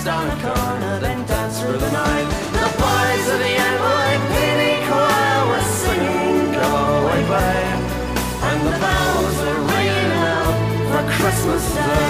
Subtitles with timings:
[0.00, 2.28] Kissed on a corner, then danced through the night.
[2.52, 6.68] The boys of the NYPD choir were singing, Go
[7.00, 7.80] Away Babe.
[8.48, 10.54] And the bells were ringing out
[10.90, 12.09] for Christmas Day.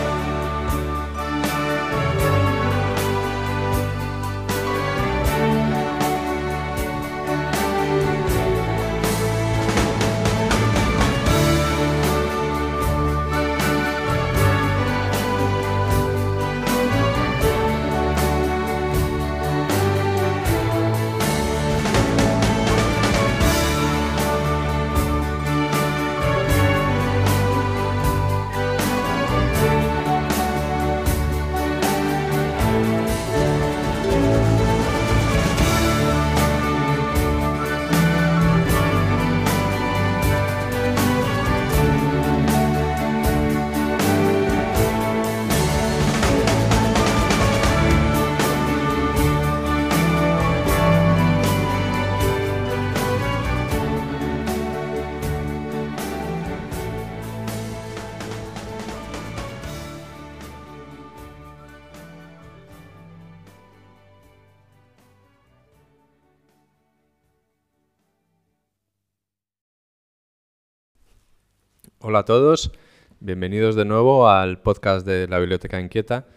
[72.11, 72.73] Hola a todos,
[73.21, 76.27] bienvenidos de nuevo al podcast de la Biblioteca Inquieta.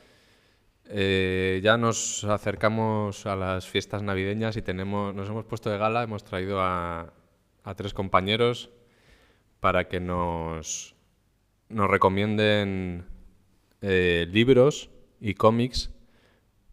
[0.88, 6.04] Eh, ya nos acercamos a las fiestas navideñas y tenemos, nos hemos puesto de gala,
[6.04, 7.12] hemos traído a,
[7.74, 8.70] tres compañeros
[9.58, 10.94] para que nos,
[11.68, 13.06] nos recomienden
[13.82, 14.90] eh, libros
[15.20, 15.90] y cómics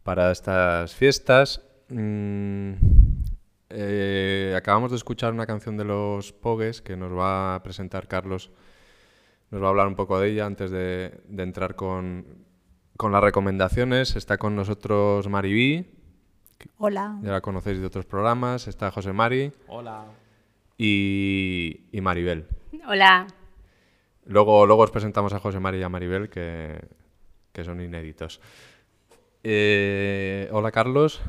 [0.03, 1.63] para estas fiestas.
[1.89, 2.74] Mm,
[3.71, 8.51] eh, acabamos de escuchar una canción de los Pogues que nos va a presentar Carlos.
[9.51, 12.25] Nos va a hablar un poco de ella antes de, de entrar con,
[12.98, 14.15] con las recomendaciones.
[14.15, 15.86] Está con nosotros Maribí,
[16.77, 17.19] Hola.
[17.21, 18.68] ya la conocéis de otros programas.
[18.68, 20.06] Está José Mari Hola.
[20.77, 22.48] y, y Maribel.
[22.88, 23.27] Hola.
[24.25, 26.80] Luego, luego os presentamos a José Mari y a Maribel, que,
[27.51, 28.39] que son inéditos.
[29.44, 31.21] Eh, hola Carlos.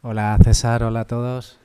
[0.00, 1.58] Hola César, hola a todos.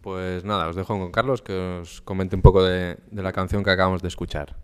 [0.00, 3.70] Pues nada, os dejo con Carlos que os comente un poco de, la canción que
[3.70, 4.56] acabamos de escuchar.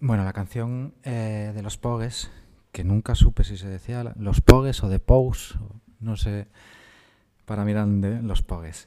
[0.00, 2.30] Bueno, la canción eh, de los Pogues,
[2.70, 5.58] que nunca supe si se decía los Pogues o de Pous,
[5.98, 6.46] no sé,
[7.44, 8.86] para de los Pogues.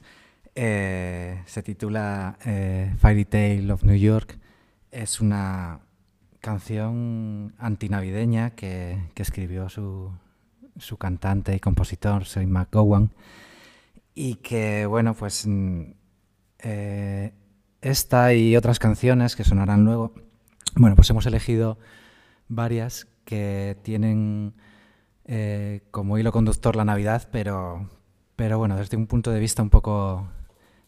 [0.54, 4.38] Eh, se titula eh, Fairy Tale of New York.
[4.90, 5.80] Es una
[6.40, 10.12] canción antinavideña que, escribió su,
[10.78, 13.10] su cantante y compositor, Shane McGowan,
[14.14, 15.82] y que, bueno, pues mm,
[16.60, 17.32] eh,
[17.80, 20.14] esta y otras canciones que sonarán luego,
[20.76, 21.78] bueno, pues hemos elegido
[22.48, 24.54] varias que tienen
[25.24, 27.88] eh, como hilo conductor la Navidad, pero,
[28.36, 30.28] pero bueno, desde un punto de vista un poco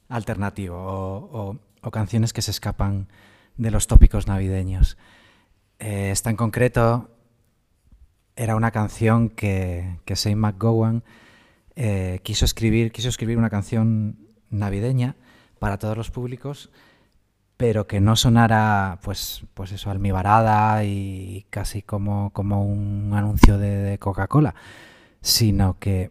[0.09, 1.59] alternativo o,
[1.91, 3.09] canciones que se escapan
[3.57, 4.97] de los tópicos navideños.
[5.79, 7.11] Eh, esta en concreto
[8.37, 11.05] era una canción que, que Shane McGowan
[11.77, 14.19] eh, quiso escribir, quiso escribir una canción
[14.51, 15.17] navideña
[15.59, 16.71] para todos los públicos,
[17.57, 23.99] pero que no sonara, pues, pues eso, almibarada y casi como, como un anuncio de,
[23.99, 24.55] Coca-Cola,
[25.21, 26.11] sino que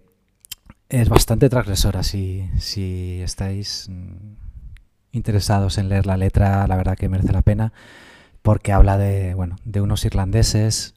[0.90, 2.04] es bastante transgresora.
[2.04, 3.90] Si, si estáis
[5.12, 7.74] interesados en leer la letra, la verdad que merece la pena,
[8.42, 10.96] porque habla de, bueno, de unos irlandeses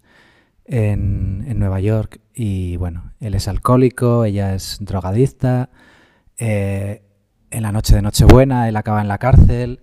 [0.66, 5.70] en, en Nueva York y bueno, él es alcohólico, ella es drogadicta,
[6.38, 7.02] eh,
[7.50, 9.80] en la noche de Nochebuena él acaba en la cárcel,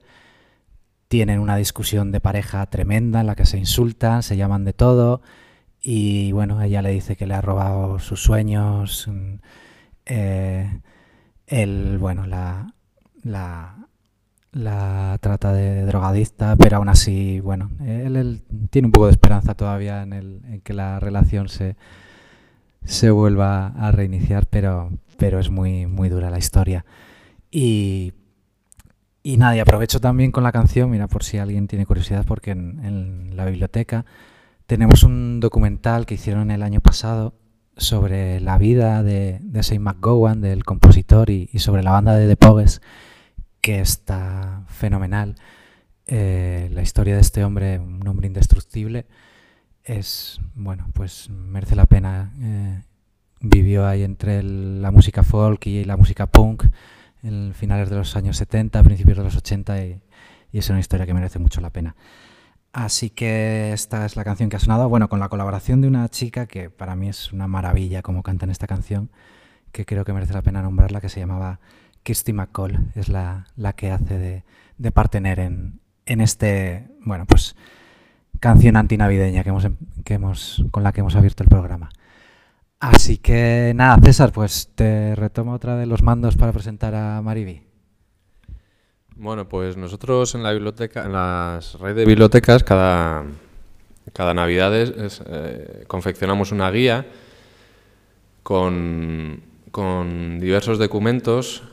[1.08, 5.22] tienen una discusión de pareja tremenda en la que se insultan, se llaman de todo
[5.82, 9.36] y bueno, ella le dice que le ha robado sus sueños, mm,
[10.06, 10.82] eh,
[11.48, 12.74] él, bueno, la,
[13.24, 13.88] la,
[14.54, 20.04] la trata de drogadicta, pero aún así, bueno, él, tiene un poco de esperanza todavía
[20.04, 21.76] en, el, en que la relación se,
[22.86, 26.86] se vuelva a reiniciar, pero, pero es muy, muy dura la historia.
[27.50, 28.14] Y,
[29.24, 32.52] y nada, y aprovecho también con la canción, mira, por si alguien tiene curiosidad, porque
[32.52, 34.06] en, la biblioteca
[34.68, 37.34] tenemos un documental que hicieron el año pasado
[37.76, 42.82] sobre la vida de, de McGowan, del compositor, y sobre la banda de The Pogues,
[43.64, 45.36] que está fenomenal.
[46.06, 49.08] Eh, la historia de este hombre, un hombre indestructible,
[49.86, 52.34] es, bueno, pues merece la pena.
[52.42, 52.82] eh,
[53.40, 56.66] vivió ahí entre la música folk y la música punk
[57.24, 60.02] en finales de los años 70, principios de los 80 y,
[60.52, 61.96] y es una historia que merece mucho la pena.
[62.74, 66.10] Así que esta es la canción que ha sonado, bueno, con la colaboración de una
[66.10, 69.10] chica que para mí es una maravilla como canta en esta canción,
[69.72, 71.60] que creo que merece la pena nombrarla, que se llamaba
[72.04, 74.44] Kirsty McCall, es la, la que hace de,
[74.78, 77.56] de partener en, en este, bueno, pues
[78.40, 81.90] canción antinavideña que hemos, em- que hemos, con la que hemos abierto el programa.
[82.80, 87.64] Así que nada, César, pues te retomo otra vez los mandos para presentar a Mariby.
[89.16, 93.24] Bueno, pues nosotros en la biblioteca, en las redes de bibliotecas, cada,
[94.12, 97.06] cada es, eh, confeccionamos una guía
[98.42, 99.42] con,
[99.72, 101.64] con diversos documentos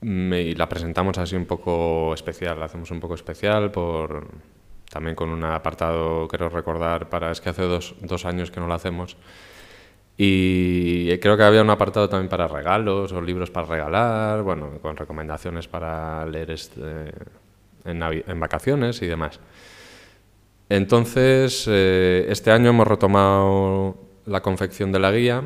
[0.00, 4.26] mm, y la presentamos así un poco especial, la hacemos un poco especial por
[4.90, 8.66] también con un apartado, quiero recordar, para es que hace dos, dos años que no
[8.66, 9.16] lo hacemos.
[10.16, 14.96] Y creo que había un apartado también para regalos o libros para regalar, bueno, con
[14.96, 17.12] recomendaciones para leer este,
[17.84, 19.40] en, en vacaciones y demás.
[20.68, 25.42] Entonces, eh, este año hemos retomado la confección de la guía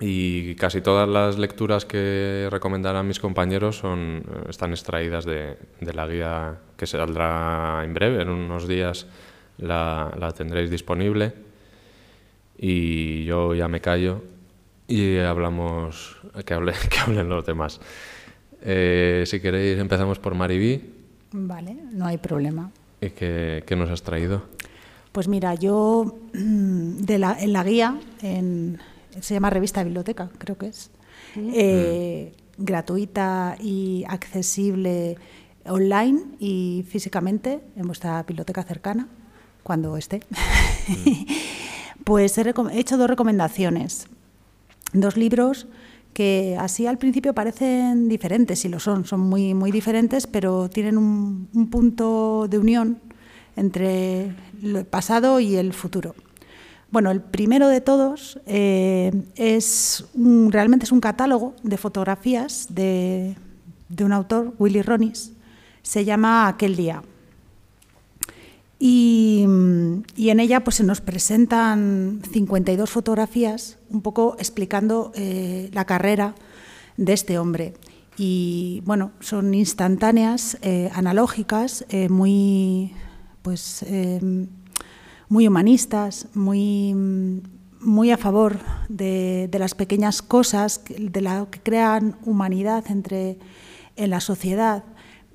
[0.00, 5.92] y casi todas las lecturas que recomendarán mis compañeros son, eh, están extraídas de, de
[5.94, 9.06] la guía que saldrá en breve, en unos días
[9.58, 11.32] la, la tendréis disponible
[12.58, 14.22] y yo ya me callo
[14.88, 17.80] y hablamos, que, hable, que hablen los demás.
[18.62, 20.80] Eh, si queréis, empezamos por Maribí.
[21.32, 22.70] Vale, no hay problema.
[23.00, 24.42] ¿Y qué, qué nos has traído?
[25.12, 28.78] Pues mira, yo de la, en la guía, en-
[29.20, 30.90] se llama Revista Biblioteca, creo que es,
[31.36, 35.16] eh, gratuita y accesible
[35.66, 39.08] online y físicamente en vuestra biblioteca cercana,
[39.62, 40.20] cuando esté.
[42.04, 44.06] pues he, recom- he hecho dos recomendaciones.
[44.92, 45.66] Dos libros
[46.12, 50.96] que así al principio parecen diferentes, y lo son, son muy, muy diferentes, pero tienen
[50.96, 52.98] un, un punto de unión
[53.56, 54.32] entre
[54.62, 56.14] el pasado y el futuro.
[56.90, 63.36] Bueno, el primero de todos eh, es un- realmente es un catálogo de fotografías de,
[64.00, 65.32] un autor, Willy Ronis.
[65.82, 67.02] Se llama Aquel día.
[68.78, 76.34] Y, en ella pues, se nos presentan 52 fotografías, un poco explicando eh, la carrera
[76.96, 77.74] de este hombre.
[78.18, 82.92] Y bueno, son instantáneas, eh, analógicas, muy,
[83.42, 83.84] pues,
[85.28, 86.94] muy humanistas, muy,
[87.80, 93.38] muy a favor de, las pequeñas cosas, de lo que crean humanidad entre,
[93.96, 94.84] en la sociedad.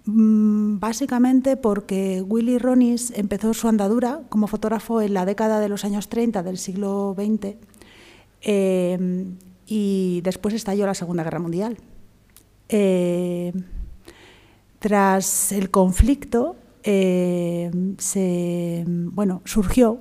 [0.06, 5.86] Mm, Básicamente porque Willy Ronis empezó su andadura como fotógrafo en la década de los
[5.86, 7.56] años 30 del siglo XX
[8.42, 9.26] eh,
[9.68, 11.78] y después estalló la Segunda Guerra Mundial.
[12.70, 13.54] Eh,
[14.80, 20.00] tras el conflicto, eh, se, bueno, surgió,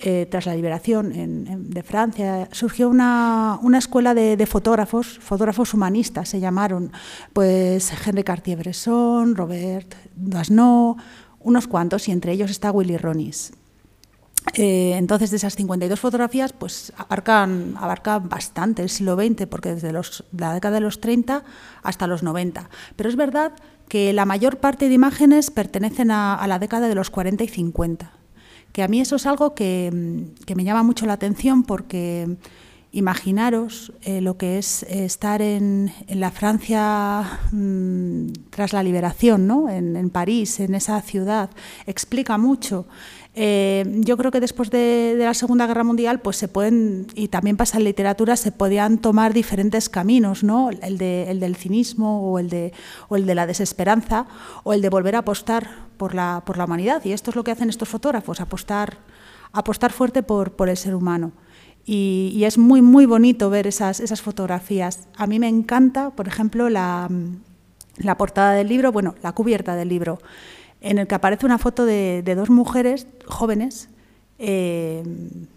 [0.00, 6.38] eh, tras la liberación de Francia, surgió una, una escuela de, fotógrafos, fotógrafos humanistas se
[6.38, 6.92] llamaron,
[7.32, 10.96] pues Henri Cartier-Bresson, Robert Doisneau,
[11.40, 13.52] unos cuantos, y entre ellos está Willy Ronis.
[14.54, 19.92] Eh, entonces, de esas 52 fotografías, pues abarcan, abarcan bastante el siglo XX, porque desde
[19.92, 21.42] los- la década de los 30
[21.82, 22.70] hasta los 90.
[22.96, 23.52] Pero es verdad
[23.88, 28.12] que la mayor parte de imágenes pertenecen a, la década de los 40 y 50.
[28.72, 32.36] Que a mí eso es algo que, mm, que me llama mucho la atención porque
[32.92, 39.46] imaginaros eh, lo que es eh, estar en, en la Francia mm, tras la liberación,
[39.46, 39.68] ¿no?
[39.68, 41.50] en, en París, en esa ciudad,
[41.86, 42.86] explica mucho.
[43.40, 47.28] Eh, yo creo que después de, de la Segunda Guerra Mundial, pues se pueden, y
[47.28, 50.70] también pasa en literatura, se podían tomar diferentes caminos, ¿no?
[50.70, 52.72] El, de- el del cinismo o el, de,
[53.08, 54.26] o el de la desesperanza
[54.64, 57.04] o el de volver a apostar por la, por la humanidad.
[57.04, 58.98] Y esto es lo que hacen estos fotógrafos, apostar,
[59.52, 61.30] apostar fuerte por, por el ser humano.
[61.86, 65.06] Y, y es muy, muy bonito ver esas, esas fotografías.
[65.16, 67.08] A mí me encanta, por ejemplo, la,
[67.98, 70.18] la portada del libro, bueno, la cubierta del libro,
[70.80, 73.88] en el que aparece una foto de, dos mujeres jóvenes
[74.38, 75.02] eh,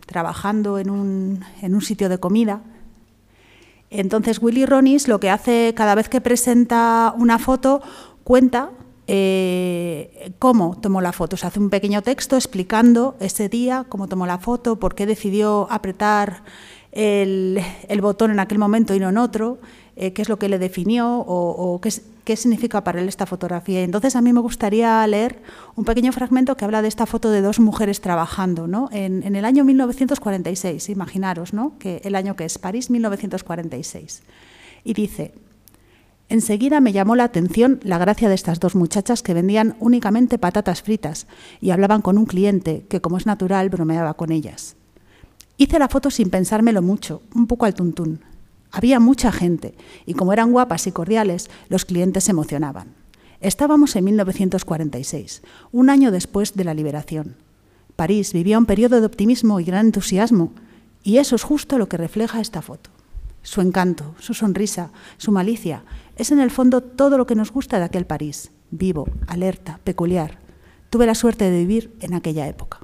[0.06, 2.62] trabajando en un, sitio de comida.
[3.90, 7.82] Entonces Willy Ronis lo que hace cada vez que presenta una foto
[8.24, 8.72] cuenta
[9.08, 11.36] eh, cómo tomó la foto.
[11.36, 15.68] Se hace un pequeño texto explicando ese día, cómo tomó la foto, por qué decidió
[15.70, 16.44] apretar
[16.92, 19.60] el, el botón en aquel momento y no en otro,
[19.96, 23.08] eh, qué es lo que le definió o, o qué, es- qué significa para él
[23.08, 23.82] esta fotografía.
[23.82, 25.42] Entonces a mí me gustaría leer
[25.76, 28.90] un pequeño fragmento que habla de esta foto de dos mujeres trabajando ¿no?
[28.92, 31.78] en, en el año 1946, imaginaros, ¿no?
[31.80, 34.24] que el año que es París 1946.
[34.84, 35.34] Y dice,
[36.32, 40.82] Enseguida me llamó la atención la gracia de estas dos muchachas que vendían únicamente patatas
[40.82, 41.28] fritas
[41.60, 44.78] y hablaban con un cliente que, como es natural, bromeaba con ellas.
[45.58, 48.22] Hice la foto sin pensármelo mucho, un poco al tuntún.
[48.72, 49.76] Había mucha gente
[50.06, 52.96] y como eran guapas y cordiales, los clientes se emocionaban.
[53.42, 57.36] Estábamos en 1946, un año después de la liberación.
[57.96, 60.54] París vivía un periodo de optimismo y gran entusiasmo,
[61.04, 62.92] y eso es justo lo que refleja esta foto.
[63.42, 65.84] Su encanto, su sonrisa, su malicia,
[66.16, 70.38] es en el fondo todo lo que nos gusta de aquel París, vivo, alerta, peculiar.
[70.92, 72.80] Tuve la suerte de vivir en aquella época.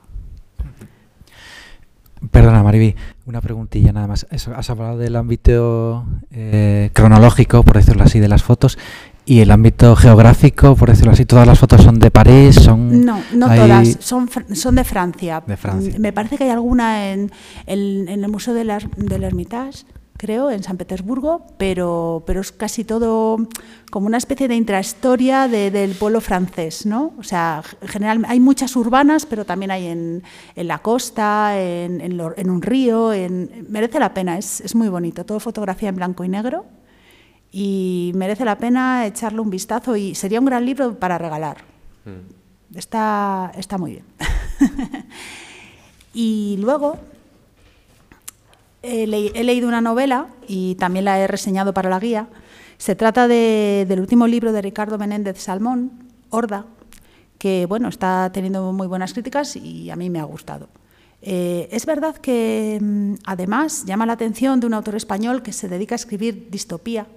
[2.31, 2.95] Perdona, Mariby,
[3.27, 4.25] una preguntilla nada más.
[4.31, 8.77] Has hablado del ámbito eh, cronológico, por decirlo así, de las fotos,
[9.25, 11.25] y el ámbito geográfico, por decirlo así.
[11.25, 13.05] Todas las fotos son de París, son.
[13.05, 15.43] No, no hay- todas, son, son de Francia.
[15.45, 15.93] De Francia.
[15.97, 17.29] Mm, Me parece que hay alguna en,
[17.65, 19.83] en- en el Museo del Ar- del Hermitage,
[20.17, 23.37] creo, en San Petersburgo, pero, pero es casi todo
[23.91, 27.13] como una especie de intrahistoria de- del pueblo francés, ¿no?
[27.19, 30.23] O sea, generalmente hay muchas urbanas, pero también hay en,
[30.55, 34.73] en la costa, en, en lo- en un río, en, merece la pena, es, es
[34.75, 36.65] muy bonito, todo fotografía en blanco y negro
[37.51, 41.57] y merece la pena echarle un vistazo y sería un gran libro para regalar.
[42.75, 44.03] Está, está muy bien.
[46.13, 46.97] y luego,
[48.87, 52.27] he, le- he leído una novela y también la he reseñado para la guía.
[52.77, 55.91] Se trata de- del último libro de Ricardo Menéndez Salmón,
[56.29, 56.65] Horda,
[57.37, 60.69] que bueno, está teniendo muy buenas críticas y a mí me ha gustado.
[61.21, 65.67] Eh, es verdad que mm, además llama la atención de un autor español que se
[65.67, 67.07] dedica a escribir distopía,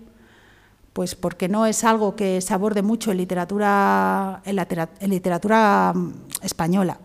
[0.92, 4.66] pues porque no es algo que se aborde mucho en literatura, en la
[5.00, 6.12] en literatura mm,
[6.42, 6.98] española.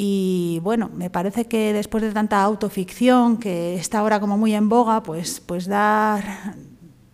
[0.00, 4.68] Y bueno, me parece que después de tanta autoficción que está ahora como muy en
[4.68, 6.54] boga, pues, pues dar...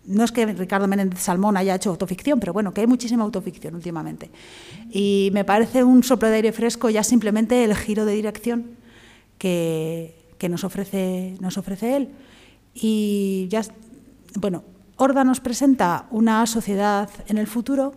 [0.05, 3.73] No es que Ricardo Menéndez Salmón haya hecho autoficción, pero bueno, que hay muchísima autoficción
[3.73, 4.29] últimamente.
[4.91, 8.77] Y me parece un soplo de aire fresco ya simplemente el giro de dirección
[9.39, 12.09] que, que nos, ofrece, nos ofrece él.
[12.75, 13.63] Y ya,
[14.35, 14.61] bueno,
[14.97, 17.93] Horda nos presenta una sociedad en el futuro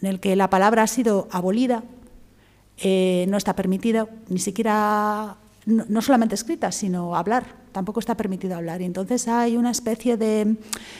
[0.00, 1.82] en el que la palabra ha sido abolida,
[2.78, 5.36] eh, no está permitida, ni siquiera,
[5.66, 8.80] no, no solamente escrita, sino hablar, tampoco está permitido hablar.
[8.82, 10.56] Y entonces hay una especie de,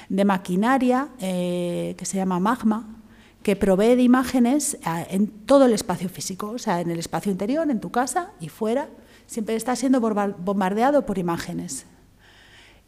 [0.09, 2.97] de maquinaria eh, que se llama magma,
[3.43, 7.33] que provee de imágenes eh, en todo el espacio físico, o sea, en el espacio
[7.33, 8.89] interior, en tu casa y fuera,
[9.27, 11.87] siempre está siendo bombardeado por imágenes.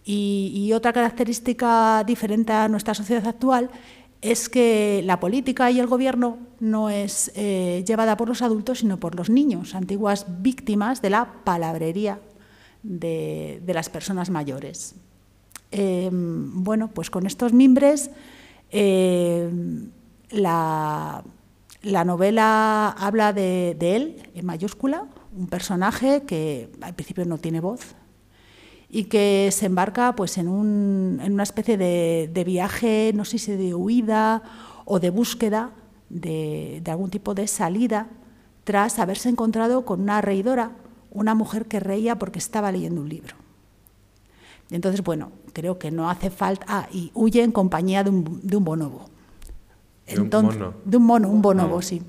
[0.07, 3.71] Y, y otra característica diferente a nuestra sociedad actual
[4.25, 8.99] es que la política y el gobierno no es eh, llevada por los adultos, sino
[8.99, 12.19] por los niños, antiguas víctimas de la palabrería
[12.83, 14.95] de, las personas mayores.
[15.71, 18.11] Eh, bueno, pues con estos mimbres,
[20.31, 21.23] la,
[21.83, 27.61] la novela habla de, de él, en mayúscula, un personaje que al principio no tiene
[27.61, 27.95] voz,
[28.95, 33.39] y que se embarca pues, en, un- en una especie de, de viaje, no sé
[33.39, 34.41] si de huida
[34.85, 35.73] o de búsqueda
[36.11, 38.07] de, de algún tipo de salida,
[38.63, 40.71] tras haberse encontrado con una reidora,
[41.11, 43.35] una mujer que reía porque estaba leyendo un libro.
[44.71, 46.65] Entonces, bueno, creo que no hace falta...
[46.69, 49.07] Ah, y huye en compañía de un, de un bonobo.
[50.07, 50.75] ¿De un mono?
[50.85, 51.83] De un mono, un bonobo, Ah.
[51.83, 52.01] sí.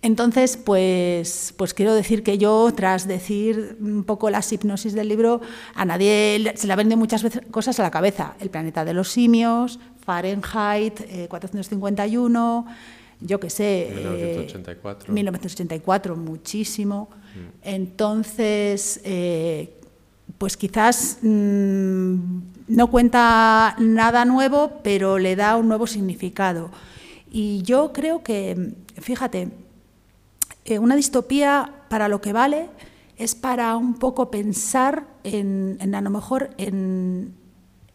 [0.00, 5.40] Entonces, pues, pues quiero decir que yo, tras decir un poco las hipnosis del libro,
[5.74, 8.34] a nadie se le han venido muchas veces cosas a la cabeza.
[8.38, 12.66] El planeta de los simios, Fahrenheit, eh, 451,
[13.20, 13.88] yo qué sé.
[13.88, 15.12] eh, 1984.
[15.12, 17.08] 1984, muchísimo.
[17.62, 19.74] Entonces, eh,
[20.38, 22.14] pues quizás mm,
[22.68, 26.70] no cuenta nada nuevo, pero le da un nuevo significado.
[27.30, 29.48] Y yo creo que, fíjate,
[30.74, 32.68] eh, una distopía para lo que vale
[33.16, 37.34] es para un poco pensar en, en a lo mejor en,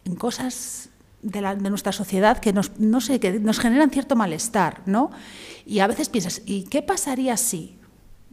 [0.04, 0.90] en cosas
[1.22, 5.10] de, la- de nuestra sociedad que nos, no sé, que nos generan cierto malestar, ¿no?
[5.64, 7.78] Y a veces piensas, ¿y qué pasaría si?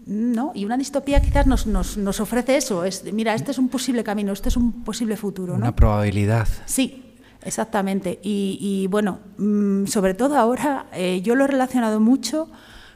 [0.06, 0.52] ¿No?
[0.56, 4.04] Y una distopía quizás nos, nos, nos ofrece eso, es, mira, este es un posible
[4.04, 5.60] camino, este es un posible futuro, ¿no?
[5.60, 6.48] Una probabilidad.
[6.66, 8.20] Sí, exactamente.
[8.24, 12.50] Y, y, bueno, mm, sobre todo ahora eh, yo lo he relacionado mucho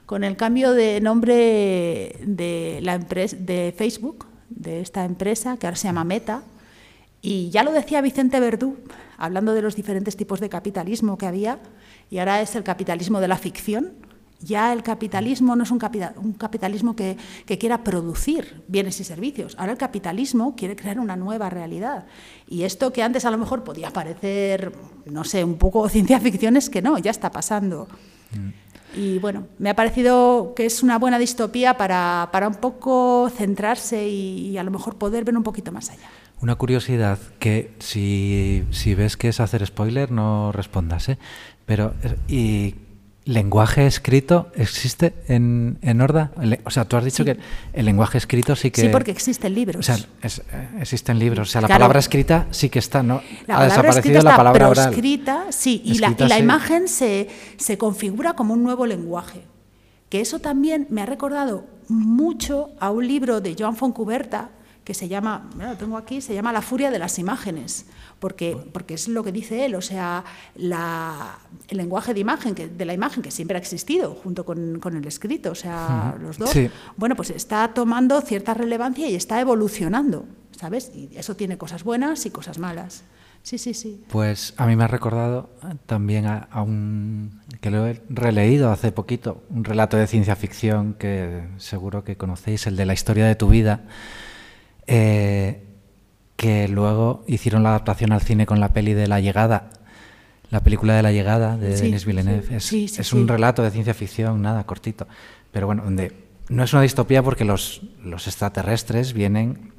[0.05, 5.77] con el cambio de nombre de la empresa de Facebook, de esta empresa que ahora
[5.77, 6.43] se llama Meta.
[7.21, 8.77] Y ya lo decía Vicente Verdú,
[9.17, 11.59] hablando de los diferentes tipos de capitalismo que había,
[12.11, 13.93] y ahora es el capitalismo de la ficción.
[14.41, 15.79] Ya el capitalismo no es un,
[16.17, 19.55] un capitalismo que, que quiera producir bienes y servicios.
[19.57, 22.05] Ahora el capitalismo quiere crear una nueva realidad.
[22.47, 24.71] Y esto que antes a lo mejor podía parecer,
[25.05, 27.87] no sé, un poco ciencia ficción, es que no, ya está pasando.
[28.95, 34.08] Y bueno, me ha parecido que es una buena distopía para, para un poco centrarse
[34.08, 36.10] y, a lo mejor poder ver un poquito más allá.
[36.41, 41.17] Una curiosidad que si, si ves que es hacer spoiler, no respondas, ¿eh?
[41.65, 42.75] Pero, eh, ¿y
[43.25, 46.31] lenguaje escrito existe en, en Horda?
[46.63, 47.31] O sea, tú has dicho Sí.
[47.33, 47.39] que
[47.73, 48.81] el lenguaje escrito sí que...
[48.81, 49.79] Sí, porque existen libros.
[49.79, 51.49] O sea, es- eh, existen libros.
[51.49, 51.79] O sea, la Claro.
[51.79, 53.21] palabra escrita sí que está, ¿no?
[53.47, 54.85] La ha desaparecido la palabra oral.
[54.89, 56.41] proscrita, sí, y la, Escrita y la sí.
[56.43, 59.41] imagen se, se configura como un nuevo lenguaje.
[60.09, 64.49] Que eso también me ha recordado mucho a un libro de Joan Foncuberta
[64.86, 67.88] que se llama, mira, lo tengo aquí, se llama La furia de las imágenes,
[68.19, 70.24] porque, porque es lo que dice él, o sea,
[70.56, 74.80] la- el lenguaje de imagen, que, de la imagen que siempre ha existido junto con,
[74.80, 76.69] con el escrito, o sea, los dos, Sí.
[76.95, 80.26] bueno, pues está tomando cierta relevancia y está evolucionando,
[80.58, 80.91] ¿sabes?
[80.95, 83.04] Y eso tiene cosas buenas y cosas malas.
[83.43, 84.04] Sí, sí, sí.
[84.10, 85.50] Pues a mí me ha recordado
[85.86, 90.95] también a, a un que lo he releído hace poquito, un relato de ciencia ficción
[90.95, 93.82] que seguro que conocéis, el de la historia de tu vida,
[94.88, 95.63] eh,
[96.36, 99.69] que luego hicieron la adaptación al cine con la peli de La Llegada,
[100.52, 102.43] la película de La Llegada de Sí, Denis Villeneuve.
[102.48, 105.08] sí, es sí, sí, es un relato de ciencia ficción, nada, cortito,
[105.52, 106.12] pero bueno, donde
[106.50, 109.71] no es una distopía porque los, los extraterrestres vienen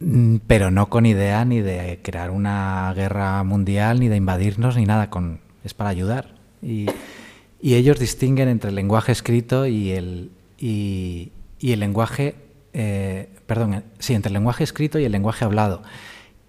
[0.00, 4.84] mm, pero no con idea ni de crear una guerra mundial, ni de invadirnos, ni
[4.84, 6.34] nada, con, es para ayudar.
[6.62, 6.86] Y,
[7.60, 12.34] y ellos distinguen entre el lenguaje escrito y el, y, y el lenguaje,
[12.74, 15.82] eh, perdón, sí, entre el lenguaje escrito y el lenguaje hablado.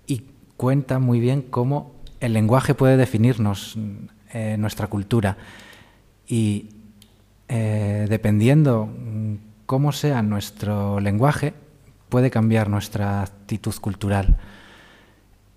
[0.07, 0.23] Y
[0.57, 3.77] cuentan muy bien cómo el lenguaje puede definirnos,
[4.33, 5.37] eh, nuestra cultura.
[6.27, 6.69] Y
[7.47, 9.35] eh, dependiendo mm,
[9.65, 11.53] cómo sea nuestro lenguaje,
[12.09, 14.37] puede cambiar nuestra actitud cultural.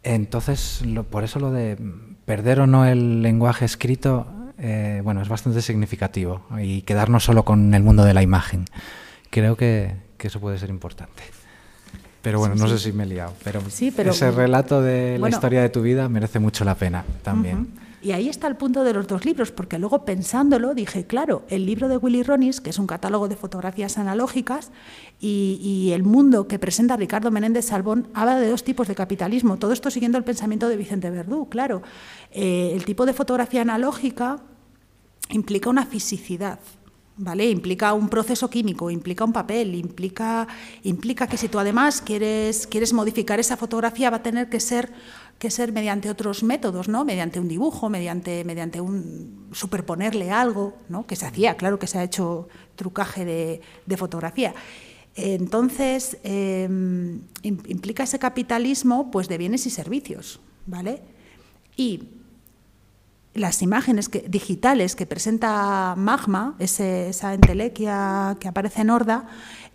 [0.03, 1.77] Entonces, por eso lo de
[2.25, 4.27] perder o no el lenguaje escrito,
[4.59, 8.65] eh, bueno, es bastante significativo y quedarnos solo con el mundo de la imagen.
[9.31, 11.23] Creo que, que eso puede ser importante.
[12.21, 12.73] Pero bueno, Sí, no sí.
[12.75, 15.37] sé si me he liado, pero, Sí, pero- ese relato de la Bueno.
[15.37, 17.69] historia de tu vida merece mucho la pena también.
[18.01, 21.67] Y ahí está el punto de los dos libros, porque luego pensándolo dije, claro, el
[21.67, 24.71] libro de Willy Ronis, que es un catálogo de fotografías analógicas,
[25.21, 29.57] y, y el mundo que presenta Ricardo Menéndez Salbón, habla de dos tipos de capitalismo.
[29.57, 31.83] Todo esto siguiendo el pensamiento de Vicente Verdú, claro.
[32.31, 34.39] Eh, el tipo de fotografía analógica
[35.31, 36.61] implica una fisicidad.
[37.21, 37.51] ¿Vale?
[37.51, 40.47] Implica un proceso químico, implica un papel, implica,
[40.85, 44.93] implica que si tú además quieres, quieres modificar esa fotografía va a tener que ser,
[45.41, 47.05] que ser mediante otros métodos, ¿no?
[47.05, 51.09] mediante un dibujo, mediante, mediante un superponerle algo, ¿no?
[51.09, 54.55] que se hacía, claro que se ha hecho trucaje de, de fotografía.
[55.17, 60.39] Entonces, im- implica ese capitalismo pues, de bienes y servicios.
[60.67, 61.03] ¿vale?
[61.77, 62.05] Y
[63.35, 69.29] las imágenes que- digitales que presenta Magma, ese- esa entelequia que aparece en Horda,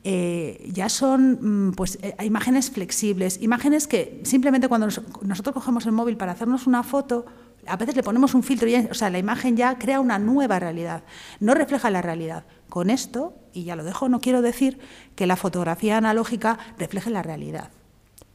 [0.04, 5.86] eh, ya son mm, pues, eh, imágenes flexibles, imágenes que simplemente cuando nos- nosotros cogemos
[5.86, 7.26] el móvil para hacernos una foto,
[7.66, 10.60] a veces le ponemos un filtro y o sea, la imagen ya crea una nueva
[10.60, 11.04] realidad,
[11.40, 12.44] no refleja la realidad.
[12.68, 14.80] Con esto, y ya lo dejo, no quiero decir
[15.16, 17.70] que la fotografía analógica refleje la realidad,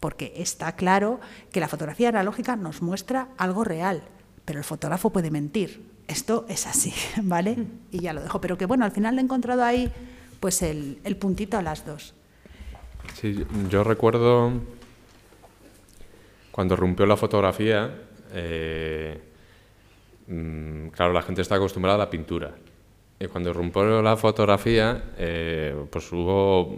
[0.00, 1.20] porque está claro
[1.52, 4.04] que la fotografía analógica nos muestra algo real,
[4.48, 5.82] pero el fotógrafo puede mentir.
[6.08, 7.66] Esto es así, ¿vale?
[7.90, 8.40] Y ya lo dejo.
[8.40, 9.92] Pero que bueno, al final he encontrado ahí
[10.40, 12.14] pues el, el puntito a las dos.
[13.12, 14.52] Sí, yo recuerdo
[16.50, 17.94] cuando rompió la fotografía,
[18.32, 19.20] eh,
[20.28, 22.54] mm, claro, la gente está acostumbrada a la pintura.
[23.20, 26.74] Y cuando rompió la fotografía, eh, pues hubo,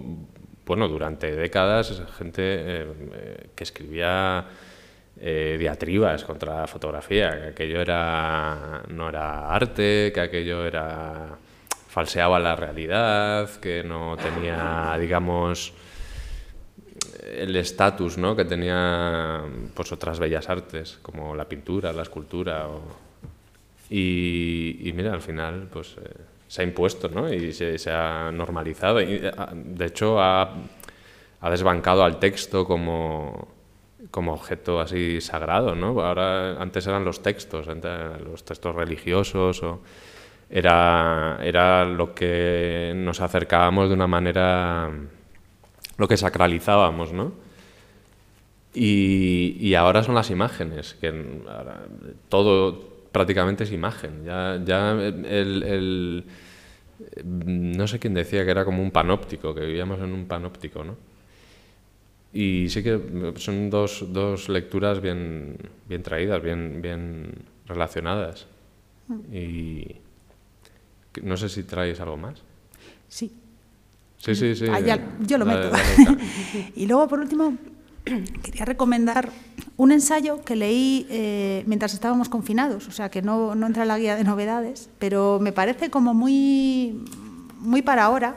[0.67, 4.45] bueno, durante décadas, gente eh, que escribía
[5.21, 11.37] eh, diatribas contra la fotografía, que aquello era, no era arte, que aquello era
[11.89, 15.75] falseaba la realidad, que no tenía, digamos,
[17.37, 18.35] el estatus ¿no?
[18.35, 19.43] que tenía
[19.75, 22.69] pues, otras bellas artes, como la pintura, la escultura.
[23.91, 26.15] Y, y mira, al final pues, eh,
[26.47, 27.33] se ha impuesto ¿no?
[27.33, 29.03] y se, se ha normalizado.
[29.03, 30.55] Y, ah, de hecho, ha,
[31.41, 33.60] ha desbancado al texto como,
[34.11, 35.75] como objeto así sagrado.
[35.75, 36.01] ¿no?
[36.01, 37.91] Ahora, antes eran los textos, antes
[38.25, 39.63] los textos religiosos.
[39.63, 39.81] O,
[40.51, 44.91] era, era lo que nos acercábamos de una manera
[45.99, 47.33] lo que sacralizábamos, ¿no?
[48.73, 51.09] Y, y ahora son las imágenes, que
[51.49, 51.83] ahora
[52.29, 52.79] todo
[53.11, 54.25] prácticamente es imagen.
[54.25, 56.25] Ya, ya el, el-
[57.25, 60.97] no sé quién decía que era como un panóptico, que vivíamos en un panóptico, ¿no?
[62.33, 65.57] Y sí que son dos, dos lecturas bien,
[65.89, 67.33] bien traídas, bien, bien
[67.67, 68.47] relacionadas.
[69.33, 69.97] Y
[71.13, 72.43] que- no sé si traéis algo más.
[73.09, 73.33] Sí.
[74.19, 74.67] Sí, sí, sí.
[74.71, 75.71] Ah, ya- yo lo Dale, meto.
[75.77, 76.73] dale, dale.
[76.77, 77.57] y luego, por último,
[78.45, 79.31] quería recomendar
[79.77, 83.89] un ensayo que leí eh, mientras estábamos confinados, o sea, que no, no entra en
[83.89, 87.03] la guía de novedades, pero me parece como muy,
[87.59, 88.37] muy para ahora.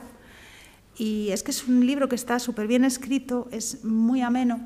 [0.98, 4.60] Y es que es un libro que está súper bien escrito, es muy ameno.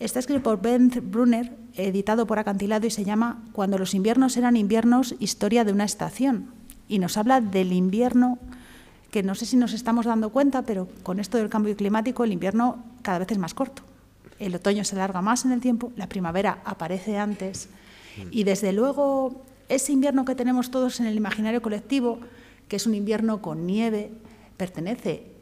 [0.00, 4.56] Está escrito por Ben Brunner, editado por Acantilado y se llama Cuando los inviernos eran
[4.56, 6.50] inviernos, historia de una estación.
[6.88, 8.38] Y nos habla del invierno
[9.10, 12.32] que no sé si nos estamos dando cuenta, pero con esto del cambio climático el
[12.32, 13.82] invierno cada vez es más corto.
[14.40, 17.68] El otoño se alarga más en el tiempo, la primavera aparece antes
[18.32, 22.18] y desde luego ese invierno que tenemos todos en el imaginario colectivo,
[22.66, 24.10] que es un invierno con nieve,
[24.56, 25.33] pertenece,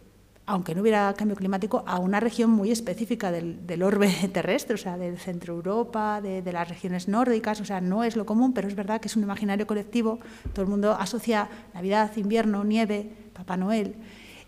[0.53, 4.79] aunque no hubiera cambio climático, a una región muy específica del, del orbe terrestre, o
[4.79, 8.53] sea, del centro Europa, de, de las regiones nórdicas, o sea, no es lo común,
[8.53, 10.19] pero es verdad que es un imaginario colectivo,
[10.53, 13.95] todo el mundo asocia Navidad, invierno, nieve, Papá Noel,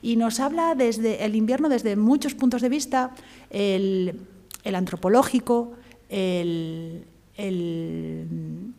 [0.03, 3.15] y nos habla desde el invierno desde muchos puntos de vista,
[3.49, 4.27] el,
[4.63, 5.73] el antropológico,
[6.11, 7.07] el,
[7.39, 8.75] el,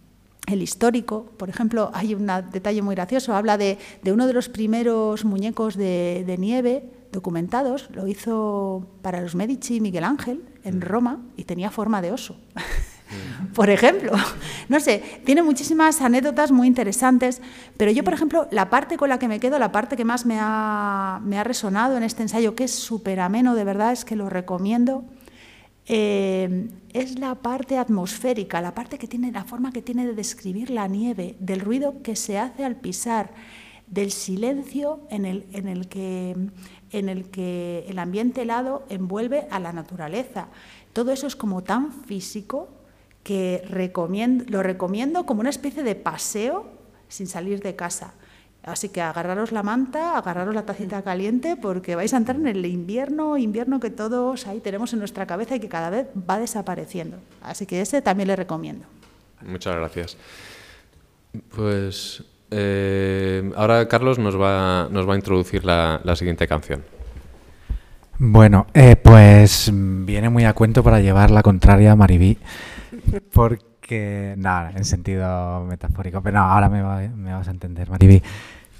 [0.45, 1.25] el histórico.
[1.37, 5.75] Por ejemplo, hay un detalle muy gracioso, habla de, de uno de los primeros muñecos
[5.75, 11.71] de, de nieve, documentados, lo hizo para los Medici Miguel Ángel en Roma y tenía
[11.71, 12.37] forma de oso.
[13.55, 14.11] por ejemplo,
[14.69, 17.41] no sé, tiene muchísimas anécdotas muy interesantes,
[17.77, 20.25] pero yo, por ejemplo, la parte con la que me quedo, la parte que más
[20.25, 24.05] me ha, me ha resonado en este ensayo, que es súper ameno, de verdad, es
[24.05, 25.05] que lo recomiendo,
[25.87, 30.69] eh, es la parte atmosférica, la parte que tiene, la forma que tiene de describir
[30.69, 33.33] la nieve, del ruido que se hace al pisar,
[33.87, 36.35] del silencio en el, en el, que,
[36.97, 40.47] en el que el ambiente helado envuelve a la naturaleza.
[40.93, 42.69] Todo eso es como tan físico
[43.23, 43.63] que
[44.47, 46.67] lo recomiendo como una especie de paseo
[47.07, 48.13] sin salir de casa.
[48.63, 52.65] Así que agarraros la manta, agarraros la tacita caliente, porque vais a entrar en el
[52.65, 57.17] invierno, invierno que todos ahí tenemos en nuestra cabeza y que cada vez va desapareciendo.
[57.41, 58.85] Así que ese también le recomiendo.
[59.41, 60.17] Muchas gracias.
[61.55, 66.83] Pues eh, ahora Carlos nos va, nos va a introducir la, siguiente canción.
[68.17, 72.37] Bueno, eh, pues viene muy a cuento para llevar la contraria a Maribí,
[73.33, 78.21] porque, nada, en sentido metafórico, pero no, ahora me vas a entender, Maribí,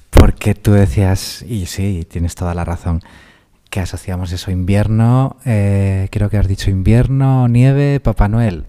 [0.09, 3.01] porque tú decías, y sí, tienes toda la razón,
[3.69, 8.65] que asociamos eso, invierno, eh, creo que has dicho invierno, nieve, Papá Noel.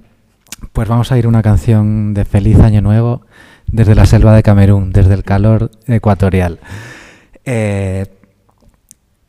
[0.73, 3.25] Pues vamos a ir una canción de Feliz Año Nuevo
[3.67, 6.61] desde la selva de Camerún, desde el calor ecuatorial.
[7.45, 8.07] Eh,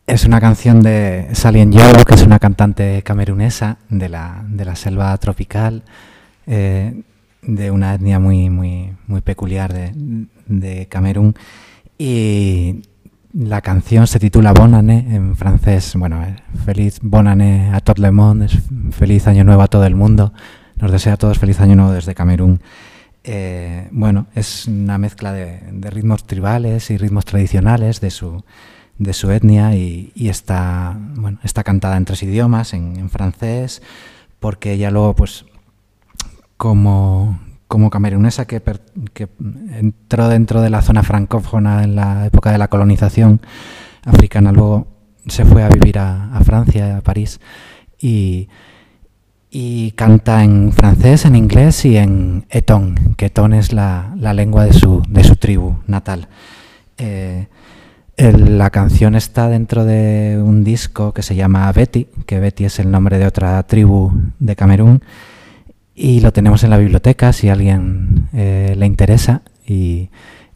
[0.08, 4.76] es una canción de Salien Yolo, que es una cantante camerunesa de la, de la
[4.76, 5.84] selva tropical,
[6.46, 7.04] eh,
[7.42, 9.92] de una etnia muy, muy, muy peculiar de,
[10.48, 11.36] de Camerún.
[11.98, 12.84] Y
[13.34, 15.94] la canción se titula Bon Année en francés.
[15.96, 18.48] Bueno, eh, feliz Bon Année a tout le monde,
[18.92, 20.32] feliz año nuevo a todo el mundo.
[20.78, 22.62] Nos desea a todos feliz año nuevo desde Camerún.
[23.30, 25.60] Eh, bueno, es una mezcla de,
[25.92, 28.42] ritmos tribales y ritmos tradicionales de su,
[29.00, 30.98] de su etnia y, y está,
[31.44, 33.82] está cantada en tres idiomas, en, francés,
[34.40, 35.46] porque ella luego, pues,
[36.56, 37.38] como,
[37.68, 38.62] como camerunesa que
[39.74, 43.42] entró dentro de la zona francófona en la época de la colonización
[44.06, 44.88] africana, luego
[45.28, 47.42] se fue a vivir a, a Francia, a París,
[48.00, 48.48] y,
[49.50, 54.74] y canta en francés, en inglés y en etón, que etón es la, lengua de
[54.74, 56.28] su, de su tribu natal.
[56.98, 57.48] Eh,
[58.18, 62.90] la canción está dentro de un disco que se llama Betty, que Betty es el
[62.92, 65.04] nombre de otra tribu de Camerún,
[65.94, 69.42] y lo tenemos en la biblioteca si a alguien eh, le interesa.
[69.66, 70.10] Y,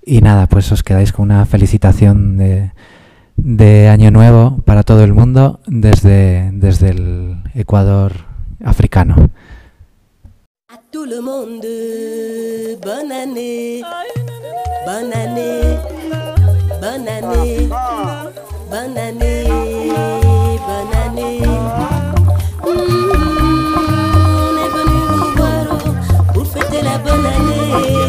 [0.06, 6.50] nada, pues os quedáis con una felicitación de, Año Nuevo para todo el mundo desde
[6.50, 8.31] el Ecuador
[8.66, 9.16] africano.
[10.74, 11.66] À tout le monde,
[12.82, 13.82] bonne année,
[14.86, 15.78] bonne année,
[16.82, 17.70] bonne année,
[18.70, 19.48] bonne année,
[20.68, 21.42] bonne année.
[22.64, 22.82] Mm,
[24.34, 25.66] on est venu vous voir
[26.34, 28.01] pour fêter la bonne année.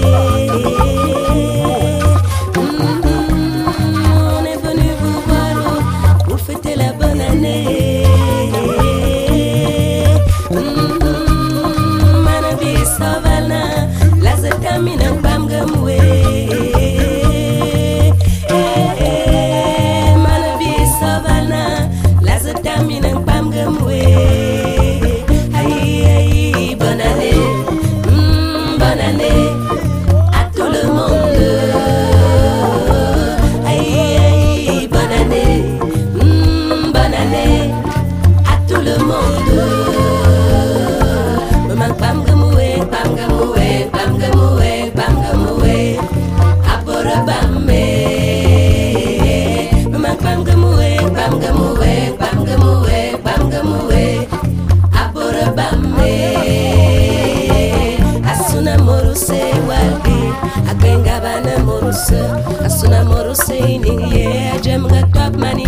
[61.93, 65.67] Asuna moro seini yeah, jam got top money.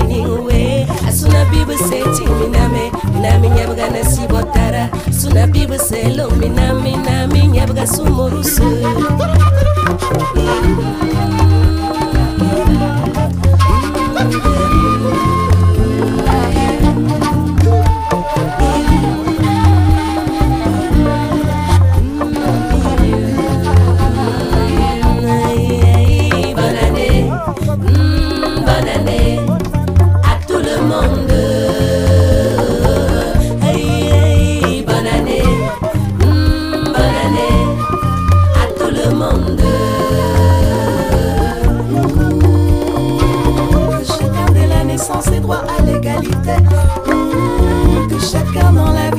[1.07, 4.89] Asuna people say miname, nami nyabaga nasibotara.
[5.07, 8.63] Asuna people say lo nami miname nyabaga sumoruse.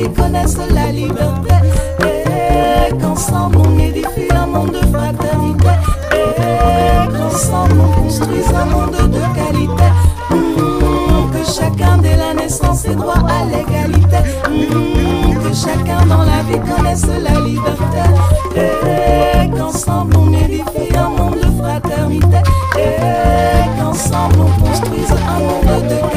[0.05, 1.53] qui connaissent la liberté.
[2.01, 5.69] Et qu'ensemble on édifie un monde de fraternité.
[6.11, 9.89] Et qu'ensemble on construise un monde de qualité.
[10.31, 14.17] Mmh, que chacun dès la naissance ait droit à l'égalité.
[14.49, 18.03] Mmh, que chacun dans la vie connaisse la liberté.
[18.55, 22.37] Et qu'ensemble on édifie un monde de fraternité.
[22.77, 26.14] Et qu'ensemble on construise un monde de qualité.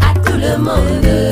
[0.00, 1.31] À tout le monde.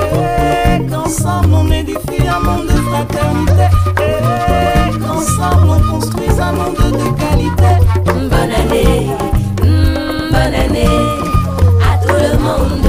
[3.01, 3.67] monde de fraternité.
[4.93, 7.71] Et qu'ensemble on construise un monde de qualité.
[8.05, 9.07] Bonne année,
[9.61, 10.97] mm, bonne année
[11.81, 12.87] à tout le monde.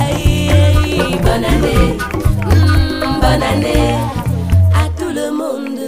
[0.00, 1.96] Aïe, aïe, bonne année,
[2.46, 3.94] mm, bonne année
[4.74, 5.80] à tout le monde.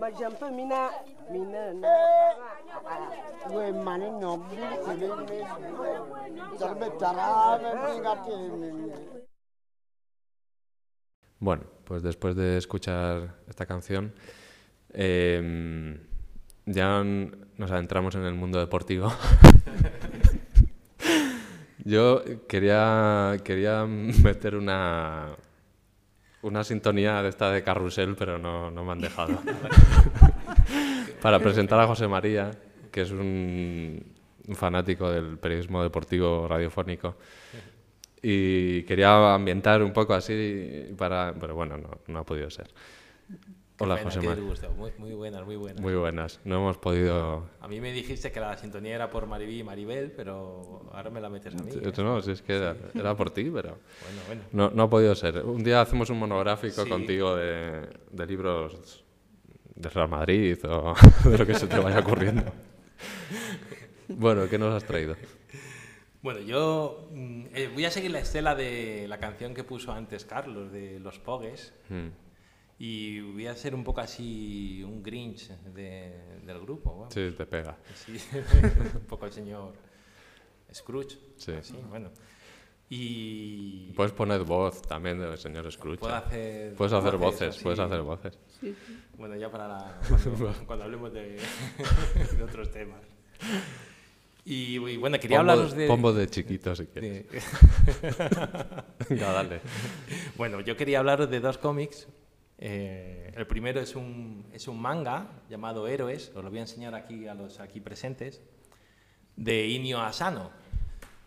[0.00, 0.90] Majampa mina
[1.30, 1.62] mina
[3.52, 5.38] we mane nom di sele me
[6.58, 9.19] jalbe tarabe pingate
[11.40, 14.12] Bueno, pues después de escuchar esta canción,
[14.92, 15.98] em,
[16.66, 19.10] ya nos adentramos en el mundo deportivo.
[21.84, 25.30] Yo quería, quería meter una,
[26.42, 29.40] una sintonía de esta de carrusel, pero no, no me han dejado.
[31.22, 32.50] Para presentar a José María,
[32.92, 34.04] que es un
[34.52, 37.16] fanático del periodismo deportivo radiofónico.
[38.22, 41.34] Y quería ambientar un poco así para...
[41.38, 42.68] Pero bueno, no, no ha podido ser.
[43.78, 44.44] Hola, Pena, José María.
[44.76, 45.80] Muy, muy buenas, muy buenas.
[45.80, 46.40] Muy buenas.
[46.44, 47.48] No hemos podido...
[47.62, 51.18] A mí me dijiste que la sintonía era por Maribí y Maribel, pero ahora me
[51.18, 51.70] la metes a mí.
[51.72, 51.92] ¿eh?
[51.96, 53.78] No, si es que era, era por ti, pero...
[54.02, 54.42] Bueno, bueno.
[54.52, 55.42] No, no ha podido ser.
[55.42, 56.90] Un día hacemos un monográfico Sí.
[56.90, 59.02] contigo de, de libros
[59.74, 62.44] de Real Madrid o de lo que se te vaya ocurriendo.
[64.08, 65.14] Bueno, ¿qué nos has traído?
[66.22, 70.24] Bueno, yo mm, eh, voy a seguir la estela de la canción que puso antes
[70.24, 72.08] Carlos, de Los Pogues, Mm.
[72.78, 76.90] y voy a ser un poco así un Grinch de- del grupo.
[76.94, 77.14] vamos.
[77.14, 77.76] Sí, te pega.
[77.94, 78.12] Sí,
[78.94, 79.72] un poco el señor
[80.72, 81.16] Scrooge.
[81.36, 81.52] Sí.
[81.52, 82.10] así, bueno.
[82.92, 86.00] Y Puedes poner voz también del señor Scrooge.
[86.00, 87.62] puedo hacer Puedes hacer voces, así.
[87.62, 88.38] puedes hacer voces.
[89.16, 91.38] Bueno, ya para la- cuando, cuando hablemos de,
[92.36, 93.00] de otros temas.
[94.44, 95.86] Y, y bueno, quería hablaros de...
[95.86, 97.30] pon voz de chiquito si quieres.
[97.30, 97.40] de-
[99.08, 99.60] Venga, dale.
[100.36, 102.08] Bueno, yo quería hablaros de dos cómics.
[102.58, 106.94] Eh, el primero es un, es un manga llamado Héroes, os lo voy a enseñar
[106.94, 108.42] aquí a los aquí presentes,
[109.36, 110.50] de Inio Asano.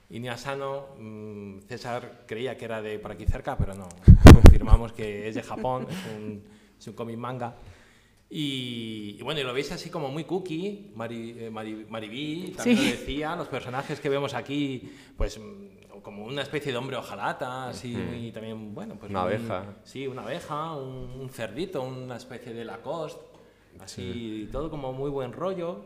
[0.10, 3.90] Inio Asano, mm, César creía que era de por aquí cerca, pero no.
[4.34, 6.44] Confirmamos que es de Japón, es un,
[6.80, 7.56] es un cómic manga.
[8.36, 12.78] Y, y bueno, y lo veis así como muy cookie, Mari, eh, Mari- Maribí también
[12.80, 12.86] Sí.
[12.86, 17.70] lo decía, los personajes que vemos aquí, pues mm, como una especie de hombre ojalata,
[17.70, 19.76] así muy también, bueno, pues Una muy- abeja.
[19.84, 23.22] Sí, una abeja, un, un cerdito, una especie de Lacoste,
[23.80, 25.86] así todo como muy buen rollo.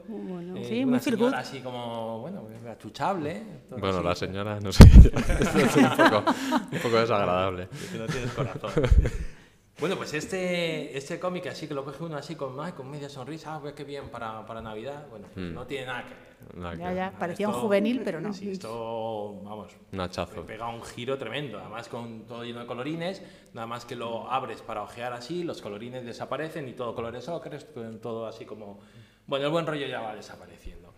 [0.56, 3.44] Eh, Sí, una muy señora así como, bueno, achuchable.
[3.72, 4.06] Bueno, así.
[4.08, 4.84] la señora, no sé.
[4.94, 6.32] es un poco,
[6.72, 7.68] un poco desagradable.
[7.92, 8.72] que no tienes corazón.
[9.80, 13.10] Bueno, pues este, este cómic así que lo coge uno así con, ay, con media
[13.10, 15.06] sonrisa, ah, ve qué bien para, para Navidad.
[15.10, 16.56] Bueno, pues no tiene nada que ver.
[16.56, 18.34] Nada Ya, que- ya, parecía un juvenil, pero no.
[18.34, 20.44] Sí, esto, vamos, Un hachazo.
[20.48, 21.60] pega un giro tremendo.
[21.60, 23.22] Además, con todo lleno de colorines,
[23.54, 27.68] nada más que lo abres para ojear así, los colorines desaparecen y todo colores ocres,
[28.02, 28.80] todo así como.
[29.28, 30.94] Bueno, el buen rollo ya va desapareciendo.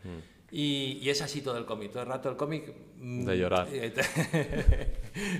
[0.51, 2.73] Y, y es así todo el cómic, todo el rato el cómic...
[2.97, 3.67] mm, De llorar.
[3.71, 3.93] eh,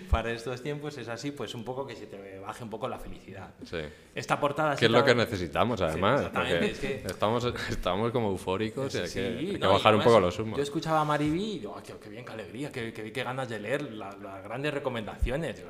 [0.09, 2.99] Para estos tiempos es así, pues un poco que se te baje un poco la
[2.99, 3.53] felicidad.
[3.65, 3.77] Sí.
[4.13, 4.73] Esta portada...
[4.73, 6.19] Que sí es lo que ta- necesitamos, además.
[6.21, 9.71] exactamente, porque es que- estamos, estamos como eufóricos y hay que, Sí, hay que no,
[9.73, 10.57] bajar un poco los humos.
[10.57, 13.23] Yo escuchaba a Mariby y digo, "Ah, qué, qué bien, qué alegría, qué, qué, qué
[13.23, 15.63] ganas de leer la- las grandes recomendaciones.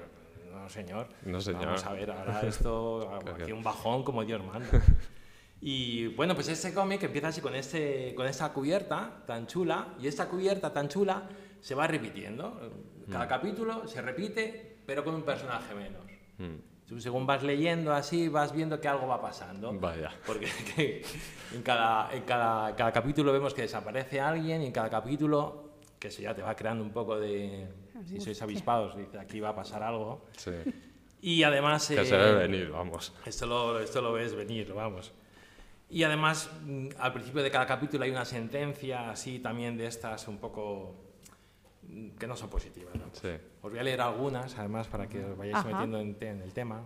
[0.52, 1.08] No, señor.
[1.24, 1.66] No, señor.
[1.66, 4.68] Vamos a ver, ahora esto, aquí un bajón como Dios manda.
[5.62, 10.08] Y bueno, pues este cómic empieza así con, este, con esta cubierta tan chula, y
[10.08, 11.24] esta cubierta tan chula
[11.60, 12.60] se va repitiendo.
[13.12, 13.30] Cada Mm.
[13.30, 16.02] capítulo se repite, pero con un personaje menos.
[16.38, 16.56] Mm,
[16.88, 19.72] Tú, según vas leyendo así, vas viendo que algo va pasando.
[19.80, 20.12] Vaya.
[20.26, 21.04] Porque que
[21.54, 26.08] en, cada, en, cada, cada capítulo vemos que desaparece alguien y en cada capítulo, que
[26.08, 27.68] eso ya te va creando un poco de...
[28.08, 30.26] Si sois avispados, dice, aquí va a pasar algo.
[30.38, 30.52] Sí.
[31.22, 31.86] Y además...
[31.90, 33.14] Que eh, se ve venir, vamos.
[33.26, 35.12] Esto lo, esto lo ves venir, vamos.
[35.90, 40.28] Y además, mm, al principio de cada capítulo hay una sentencia así también de estas
[40.28, 40.96] un poco
[41.84, 42.94] mm, que no son positivas.
[42.96, 43.06] ¿no?
[43.14, 43.30] Sí.
[43.62, 45.70] Os voy a leer algunas, además, para que os vayáis Ajá.
[45.70, 46.86] metiendo en, el tema.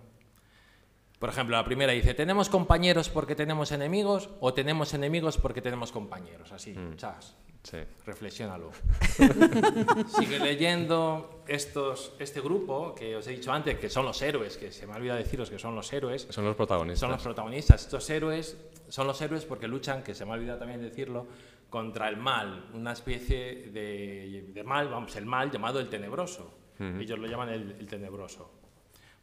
[1.20, 5.92] Por ejemplo, la primera dice, ¿tenemos compañeros porque tenemos enemigos o tenemos enemigos porque tenemos
[5.92, 6.52] compañeros?
[6.52, 7.78] Así, chas, Sí.
[8.06, 8.72] reflexiónalo.
[10.20, 14.72] Sigue leyendo estos, este grupo que os he dicho antes, que son los héroes, que
[14.72, 16.28] se me ha olvidado deciros que son los héroes.
[16.30, 17.00] Son los protagonistas.
[17.00, 17.84] Son los protagonistas.
[17.84, 18.58] Estos héroes
[18.90, 21.26] son los héroes porque luchan, que se me ha olvidado también decirlo,
[21.70, 26.54] contra el mal, una especie de, de mal, vamos, el mal llamado el tenebroso.
[26.80, 28.52] Ellos lo llaman el, el tenebroso.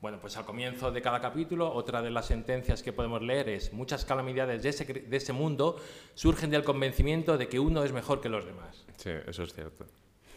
[0.00, 3.74] Bueno, pues al comienzo de cada capítulo, otra de las sentencias que podemos leer es,
[3.74, 5.76] muchas calamidades de ese, de ese mundo
[6.14, 8.86] surgen del convencimiento de que uno es mejor que los demás.
[8.96, 9.86] Sí, eso es cierto.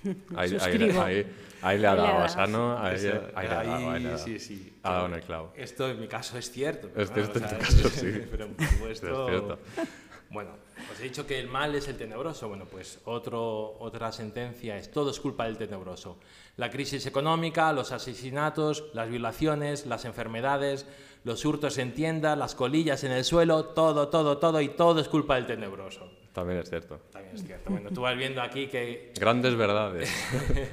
[0.36, 2.28] Ahí, ahí, ahí, ahí le ha dado a.
[2.28, 4.74] Sano, ahí, le ha dado, sí, sí.
[4.84, 5.54] Ha dado en el clavo.
[5.56, 6.88] Esto en mi caso es cierto.
[6.88, 8.22] Es claro, cierto en o tu sea, caso, sí.
[8.30, 9.30] Pero por supuesto.
[9.30, 9.60] Es cierto.
[10.34, 10.50] Bueno,
[10.92, 12.50] os he dicho que el mal es el tenebroso.
[12.50, 16.18] Bueno, pues otro, otra sentencia es todo es culpa del tenebroso.
[16.58, 20.88] La crisis económica, los asesinatos, las violaciones, las enfermedades,
[21.24, 25.08] los hurtos en tiendas, las colillas en el suelo, todo, todo, todo y todo es
[25.08, 26.12] culpa del tenebroso.
[26.34, 27.00] También es cierto.
[27.12, 27.70] También es cierto.
[27.70, 30.12] Bueno, tú vas viendo aquí que Grandes verdades.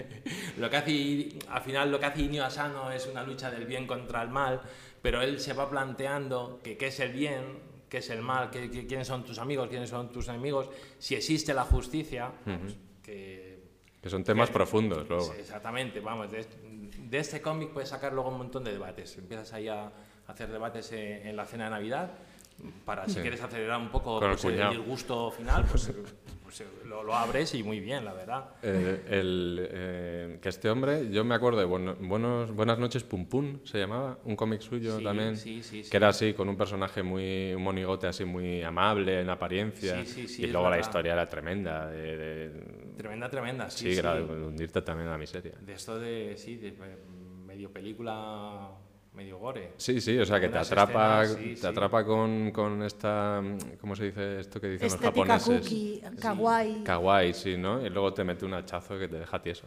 [0.57, 3.87] lo que hace, al final lo que hace Inio Asano es una lucha del bien
[3.87, 4.63] contra el mal,
[5.03, 8.71] pero él se va planteando que qué es el bien, qué es el mal, qué-
[8.71, 13.61] qué- quiénes son tus amigos, quiénes son tus enemigos, si existe la justicia, vamos, que...
[14.01, 15.35] Que son temas que- profundos luego.
[15.35, 16.47] Exactamente, vamos, de,
[16.99, 19.19] de este cómic puedes sacar luego un montón de debates.
[19.19, 19.93] Empiezas ahí a
[20.29, 22.13] hacer debates eh, en la cena de Navidad,
[22.85, 23.21] para si Sí.
[23.21, 25.91] quieres acelerar un poco pues, el, disgusto final, pues,
[26.51, 28.45] pues, eh, lo, lo abres y muy bien, la verdad.
[28.63, 33.27] Eh, el, eh, que este hombre, yo me acuerdo de Bueno- buenos, Buenas noches Pum
[33.27, 35.91] Pum, se llamaba, un cómic suyo Sí, también, sí, sí, sí.
[35.91, 40.47] que era así, con un personaje muy, un monigote así muy amable en apariencia, y
[40.49, 40.87] luego la verdad.
[40.89, 45.19] historia era tremenda, de, de- Tremenda, tremenda, sí, sí, era de hundirte también en la
[45.19, 45.53] miseria.
[45.61, 46.75] De esto de, sí, de eh,
[47.47, 48.71] medio película,
[49.21, 49.73] medio gore.
[49.77, 51.67] Sí, sí, o sea, que te atrapa, escenas, sí, te sí.
[51.67, 53.43] atrapa con, con esta,
[53.81, 55.61] ¿cómo se dice esto que dicen los Estética japoneses?
[55.61, 56.85] cookie, kawaii.
[56.85, 57.85] Kawaii, sí, ¿no?
[57.85, 59.67] Y luego te mete un hachazo que te deja tieso.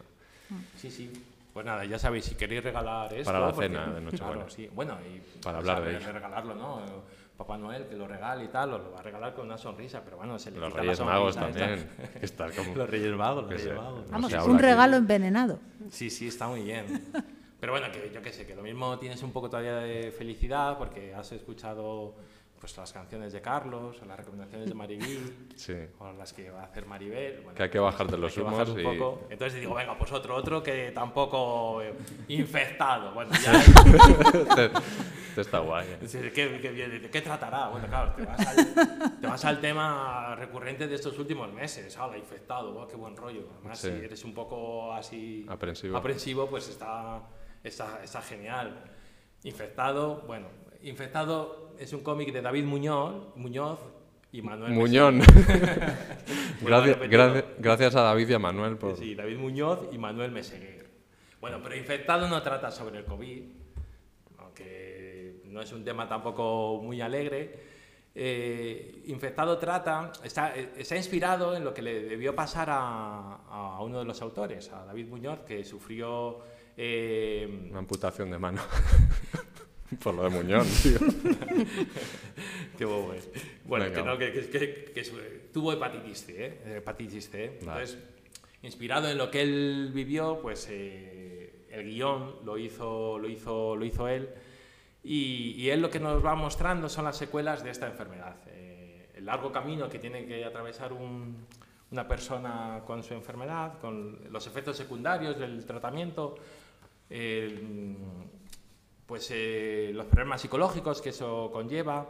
[0.76, 1.10] Sí, sí.
[1.52, 3.26] Pues nada, ya sabéis, si queréis regalar esto...
[3.26, 4.34] Para la porque- cena de Nochebuena.
[4.34, 4.68] Claro, sí.
[4.74, 5.20] Bueno, y...
[5.40, 6.12] Para o hablar sea, de ello.
[6.12, 6.80] regalarlo, ¿no?
[7.36, 10.02] Papá Noel, que lo regale y tal, os lo va a regalar con una sonrisa,
[10.04, 11.88] pero bueno, se le Los quita Reyes la Magos también.
[12.22, 14.06] estar como- Los Reyes Magos, los Reyes Magos.
[14.06, 14.62] no Vamos, habla un aquí.
[14.64, 15.58] regalo envenenado.
[15.90, 16.86] Sí, sí, está muy bien.
[17.64, 20.76] Pero bueno, que yo qué sé, que lo mismo tienes un poco todavía de felicidad
[20.76, 22.14] porque has escuchado
[22.60, 25.72] pues las canciones de Carlos, o las recomendaciones de Maribí, Sí.
[25.98, 27.40] o las que va a hacer Maribel.
[27.40, 29.26] Bueno, Que hay que bajarte los hay que bajar humos un y- poco.
[29.30, 31.94] Entonces digo, venga, pues otro, otro que tampoco eh,
[32.28, 33.12] infectado.
[33.14, 33.52] Bueno, ya.
[33.62, 34.70] este,
[35.28, 35.86] este está guay.
[35.88, 36.30] ¿eh?
[36.34, 37.68] ¿Qué, qué, ¿De qué tratará?
[37.68, 38.74] Bueno, claro, te vas, al,
[39.20, 41.96] te vas al tema recurrente de estos últimos meses.
[41.98, 42.72] ¡Hala, infectado!
[42.72, 43.48] ¡Buah, ¡Qué buen rollo!
[43.58, 43.88] Además, Sí.
[43.90, 45.44] si eres un poco así...
[45.48, 45.96] Aprensivo.
[45.96, 47.20] aprensivo, pues está,
[47.64, 48.84] está, está genial.
[49.42, 50.46] Infectado, bueno,
[50.82, 53.80] Infectado es un cómic de David Muñoz, Muñoz
[54.32, 55.20] y Manuel Muñón.
[56.60, 58.96] Gracias, gracias, gracias a David y a Manuel por...
[58.96, 60.88] Sí, David Muñoz y Manuel Meseguer.
[61.40, 63.42] Bueno, pero Infectado no trata sobre el COVID,
[64.38, 67.74] aunque no es un tema tampoco muy alegre.
[68.14, 73.98] Eh, Infectado trata, está, está inspirado en lo que le debió pasar a, a uno
[73.98, 76.42] de los autores, a David Muñoz, que sufrió...
[76.76, 78.60] eh, Una amputación de mano.
[80.02, 80.98] por lo de Muñón, tío.
[82.78, 83.28] Qué bobo es.
[83.64, 86.76] Bueno, Venga, que, no, que, que- que- tuvo hepatitis C, ¿eh?
[86.78, 87.58] Hepatitis C.
[87.64, 87.82] Vale.
[87.82, 87.98] Entonces,
[88.62, 93.84] inspirado en lo que él vivió, pues eh, el guion lo hizo, lo hizo, lo
[93.84, 94.28] hizo él.
[95.04, 98.36] Y, y él lo que nos va mostrando son las secuelas de esta enfermedad.
[98.48, 101.46] Eh, el largo camino que tiene que atravesar un,
[101.92, 106.34] una persona con su enfermedad, con los efectos secundarios del tratamiento,
[107.18, 107.96] el,
[109.06, 112.08] pues eh, los problemas psicológicos que eso conlleva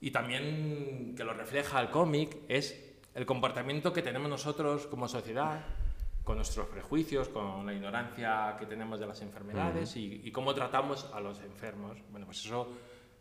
[0.00, 5.64] y también que lo refleja el cómic es el comportamiento que tenemos nosotros como sociedad
[6.24, 11.10] con nuestros prejuicios, con la ignorancia que tenemos de las enfermedades y, y cómo tratamos
[11.12, 11.98] a los enfermos.
[12.10, 12.72] Bueno, pues eso,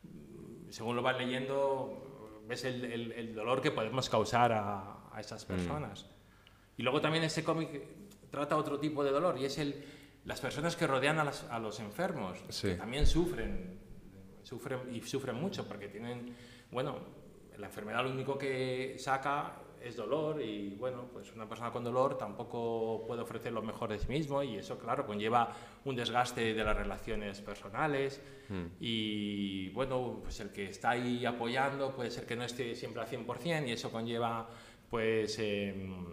[0.03, 5.19] mm, según lo vas leyendo, ves el, el- el dolor que podemos causar a, a
[5.19, 6.05] esas personas.
[6.77, 7.69] Y luego también este cómic
[8.31, 9.83] trata otro tipo de dolor y es el,
[10.25, 12.69] las personas que rodean a, las- a los enfermos, Sí.
[12.69, 13.79] que también sufren,
[14.43, 16.35] sufren y sufren mucho porque tienen,
[16.71, 16.97] bueno,
[17.57, 22.17] la enfermedad lo único que saca es dolor y bueno, pues una persona con dolor
[22.17, 25.53] tampoco puede ofrecer lo mejor de sí mismo y eso claro conlleva
[25.83, 28.21] un desgaste de las relaciones personales
[28.79, 33.07] y bueno, pues el que está ahí apoyando puede ser que no esté siempre al
[33.09, 34.49] 100% y eso conlleva
[34.89, 36.05] pues em,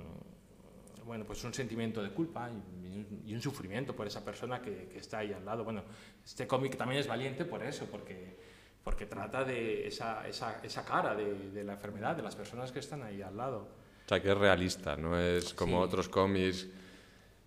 [1.05, 5.19] bueno, pues un sentimiento de culpa y, un sufrimiento por esa persona que, que está
[5.19, 5.65] ahí al lado.
[5.65, 5.83] Bueno,
[6.25, 8.37] este cómic también es valiente por eso, porque,
[8.83, 12.81] porque trata de esa, esa, esa cara de, de la enfermedad, de las personas que
[12.81, 13.69] están ahí al lado.
[14.07, 15.85] O sea, que es realista, no es como Sí.
[15.85, 16.67] otros cómics.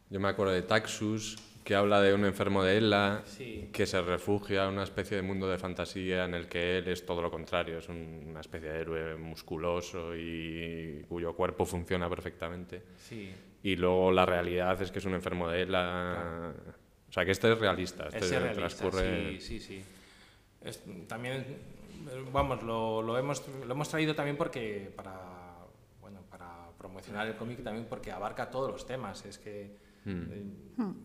[0.10, 2.78] Yo me acuerdo de Taxus, que habla de un enfermo de
[3.26, 3.70] Sí.
[3.72, 7.06] que se refugia en una especie de mundo de fantasía en el que él es
[7.06, 12.84] todo lo contrario, es un- una especie de héroe musculoso y cuyo cuerpo funciona perfectamente.
[12.98, 13.32] Sí.
[13.64, 16.54] Y luego la realidad es que es un enfermo de ELA.
[17.10, 19.40] O sea, que este es realista, este Es ser realista, transcurre...
[19.40, 19.84] sí, sí, sí.
[20.64, 21.46] Es- también,
[22.32, 25.20] vamos, lo, lo hemos, lo hemos traído también porque para,
[26.02, 29.26] bueno, para promocionar el cómic también porque abarca todos los temas.
[29.26, 30.44] Es que, eh,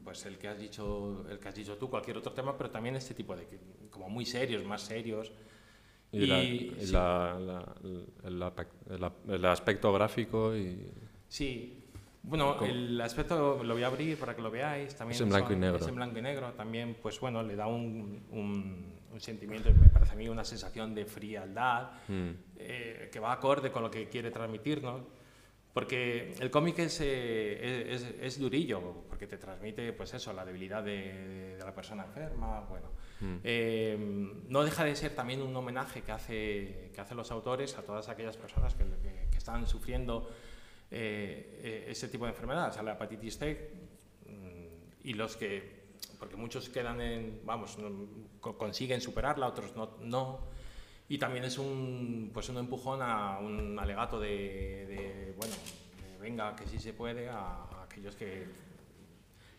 [0.05, 2.97] pues el que has dicho, el que has dicho tú, cualquier otro tema, pero también
[2.97, 3.47] este tipo de,
[3.91, 5.33] como muy serios, más serios.
[6.11, 6.93] Y, la- Y- y sí.
[6.93, 10.87] la- la- el, aspecto gráfico y...
[11.29, 11.85] Sí.
[12.23, 12.71] Bueno, ¿Cómo?
[12.71, 14.95] el aspecto lo voy a abrir para que lo veáis.
[14.97, 15.77] También Es en blanco y negro.
[15.79, 16.53] Es en blanco y negro.
[16.53, 20.95] También, pues bueno, le da un, un, un sentimiento, me parece a mí, una sensación
[20.95, 22.31] de frialdad Mm.
[22.57, 25.03] eh, que va acorde con lo que quiere transmitirnos.
[25.79, 31.55] Porque el cómic es, eh, es, durillo, porque te transmite, pues eso, la debilidad de,
[31.57, 32.89] de la persona enferma, bueno.
[33.45, 33.97] Eh,
[34.49, 38.09] no deja de ser también un homenaje que hace, que hacen los autores a todas
[38.09, 40.29] aquellas personas que, que- que están sufriendo
[40.91, 43.71] eh, ese tipo de enfermedades, a la hepatitis C,
[44.27, 45.63] mm, y los que,
[46.19, 48.09] porque muchos quedan en, vamos, no-
[48.41, 50.41] consiguen superarla, otros no, no.
[51.09, 54.29] Y también es un, pues un empujón a un alegato de,
[54.87, 55.55] de, bueno,
[56.03, 58.47] de venga, que sí se puede, a, aquellos que,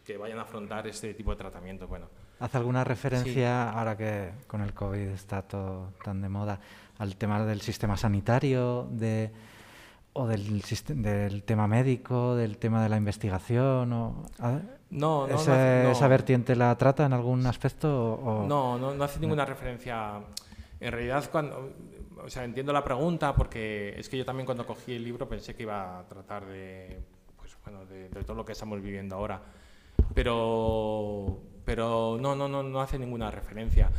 [0.05, 1.87] que vayan a afrontar este tipo de tratamiento.
[1.87, 2.07] Bueno,
[2.39, 6.59] ¿Hace alguna referencia, ahora que con el COVID está todo tan de moda,
[6.99, 9.31] al tema del sistema sanitario de,
[10.13, 13.91] o del, del tema médico, del tema de la investigación?
[13.91, 15.91] O, No, no, no ese- hace- no.
[15.91, 18.13] ¿Esa vertiente la trata en algún aspecto?
[18.13, 20.19] O- No, no, no hace ninguna referencia.
[20.79, 21.73] En realidad, cuando,
[22.23, 25.55] o sea, entiendo la pregunta porque es que yo también cuando cogí el libro pensé
[25.55, 26.99] que iba a tratar de,
[27.37, 29.41] pues, bueno, de, de todo lo que estamos viviendo ahora.
[30.13, 33.91] Pero, pero no, no, no, no hace ninguna referencia.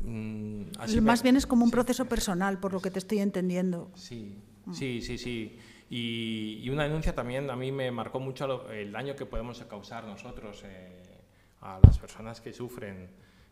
[0.00, 1.74] Mm, así Más bien es como un sí.
[1.74, 3.90] proceso personal, por lo que te estoy entendiendo.
[3.94, 4.38] Sí,
[4.72, 5.58] sí, sí, sí.
[5.90, 10.04] Y, y una denuncia también a mí me marcó mucho el daño que podemos causar
[10.04, 11.02] nosotros eh,
[11.60, 13.08] a las personas que sufren mm,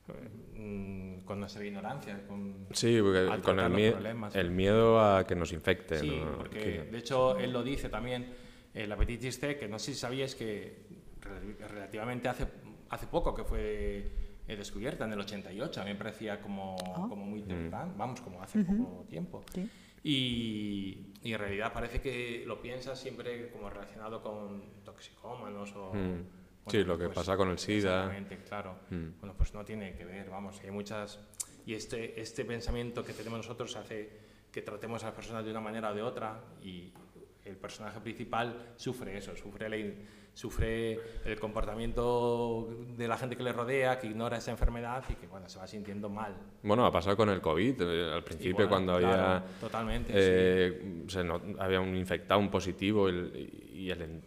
[0.07, 2.27] con nuestra ignorancia.
[2.27, 3.27] Con, Sí, con el,
[3.71, 4.35] los mie- problemas.
[4.37, 5.99] el miedo a que nos infecten.
[6.01, 6.37] Sí, ¿no?
[6.39, 8.35] porque Que- de hecho él lo dice también,
[8.75, 10.87] la hepatitis C, que no sé si sabíais que
[11.21, 12.47] rel- relativamente hace,
[12.91, 14.11] hace poco que fue
[14.47, 16.77] eh, descubierta, en el 88, a mí me parecía como,
[17.09, 19.43] como muy temprano, vamos, como hace poco tiempo.
[19.55, 19.69] Sí.
[20.03, 25.95] Y, y en realidad parece que lo piensas siempre como relacionado con toxicómanos o...
[25.95, 26.44] Mm.
[26.67, 28.05] Sí, lo que pasa con el SIDA.
[28.05, 28.75] Exactamente, claro.
[28.91, 29.21] Mm.
[29.21, 31.19] Bueno, pues no tiene que ver, vamos, hay muchas...
[31.67, 34.11] Y este, este pensamiento que tenemos nosotros hace
[34.53, 36.93] que tratemos a las personas de una manera o de otra y
[37.45, 39.95] el personaje principal sufre eso, sufre, la
[40.33, 45.27] sufre el comportamiento de la gente que le rodea, que ignora esa enfermedad y que
[45.27, 46.35] bueno, se va sintiendo mal.
[46.63, 47.83] Bueno, ha pasado con el COVID.
[47.83, 49.45] eh, Al principio, Igual, cuando claro, había.
[49.61, 54.23] totalmente, eh, se no- había un infectado, un positivo el- y el en-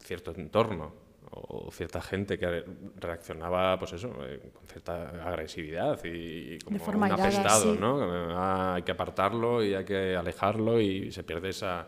[0.00, 0.94] cierto entorno
[1.30, 2.64] o cierta gente que
[2.96, 7.78] reaccionaba, pues eso, eh, con cierta agresividad y, y como un apestado, sí.
[7.80, 8.00] ¿no?
[8.36, 11.86] Ah, hay que apartarlo y hay que alejarlo y se pierde esa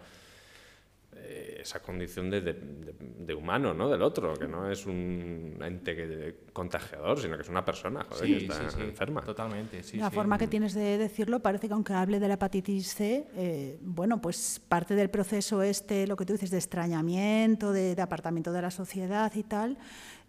[1.61, 3.89] esa condición de, de- de- de humano, ¿no?
[3.89, 8.25] Del otro, que no es un ente que- contagiador, sino que es una persona, joder,
[8.27, 9.23] que está sí, sí, enferma.
[9.23, 9.97] Totalmente, sí.
[9.99, 10.15] la sí.
[10.15, 14.21] forma que tienes de decirlo parece que aunque hable de la hepatitis C, eh, bueno,
[14.21, 18.63] pues parte del proceso este, lo que tú dices, de extrañamiento, de, de apartamiento de
[18.63, 19.79] la sociedad y tal,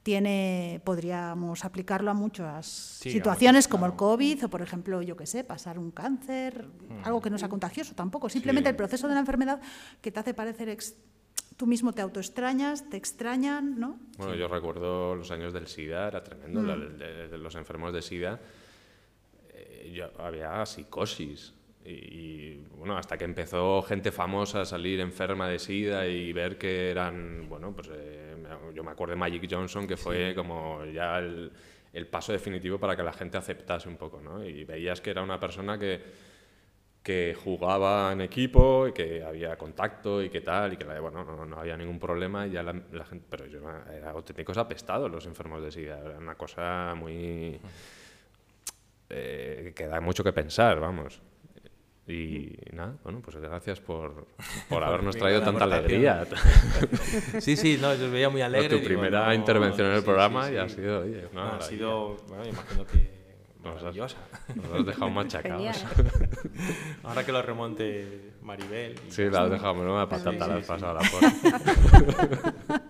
[0.04, 3.72] tiene, podríamos aplicarlo a muchas Sí, situaciones claro.
[3.82, 6.68] como el COVID o, por ejemplo, yo qué sé, pasar un cáncer,
[7.04, 8.72] algo que no sea contagioso tampoco, simplemente Sí.
[8.72, 9.62] el proceso de la enfermedad
[10.02, 10.70] que te hace parecer...
[10.70, 10.96] ex-
[11.58, 14.00] Tú mismo te autoextrañas, te extrañan, ¿no?
[14.18, 16.24] Bueno, yo recuerdo los años del SIDA, era Mm.
[16.24, 16.62] tremendo.
[16.64, 18.40] de- de los enfermos de SIDA,
[19.54, 21.54] eh, yo- había psicosis.
[21.86, 26.58] Y, y, bueno, hasta que empezó gente famosa a salir enferma de SIDA y ver
[26.58, 28.36] que eran, bueno, pues eh,
[28.74, 31.52] yo me acuerdo de Magic Johnson, que fue como ya el,
[31.94, 34.44] el paso definitivo para que la gente aceptase un poco, ¿no?
[34.46, 36.02] Y veías que era una persona que
[37.04, 41.46] que jugaba en equipo y que había contacto y que tal, y que bueno, no,
[41.46, 43.60] no había ningún problema, y ya la, la gente, pero yo
[43.92, 47.60] era auténticos apestados los enfermos de SIDA, era una cosa muy...
[49.10, 51.22] eh, que da mucho que pensar, vamos.
[52.12, 54.28] Y nada, bueno, pues gracias por,
[54.70, 56.26] por habernos traído tanta alegría.
[57.40, 58.70] Sí, sí, no, yo os veía muy alegre.
[58.70, 60.76] tu digo, primera no, intervención en el sí, programa sí, y ha sí.
[60.76, 63.10] sido, oye, No, ha sido, bueno, imagino que
[63.64, 64.18] Nos has- maravillosa.
[64.56, 65.86] Nos has dejado machacados.
[67.04, 68.96] Ahora que lo remonte Maribel.
[69.10, 70.68] Sí, la has dejado menuda patata, Sí, la sí, has sí.
[70.68, 72.82] pasado a la porra.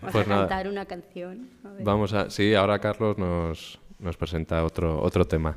[0.00, 0.40] Vas Pues a nada.
[0.48, 1.50] cantar una canción.
[1.64, 1.84] a ver.
[1.84, 2.30] Vamos a.
[2.30, 5.56] Sí, ahora Carlos nos, nos presenta otro, otro tema.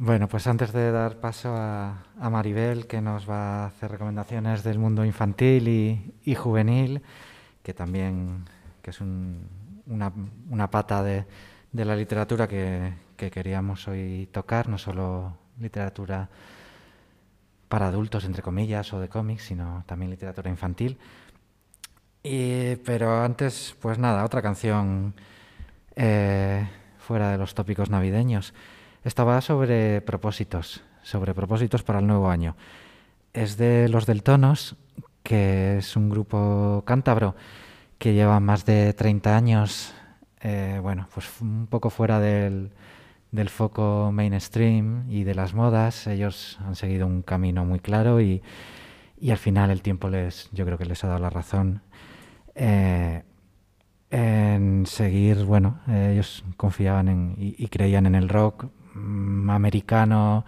[0.00, 4.78] Bueno, pues antes de dar paso a, Maribel, que nos va a hacer recomendaciones del
[4.78, 5.66] mundo infantil
[6.24, 7.02] y, juvenil,
[7.64, 8.44] que también
[8.80, 9.48] que es un-
[9.88, 11.26] una, pata de,
[11.72, 16.28] la literatura que, que queríamos hoy tocar, no solo literatura
[17.68, 20.96] para adultos, entre comillas, o de cómics, sino también literatura infantil.
[22.84, 25.14] Pero antes, pues nada, otra canción
[25.96, 26.68] eh,
[26.98, 28.52] fuera de los tópicos navideños.
[29.04, 32.56] Esta va sobre propósitos, sobre propósitos para el nuevo año.
[33.32, 34.76] Es de Los Deltonos,
[35.22, 37.36] que es un grupo cántabro
[37.98, 39.94] que lleva más de 30 años,
[40.40, 42.70] eh, bueno, pues un poco fuera del,
[43.48, 46.06] foco mainstream y de las modas.
[46.06, 48.42] Ellos han seguido un camino muy claro y,
[49.20, 51.82] y al final el tiempo les, yo creo que les ha dado la razón
[52.54, 53.22] eh,
[54.10, 58.66] en seguir, bueno, eh, ellos confiaban en, y, creían en el rock
[59.50, 60.44] americano,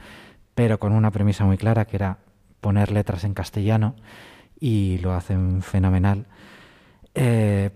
[0.54, 2.18] pero con una premisa muy clara que era
[2.60, 3.94] poner letras en castellano
[4.58, 6.26] y lo hacen fenomenal.
[7.14, 7.70] Eh,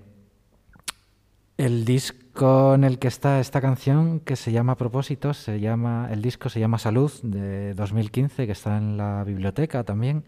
[1.56, 6.20] el disco en el que está esta canción, que se llama Propósitos, se llama, el
[6.20, 10.24] disco se llama Salud, de 2015, que está en la biblioteca también.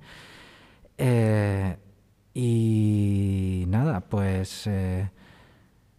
[0.99, 1.77] Eh,
[2.35, 5.11] y nada, pues eh,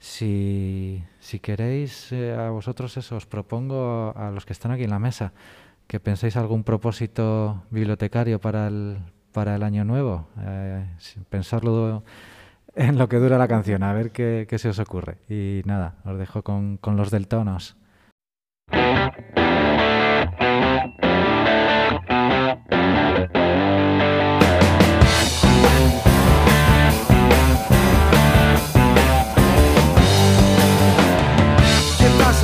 [0.07, 4.89] si, si queréis, eh, a vosotros eso, os propongo a los que están aquí en
[4.89, 5.33] la mesa
[5.87, 8.97] que penséis algún propósito bibliotecario para el,
[9.31, 10.27] para el año nuevo.
[10.41, 10.85] Eh,
[11.29, 12.03] pensarlo
[12.75, 15.17] en lo que dura la canción, a ver qué, qué se os ocurre.
[15.29, 17.77] Y nada, os dejo con, con los deltonos.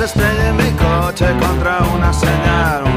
[0.04, 2.93] Estrelle mi coche contra una señal,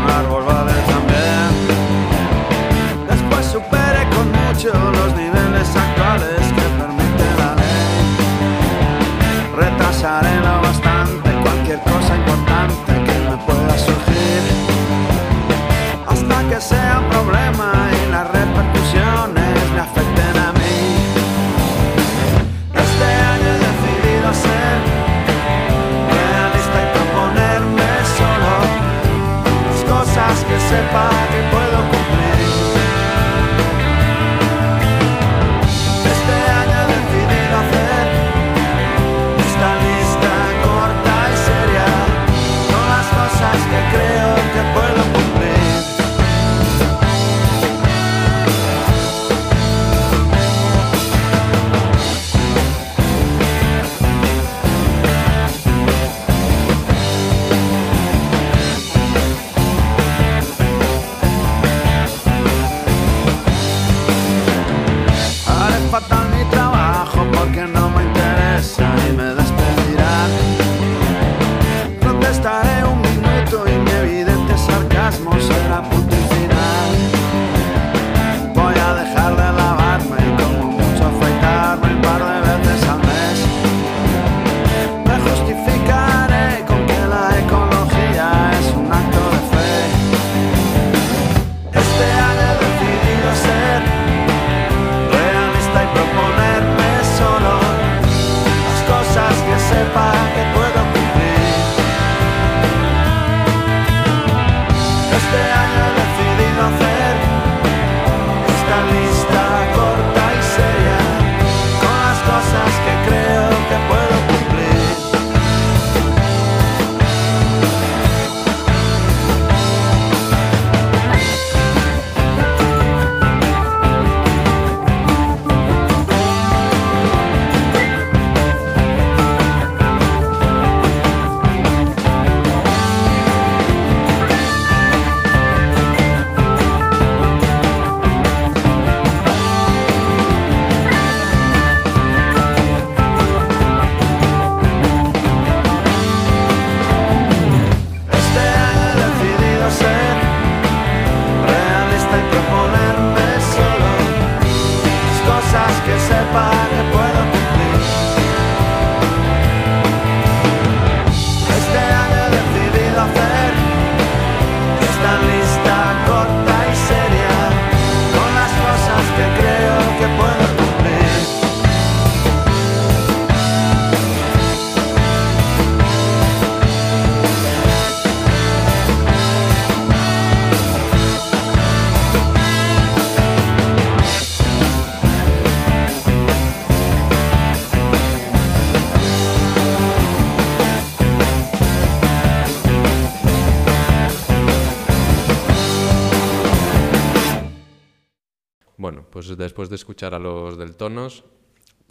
[198.77, 201.23] Bueno, pues después de escuchar a los del Tonos,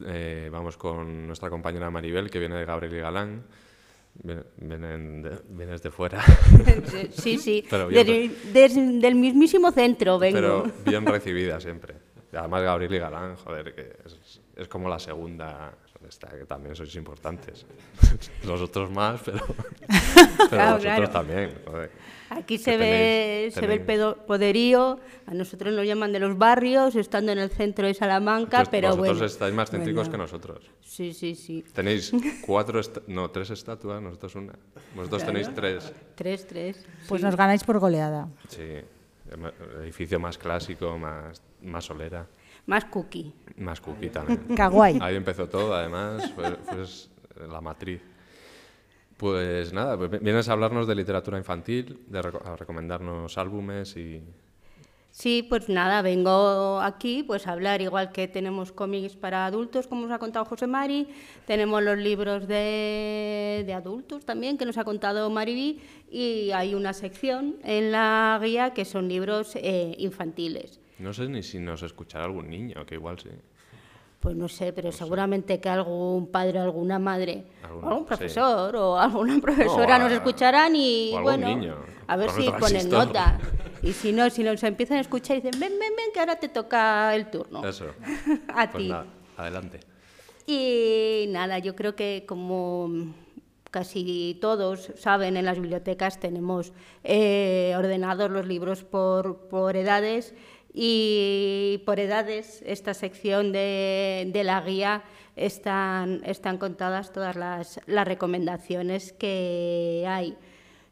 [0.07, 3.45] eh, vamos con nuestra compañera Maribel, que viene de Gabriel y Galán.
[4.23, 6.23] Viene- Vienen de- vienes de fuera.
[7.11, 10.37] Sí, sí, Pero bien del, des- del mismísimo centro vengo.
[10.37, 11.95] Pero bien recibida siempre.
[12.33, 15.73] Además Gabriel y Galán, joder, que es, es como la segunda,
[16.09, 17.65] esta, que también sois importantes.
[18.45, 19.39] Nosotros más, pero,
[19.87, 21.11] pero Claro, vosotros claro.
[21.11, 21.55] también.
[21.67, 21.91] joder.
[22.29, 26.37] Aquí se ve, tenéis- se ve el pedo- poderío, a nosotros nos llaman de los
[26.37, 29.27] barrios, estando en el centro de Salamanca, Entonces, pero vosotros bueno.
[29.27, 30.11] estáis más céntricos Bueno.
[30.13, 30.71] que nosotros.
[30.83, 31.65] Sí, sí, sí.
[31.73, 32.13] Tenéis
[32.47, 34.55] cuatro, no, tres estatuas, nosotros una.
[34.97, 35.93] Vosotros tenéis tres.
[36.17, 36.85] Tres, tres.
[37.09, 37.25] Pues sí.
[37.27, 38.29] nos ganáis por goleada.
[38.49, 38.61] Sí,
[39.31, 42.27] el edificio más clásico, más, más solera,
[42.67, 43.33] Más cookie.
[43.59, 44.39] más cookie también.
[44.57, 44.99] Kawaii.
[45.01, 48.03] Ahí empezó todo, además, fue, fue la matriz.
[49.17, 54.23] Pues nada, pues vienes a hablarnos de literatura infantil, de reco- a recomendarnos álbumes y...
[55.11, 60.03] Sí, pues nada, vengo aquí pues a hablar, igual que tenemos cómics para adultos, como
[60.03, 61.09] nos ha contado José Mari,
[61.47, 66.93] tenemos los libros de, de adultos también, que nos ha contado Mariví, y hay una
[66.93, 70.81] sección en la guía que son libros eh, infantiles.
[70.99, 73.29] No sé ni si nos escuchará algún niño, que igual sí.
[74.21, 78.09] Pues no sé, pero seguramente que algún padre alguna madre, Algún- o algún sí.
[78.09, 81.77] profesor o alguna profesora a- nos escucharán y o algún bueno, niño,
[82.07, 83.39] a ver si ponen nota.
[83.83, 86.37] Y si no, si nos empiezan a escuchar y dicen, ven, ven, ven, que ahora
[86.37, 87.63] te toca el turno.
[87.65, 87.85] Eso.
[88.49, 88.89] a Pues ti.
[88.89, 89.81] nada, adelante.
[90.47, 92.89] Y nada, yo creo que como
[93.71, 96.73] casi todos saben, en las bibliotecas tenemos
[97.05, 100.35] eh, ordenados los libros por, por edades
[100.79, 105.05] y por edades esta sección de, la guía
[105.35, 110.37] están, están contadas todas las, las recomendaciones que hay.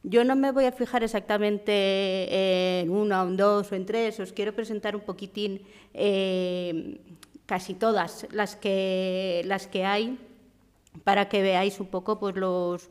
[0.02, 4.32] Yo no me voy a fijar exactamente en una, en dos o en tres, os
[4.32, 5.60] quiero presentar un poquitín
[5.92, 6.98] eh,
[7.44, 10.18] casi todas las que, las que hay
[11.04, 12.88] para que veáis un poco pues, los,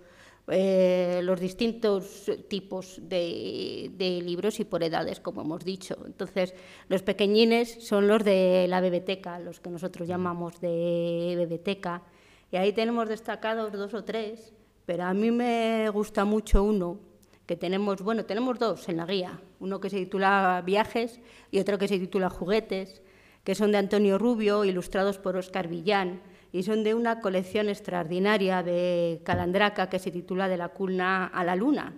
[0.47, 3.89] eh, los distintos tipos de,
[4.23, 5.97] libros y por edades, como hemos dicho.
[6.05, 6.53] Entonces,
[6.89, 12.03] los pequeñines son los de la biblioteca, los que nosotros llamamos de biblioteca,
[12.51, 14.53] y ahí tenemos destacados dos o tres,
[14.85, 16.99] pero a mí me gusta mucho uno
[17.45, 21.19] que tenemos, bueno, tenemos dos en la guía, uno que se titula Viajes
[21.51, 23.01] y otro que se titula Juguetes,
[23.43, 26.21] que son de Antonio Rubio, ilustrados por Óscar Villán,
[26.53, 31.43] y son de una colección extraordinaria de Calandraca que se titula De la cuna a
[31.43, 31.93] la luna.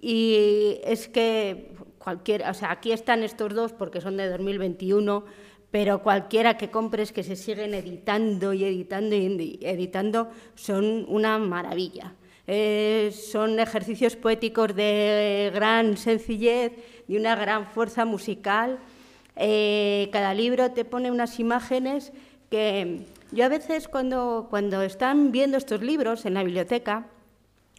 [0.00, 5.24] Y es que cualquier, o sea, aquí están estos dos porque son de 2021,
[5.70, 12.14] pero cualquiera que compres que se siguen editando y editando y editando son una maravilla.
[12.48, 16.72] Eh, son ejercicios poéticos de gran sencillez,
[17.06, 18.80] de una gran fuerza musical.
[19.36, 22.12] Eh, cada libro te pone unas imágenes
[22.50, 27.06] que yo a veces cuando, cuando están viendo estos libros en la biblioteca,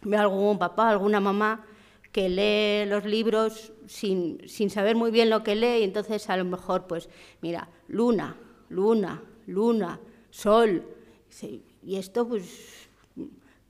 [0.02, 1.64] veo algún papá, alguna mamá
[2.10, 6.36] que lee los libros sin, sin saber muy bien lo que lee y entonces a
[6.36, 7.08] lo mejor, pues,
[7.40, 8.36] mira, luna,
[8.68, 9.98] luna, luna,
[10.30, 10.84] sol.
[11.82, 12.88] Y esto, pues,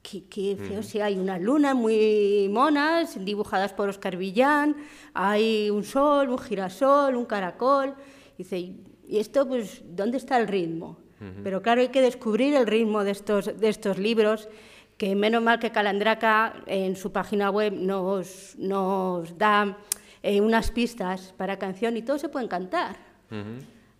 [0.03, 0.83] qué, qué feo.
[0.83, 4.76] Sí, hay unas lunas muy monas, dibujadas por Oscar Villán,
[5.14, 7.95] hay un sol, un girasol, un caracol.
[8.37, 10.99] Dice, y esto, pues, ¿dónde está el ritmo?
[11.45, 14.49] Pero claro, hay que descubrir el ritmo de estos, de estos libros,
[14.97, 19.79] que menos mal que Calandraca en su página web nos, nos da
[20.23, 22.97] eh, unas pistas para canción y todos se pueden cantar.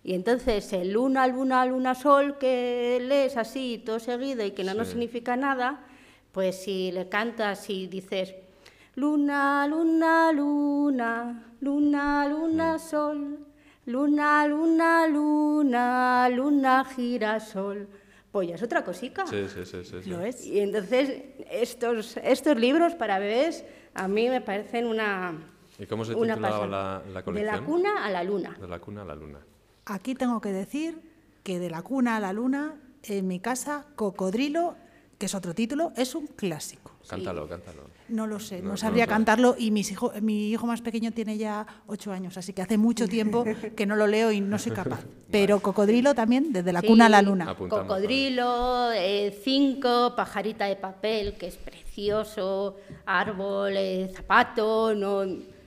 [0.03, 4.73] Y entonces el luna, luna, luna, sol que lees así todo seguido y que no
[4.73, 5.85] nos significa nada,
[6.31, 8.35] pues si le cantas y dices
[8.95, 13.39] luna, luna, luna, luna, luna, sol,
[13.85, 17.87] luna, luna, luna, luna, girasol,
[18.31, 19.25] pues ya es otra cosica.
[19.27, 19.83] Sí, sí, sí.
[19.83, 20.09] sí, sí.
[20.09, 20.45] Lo es.
[20.45, 23.63] Y entonces estos, estos libros para bebés
[23.93, 25.33] a mí me parecen una,
[25.77, 27.55] ¿Y cómo se una titulaba la, la De colección?
[27.55, 28.57] la cuna a la luna.
[28.59, 29.39] De la cuna a la luna.
[29.85, 30.99] Aquí tengo que decir
[31.43, 34.75] que de la cuna a la luna, en mi casa, Cocodrilo,
[35.17, 36.91] que es otro título, es un clásico.
[37.07, 37.83] Cántalo, cántalo.
[38.09, 41.65] No lo sé, No, sabría cantarlo y mis hijo, mi hijo más pequeño tiene ya
[41.87, 43.45] ocho años, así que hace mucho tiempo
[43.75, 45.05] que no lo leo y no soy capaz.
[45.31, 47.45] Pero Cocodrilo también, desde la Sí, cuna a la luna.
[47.49, 52.75] Apuntamos, Cocodrilo, eh, cinco, pajarita de papel, que es precioso,
[53.05, 55.23] árbol, eh, zapato, no,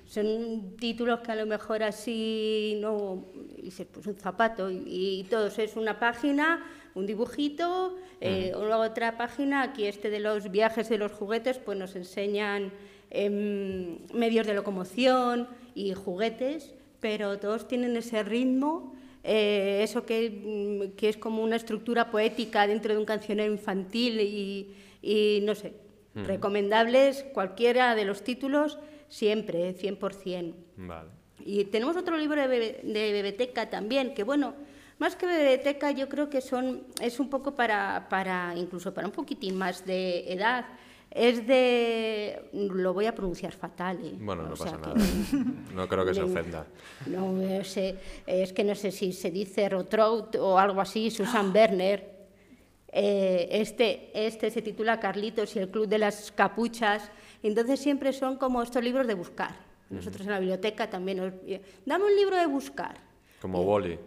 [0.07, 3.25] son títulos que a lo mejor así no
[3.61, 4.83] dices pues un zapato y,
[5.21, 6.65] y todos es una página,
[6.97, 11.95] un dibujito, eh, otra página, aquí este de los viajes de los juguetes, pues nos
[11.95, 12.73] enseñan
[13.11, 18.95] em, medios de locomoción y juguetes, pero todos tienen ese ritmo
[19.29, 24.21] eh, eso que, mm, que es como una estructura poética dentro de un cancionero infantil
[24.21, 25.73] y, y no sé,
[26.15, 28.79] recomendables cualquiera de los títulos
[29.09, 30.55] siempre, 100%.
[30.77, 31.11] Vale.
[31.45, 34.55] Y tenemos otro libro de, bebe- de biblioteca también, que bueno,
[34.99, 39.13] más que biblioteca yo creo que son, es un poco para, para, incluso para un
[39.13, 40.65] poquitín más de edad.
[41.11, 43.99] Es de, lo voy a pronunciar fatal.
[44.05, 44.15] ¿eh?
[44.21, 44.99] Bueno, no O sea pasa que-
[45.37, 45.55] nada.
[45.75, 46.67] No creo que se ofenda.
[47.07, 51.53] No, no sé, es que no sé si se dice Rotrout o algo así, Susan
[51.55, 52.17] Werner.
[52.89, 57.11] Eh, este, este se titula Carlitos y el Club de las Capuchas.
[57.43, 59.55] Entonces siempre son como estos libros de buscar.
[59.89, 61.33] Nosotros en la biblioteca también nos...
[61.87, 62.97] Dame un libro de buscar.
[63.41, 63.99] Como Wally.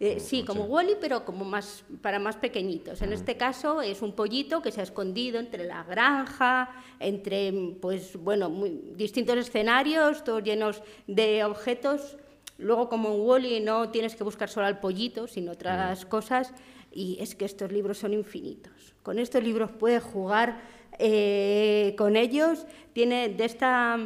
[0.00, 3.02] Eh, sí, como Wally, pero como más para más pequeñitos.
[3.02, 6.70] En este caso es un pollito que se ha escondido entre la granja,
[7.00, 12.16] entre pues bueno, muy- distintos escenarios, todos llenos de objetos.
[12.58, 16.52] Luego, como en Wally, no tienes que buscar solo al pollito, sino otras cosas.
[16.92, 18.94] Y es que estos libros son infinitos.
[19.02, 20.60] Con estos libros puedes jugar
[20.98, 22.66] eh, con ellos.
[22.92, 23.98] Tiene de esta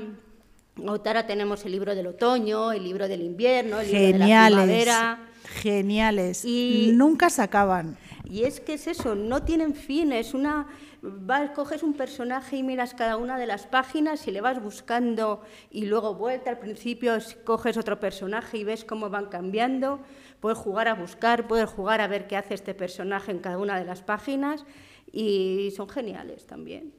[0.86, 4.56] Ahora tenemos el libro del otoño, el libro del invierno, el libro de la Geniales.
[4.56, 5.18] primavera.
[5.44, 6.44] Geniales.
[6.44, 7.96] Y- Nunca se acaban.
[8.24, 10.66] Y es que es eso, no tienen fin, es una...
[11.02, 15.42] Vas, coges un personaje y miras cada una de las páginas y le vas buscando
[15.70, 20.00] y luego vuelta al principio es- coges otro personaje y ves cómo van cambiando.
[20.40, 23.78] Puedes jugar a buscar, puedes jugar a ver qué hace este personaje en cada una
[23.78, 24.64] de las páginas
[25.12, 26.94] y son geniales también.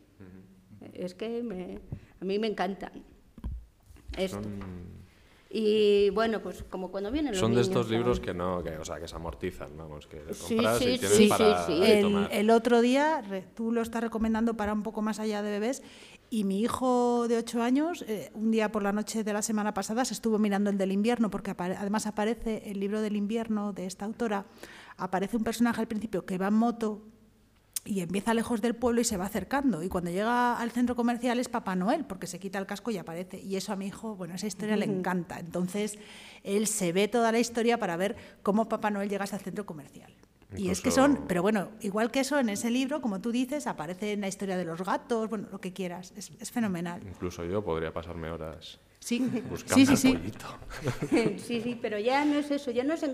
[0.92, 1.80] Es que me-
[2.22, 2.92] a mí me encantan.
[4.18, 4.42] Esto.
[5.56, 8.84] Y bueno, pues como cuando vienen los Son de estos libros que no, que, o
[8.84, 11.84] sea, que se amortizan, vamos, que Sí, compras sí, y tienes sí, para sí, sí.
[11.92, 12.30] El, tomar.
[12.34, 15.84] el otro día, re- tú lo estás recomendando para un poco más allá de bebés,
[16.32, 19.76] y mi hijo de 8 años, eh, un día por la noche de la semana
[19.76, 23.74] pasada, se estuvo mirando el del invierno, porque apare- además aparece el libro del invierno
[23.74, 24.48] de esta autora,
[24.98, 27.04] aparece un personaje al principio que va en moto
[27.86, 29.84] y empieza lejos del pueblo y se va acercando.
[29.84, 32.98] Y cuando llega al centro comercial es Papá Noel, porque se quita el casco y
[32.98, 33.40] aparece.
[33.40, 35.40] Y eso a mi hijo, bueno, esa historia le encanta.
[35.40, 36.00] Entonces,
[36.44, 39.66] él se ve toda la historia para ver cómo Papá Noel llega hasta el centro
[39.66, 40.14] comercial.
[40.56, 43.66] Y es que son, pero bueno, igual que eso, en ese libro, como tú dices,
[43.66, 46.14] aparece en la historia de los gatos, bueno, lo que quieras.
[46.16, 47.02] Es, es fenomenal.
[47.08, 50.14] Incluso yo podría pasarme horas Sí, buscando sí, sí, al sí.
[50.14, 51.38] pollito.
[51.44, 53.06] Sí, sí, pero ya no es eso, ya no es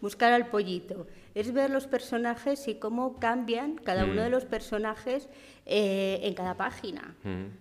[0.00, 5.28] buscar al pollito, es ver los personajes y cómo cambian cada uno de los personajes
[5.66, 7.14] eh, en cada página.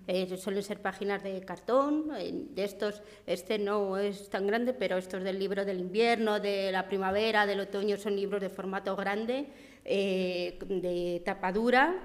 [0.07, 4.97] Eh, suelen ser páginas de cartón, eh, de estos, este no es tan grande, pero
[4.97, 9.47] estos del libro del invierno, de la primavera, del otoño, son libros de formato grande,
[9.83, 12.01] eh, de tapadura,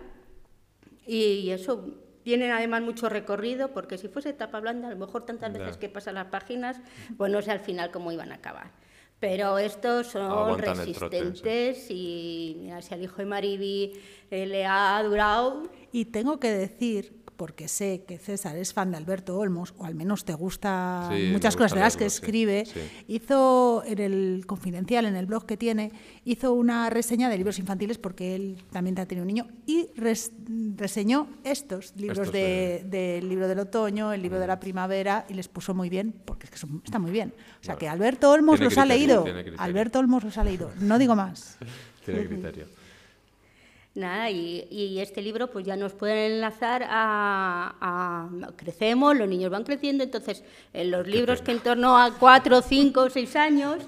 [1.06, 5.50] y eso tienen además mucho recorrido, porque si fuese tapa blanda, a lo mejor tantas
[5.54, 5.60] Ya.
[5.60, 6.78] veces que pasan las páginas,
[7.16, 8.70] pues no sé al final cómo iban a acabar.
[9.18, 11.22] Pero estos son Aguantan el trote, sí.
[11.24, 13.92] resistentes y mira, si al hijo de Mariby
[14.30, 18.96] eh, le ha durado, Y tengo que decir, porque sé que César es fan de
[18.96, 22.16] Alberto Olmos, o al menos te gusta Sí, muchas gusta cosas de las que sí,
[22.16, 22.80] escribe, sí.
[23.06, 25.92] hizo en el Confidencial, en el blog que tiene,
[26.24, 30.32] hizo una reseña de libros infantiles, porque él también ha tenido un niño, y res-
[30.76, 35.34] reseñó estos libros Estos de- del libro del otoño, el libro de la primavera, y
[35.34, 37.32] les puso muy bien, porque es que son- está muy bien.
[37.60, 39.24] O sea, que Alberto Olmos los ha leído.
[39.58, 40.72] Alberto Olmos los ha leído.
[40.80, 41.56] No digo más.
[42.04, 42.66] Tiene criterio.
[43.98, 49.50] Nada, y, y este libro pues ya nos puede enlazar a, a- Crecemos, los niños
[49.50, 53.78] van creciendo, entonces en los libros que en torno a cuatro, cinco, seis años,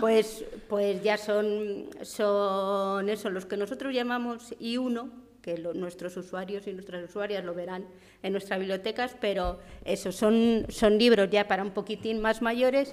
[0.00, 5.08] pues, pues ya son, son eso, los que nosotros llamamos I1,
[5.40, 7.84] que lo- nuestros usuarios y nuestras usuarias lo verán
[8.24, 12.92] en nuestras bibliotecas, pero eso, son, son libros ya para un poquitín más mayores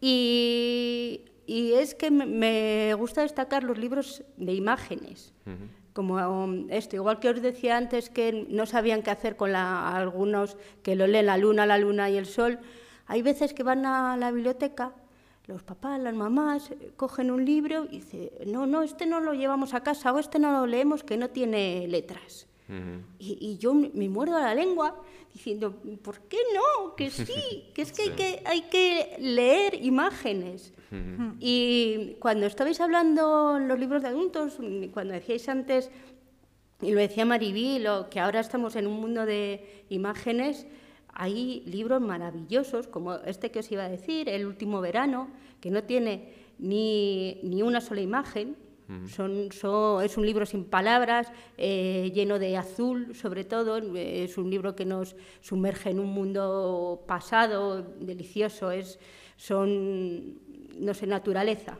[0.00, 5.32] y, y es que me- me gusta destacar los libros de imágenes
[5.92, 9.94] como um, esto, igual que os decía antes que no sabían qué hacer con la-
[9.94, 12.58] algunos que lo leen la luna, la luna y el sol,
[13.06, 14.92] hay veces que van a la biblioteca,
[15.46, 19.34] los papás, las mamás, eh, cogen un libro y dicen, no, no, este no lo
[19.34, 22.46] llevamos a casa o este no lo leemos que no tiene letras.
[23.18, 24.96] Y, y yo me muerdo la lengua
[25.32, 26.94] diciendo, ¿por qué no?
[26.94, 30.72] Que sí, que es que, hay, que hay que leer imágenes.
[31.40, 34.58] Y cuando estabais hablando en los libros de adultos,
[34.92, 35.90] cuando decíais antes,
[36.82, 40.66] y lo decía Maribí, lo, que ahora estamos en un mundo de imágenes,
[41.14, 45.30] hay libros maravillosos, como este que os iba a decir, El último verano,
[45.62, 48.56] que no tiene ni, ni una sola imagen,
[49.08, 53.78] son, son- es un libro sin palabras, eh, lleno de azul, sobre todo.
[53.96, 58.70] Es un libro que nos sumerge en un mundo pasado, delicioso.
[58.70, 58.98] Es,
[59.36, 60.34] son,
[60.78, 61.78] no sé, naturaleza.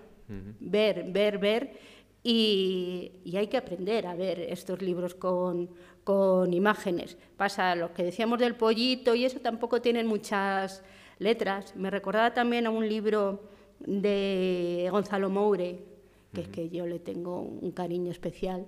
[0.61, 1.79] ver, ver, ver,
[2.25, 5.69] y, y hay que aprender a ver estos libros con,
[6.05, 7.19] con imágenes.
[7.37, 10.83] Pasa lo que decíamos del pollito y eso tampoco tienen muchas
[11.19, 11.75] letras.
[11.77, 13.43] Me recordaba también a un libro
[13.81, 15.85] de Gonzalo Moure,
[16.33, 18.67] que es que yo le tengo un cariño especial.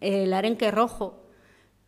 [0.00, 1.26] El arenque rojo,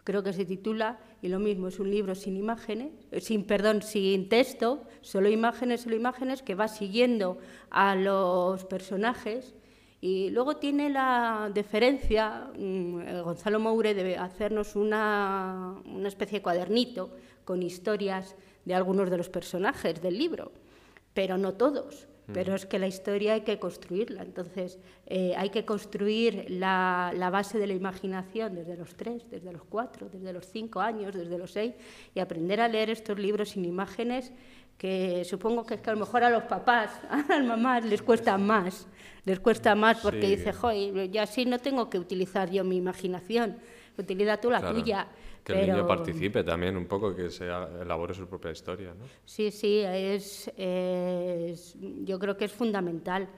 [0.04, 4.28] creo que se titula, y lo mismo, es un libro sin imágenes, sin, perdón, sin
[4.28, 7.38] texto, solo imágenes, solo imágenes, que va siguiendo
[7.70, 9.54] a los personajes.
[10.00, 17.10] Y luego tiene la deferencia, mm, Gonzalo Moure, de hacernos una, una especie de cuadernito
[17.44, 18.34] con historias
[18.64, 20.50] de algunos de los personajes del libro,
[21.14, 22.08] pero no todos.
[22.32, 27.30] Pero es que la historia hay que construirla, entonces eh, hay que construir la, la,
[27.30, 31.36] base de la imaginación desde los tres, desde los cuatro, desde los cinco años, desde
[31.36, 31.74] los seis,
[32.14, 34.32] y aprender a leer estos libros sin imágenes
[34.78, 38.02] que supongo que, es que a lo mejor a los papás, a las mamás les
[38.02, 38.86] cuesta más,
[39.24, 40.36] les cuesta más porque Sí.
[40.36, 43.58] dice, joder, ya así no tengo que utilizar yo mi imaginación,
[43.98, 44.74] utiliza tú la Claro.
[44.80, 45.08] tuya.
[45.44, 49.04] Que el niño participe también un poco, que se elabore su propia historia, ¿no?
[49.24, 51.74] Sí, sí, es, es-
[52.04, 53.28] yo creo que es fundamental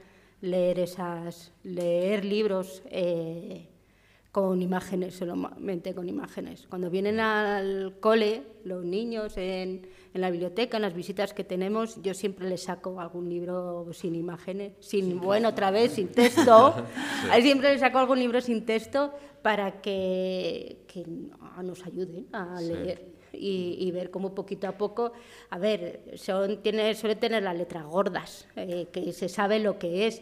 [0.41, 3.67] leer esas, leer libros eh,
[4.31, 6.67] con imágenes, solamente con imágenes.
[6.69, 12.01] Cuando vienen al cole, los niños en, en la biblioteca, en las visitas que tenemos,
[12.03, 16.75] yo siempre les saco algún libro sin imágenes, sin, bueno, otra vez, sin texto.
[17.41, 21.05] Siempre les saco algún libro sin texto para que, que
[21.63, 22.67] nos ayuden a Sí.
[22.67, 25.11] leer y, y ver cómo poquito a poco,
[25.49, 30.07] a ver, son, tiene, suele tener las letras gordas, eh, que se sabe lo que
[30.07, 30.21] es,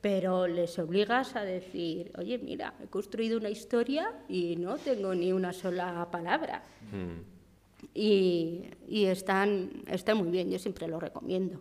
[0.00, 5.32] pero les obligas a decir, oye, mira, he construido una historia y no tengo ni
[5.32, 6.62] una sola palabra.
[7.94, 11.60] Y, y están, están muy bien, yo siempre lo recomiendo.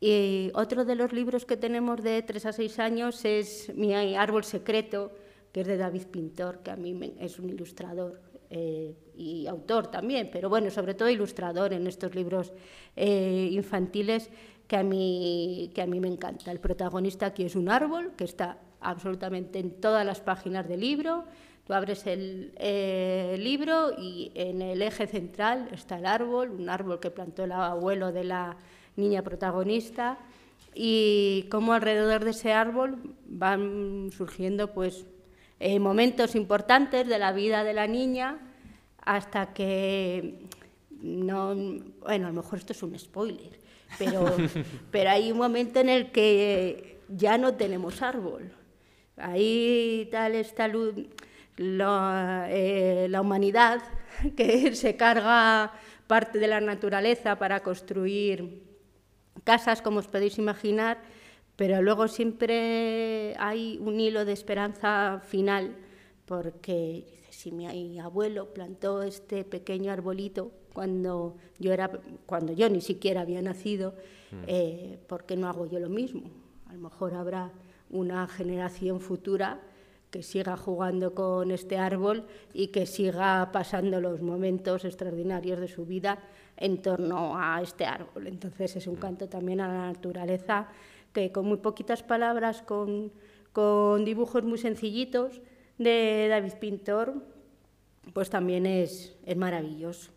[0.00, 4.44] Y otro de los libros que tenemos de 3 a 6 años es Mi árbol
[4.44, 5.12] secreto,
[5.52, 8.20] que es de David Pintor, que a mí me- es un ilustrador
[8.52, 12.52] eh, y autor también, pero bueno, sobre todo ilustrador en estos libros
[12.96, 14.28] eh, infantiles
[14.66, 16.50] que a, mí, que a mí me encanta.
[16.50, 21.24] El protagonista aquí es un árbol que está absolutamente en todas las páginas del libro.
[21.64, 26.98] Tú abres el eh, libro y en el eje central está el árbol, un árbol
[26.98, 28.56] que plantó el abuelo de la
[28.96, 30.18] niña protagonista
[30.74, 35.06] y cómo alrededor de ese árbol van surgiendo pues
[35.60, 38.38] eh, momentos importantes de la vida de la niña
[39.02, 40.40] hasta que
[40.90, 43.58] no bueno a lo mejor esto es un spoiler
[43.98, 44.36] pero
[44.90, 48.52] pero hay un momento en el que ya no tenemos árbol.
[49.16, 50.70] Ahí tal está
[51.56, 53.82] la, eh, la humanidad
[54.36, 55.72] que se carga
[56.06, 58.62] parte de la naturaleza para construir
[59.44, 60.98] casas, como os podéis imaginar,
[61.60, 65.76] pero luego siempre hay un hilo de esperanza final,
[66.24, 71.90] porque si mi abuelo plantó este pequeño arbolito cuando yo, era,
[72.24, 73.94] cuando yo ni siquiera había nacido,
[74.46, 76.30] eh, ¿por qué no hago yo lo mismo?
[76.66, 77.52] A lo mejor habrá
[77.90, 79.60] una generación futura
[80.10, 85.84] que siga jugando con este árbol y que siga pasando los momentos extraordinarios de su
[85.84, 86.20] vida
[86.56, 88.28] en torno a este árbol.
[88.28, 90.68] Entonces es un canto también a la naturaleza
[91.12, 93.12] que con muy poquitas palabras, con,
[93.52, 95.40] con dibujos muy sencillitos
[95.78, 97.14] de David Pintor,
[98.12, 100.10] pues también es, es maravilloso.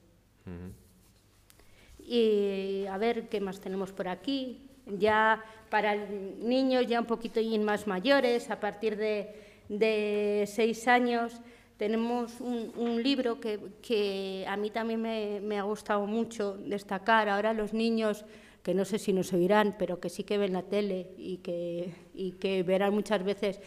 [2.00, 4.70] Y a ver qué más tenemos por aquí.
[4.86, 9.34] Ya para niños ya un poquito y más mayores, a partir de,
[9.70, 11.40] de seis años,
[11.78, 17.30] tenemos un, un libro que, que a mí también me, me ha gustado mucho destacar.
[17.30, 18.26] Ahora los niños,
[18.64, 21.94] que no sé si nos oirán, pero que sí que ven la tele y que,
[22.16, 23.60] y que verán muchas veces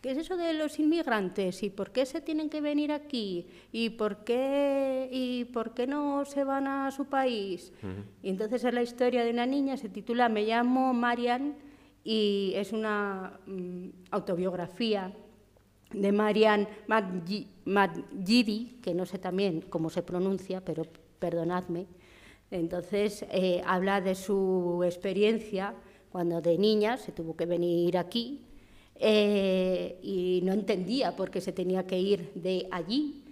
[0.00, 1.62] ¿Qué es eso de los inmigrantes?
[1.62, 3.46] ¿Y por qué se tienen que venir aquí?
[3.72, 7.72] ¿Y por qué, y por qué no se van a su país?
[8.22, 11.54] Y entonces es la historia de una niña, se titula Me llamo Marian
[12.04, 15.10] y es una mm, autobiografía
[15.90, 20.82] de Marian Madji- Madjidi, que no sé también cómo se pronuncia, pero
[21.18, 21.86] perdonadme.
[22.54, 25.74] Entonces eh, habla de su experiencia
[26.10, 28.46] cuando de niña se tuvo que venir aquí
[28.94, 33.22] eh, y no entendía por qué se tenía que ir de allí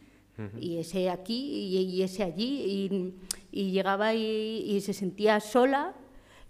[0.58, 3.14] y ese aquí y, y ese allí y,
[3.52, 5.94] y llegaba y, y se sentía sola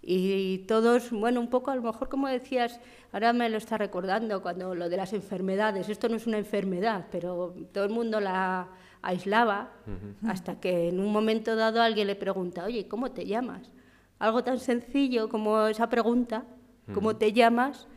[0.01, 2.79] y todos, bueno, un poco a lo mejor como decías,
[3.11, 7.05] ahora me lo está recordando cuando lo de las enfermedades, esto no es una enfermedad,
[7.11, 8.67] pero todo el mundo la
[9.03, 9.71] aislaba
[10.25, 13.69] hasta que en un momento dado alguien le pregunta, oye, ¿cómo te llamas?
[14.17, 16.45] Algo tan sencillo como esa pregunta,
[16.93, 17.87] ¿cómo te llamas?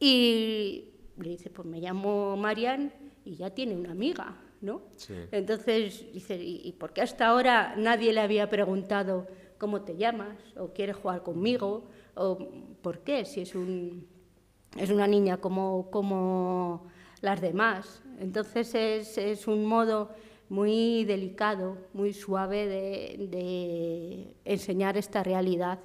[0.00, 2.92] Y le dice, pues me llamo Marian
[3.24, 4.82] y ya tiene una amiga, ¿no?
[4.96, 5.14] Sí.
[5.30, 10.36] Entonces dice, ¿y, y por qué hasta ahora nadie le había preguntado cómo te llamas?
[10.56, 11.88] ¿O quieres jugar conmigo?
[12.14, 12.38] ¿O
[12.82, 13.24] por qué?
[13.24, 14.08] Si es, un,
[14.76, 16.88] es una niña como, como
[17.20, 18.02] las demás.
[18.18, 20.10] Entonces es, es un modo
[20.50, 25.78] muy delicado, muy suave de, de enseñar esta realidad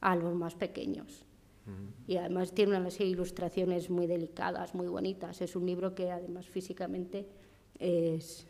[0.00, 1.22] a los más pequeños.
[2.06, 5.40] Y además tiene unas ilustraciones muy delicadas, muy bonitas.
[5.40, 7.26] Es un libro que además físicamente
[7.80, 8.46] es,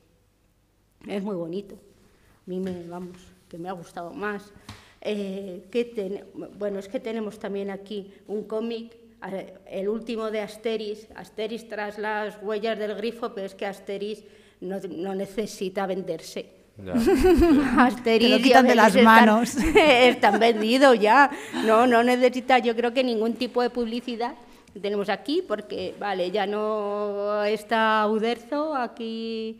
[1.08, 1.76] es muy bonito.
[1.76, 3.16] A mí me, vamos,
[3.48, 4.52] que me ha gustado más.
[5.00, 6.24] Eh, ¿qué ten-
[6.58, 8.94] bueno, es que tenemos también aquí un cómic,
[9.32, 14.24] eh, el último de Asteris, Asteris tras las huellas del grifo, pero es que Asteris
[14.60, 16.50] no, no necesita venderse.
[16.84, 16.92] Ya.
[18.04, 19.56] Te lo quitan de las están- manos.
[19.76, 21.30] Están vendidos ya.
[21.64, 24.34] No, no necesita, yo creo que ningún tipo de publicidad
[24.72, 29.58] que tenemos aquí, porque, vale, ya no está Uderzo aquí,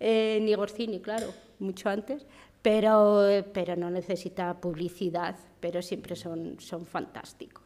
[0.00, 2.26] eh, ni Gorcini, claro, mucho antes,
[2.62, 7.62] pero, pero no necesita publicidad, pero siempre son, son fantásticos.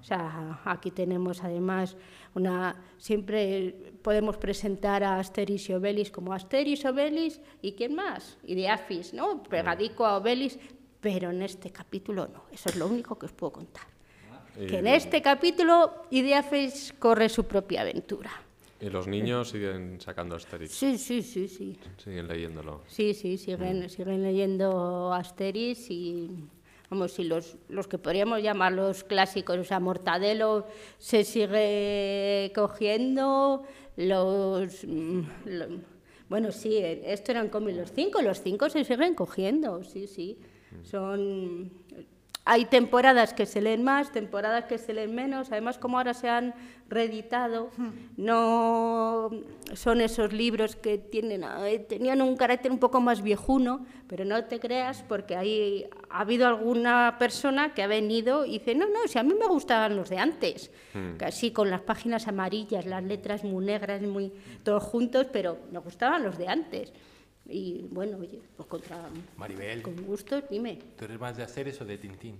[0.00, 1.96] O sea, aquí tenemos además
[2.34, 2.74] una.
[2.96, 8.68] Siempre podemos presentar a Asteris y Obelix como Asteris, Obelix y quién más, y de
[8.68, 9.42] Afis, ¿no?
[9.42, 10.58] Pegadico a Obelix,
[11.00, 12.44] pero en este capítulo no.
[12.50, 13.84] Eso es lo único que os puedo contar.
[14.58, 18.30] Y, Que en este capítulo Ideafis corre su propia aventura.
[18.80, 21.78] y los niños siguen sacando Asterix, Sí, sí, sí, sí.
[21.98, 22.80] siguen leyéndolo.
[22.86, 26.30] Sí, sí, siguen, siguen leyendo Asteris y,
[26.90, 30.66] vamos, y los, los que podríamos llamar los clásicos, o sea, Mortadelo
[30.98, 33.62] se sigue cogiendo,
[33.96, 34.84] los...
[34.84, 35.22] mm,
[36.28, 40.38] bueno, sí, esto eran como los cinco, los cinco se siguen cogiendo, sí, sí.
[40.82, 41.70] Son...
[42.44, 45.52] Hay temporadas que se leen más, temporadas que se leen menos.
[45.52, 46.54] Además, como ahora se han
[46.88, 47.70] reeditado,
[48.16, 49.30] no
[49.74, 54.42] son esos libros que tienen, eh, tenían un carácter un poco más viejuno, pero no
[54.44, 59.06] te creas porque ahí ha habido alguna persona que ha venido y dice, no, no,
[59.06, 60.72] si a mí me gustaban los de antes,
[61.18, 64.32] casi con las páginas amarillas, las letras muy negras, muy
[64.64, 66.92] todos juntos, pero me gustaban los de antes.
[67.50, 71.84] Y bueno, oye, pues contra, Maribel, con gustos, dime, ¿tú eres más de Asterix o
[71.84, 72.38] de Tintín?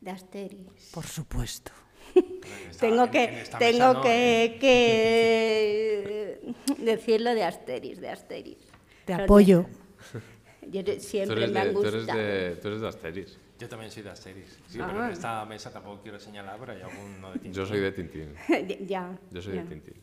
[0.00, 0.90] de Asterix.
[0.92, 1.70] Por supuesto.
[2.14, 4.58] esta- tengo en- que, tengo no, que, ¿eh?
[4.58, 6.40] que
[6.78, 8.58] decirlo de Asterix, de Asterix.
[9.04, 9.66] Te apoyo.
[10.68, 12.18] Yo siempre me han de, tú, eres gustado.
[12.18, 13.38] de, tú eres de Asterix.
[13.58, 14.58] Yo también soy de Asterix.
[14.68, 14.88] Sí, Ah.
[14.90, 17.52] pero en esta mesa tampoco quiero señalar, pero hay alguno de Tintín.
[17.52, 18.34] Yo soy de Tintín.
[18.86, 19.16] ya.
[19.30, 19.62] Yo soy ya.
[19.62, 19.94] de Tintín.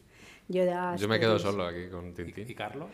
[0.47, 2.45] Yo, de Yo me quedo solo aquí con ¿Y, Tintín.
[2.49, 2.89] y Carlos?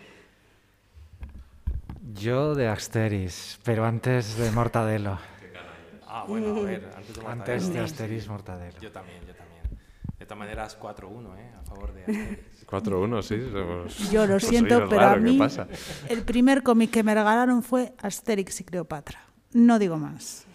[2.14, 5.18] Yo de Asteris, pero antes de Mortadelo.
[6.18, 7.84] Ah, bueno, a ver, antes de Antes de Mortadelo.
[7.84, 8.80] Asteris, Mortadelo.
[8.80, 9.64] Yo también, yo también.
[10.18, 11.52] De todas maneras, 4-1, ¿eh?
[11.60, 12.66] A favor de Asterix.
[12.68, 13.36] 4-1, sí.
[13.52, 15.68] somos- Yo lo siento, pero a ¿qué mí pasa?
[16.08, 19.20] el primer cómic que me regalaron fue Asterix y Cleopatra.
[19.52, 20.48] No digo más.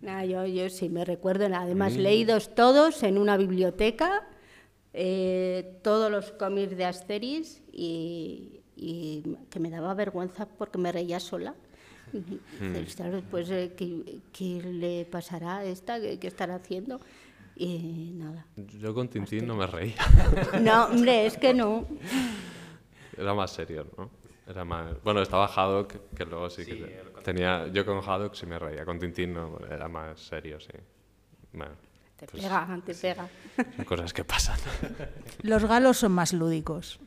[0.00, 1.98] Nah, yo, yo sí me recuerdo, además Mm.
[2.02, 4.28] leídos todos en una biblioteca,
[4.92, 11.20] eh, todos los cómics de Asterix y, y que me daba vergüenza porque me reía
[11.20, 11.54] sola.
[12.12, 12.72] Mm.
[12.74, 16.00] Dices, "Claro, Pues, eh, ¿qué, qué le pasará a esta?
[16.00, 17.00] ¿Qué, qué estará haciendo?
[17.54, 18.46] Y nada.
[18.56, 19.94] Yo con Tintín no me reía.
[20.60, 21.86] No, hombre, es que no.
[23.16, 24.10] Era más serio, ¿no?
[24.48, 25.00] Era más...
[25.04, 27.68] Bueno, estaba Haddock, que luego sí que te- tenía...
[27.68, 30.72] Yo con Haddock sí me reía, con Tintín no, era más serio, sí.
[31.52, 31.74] Bueno,
[32.16, 33.28] Te pues pega, te pega.
[33.76, 34.58] son cosas que pasan.
[35.42, 36.98] Los galos son más lúdicos.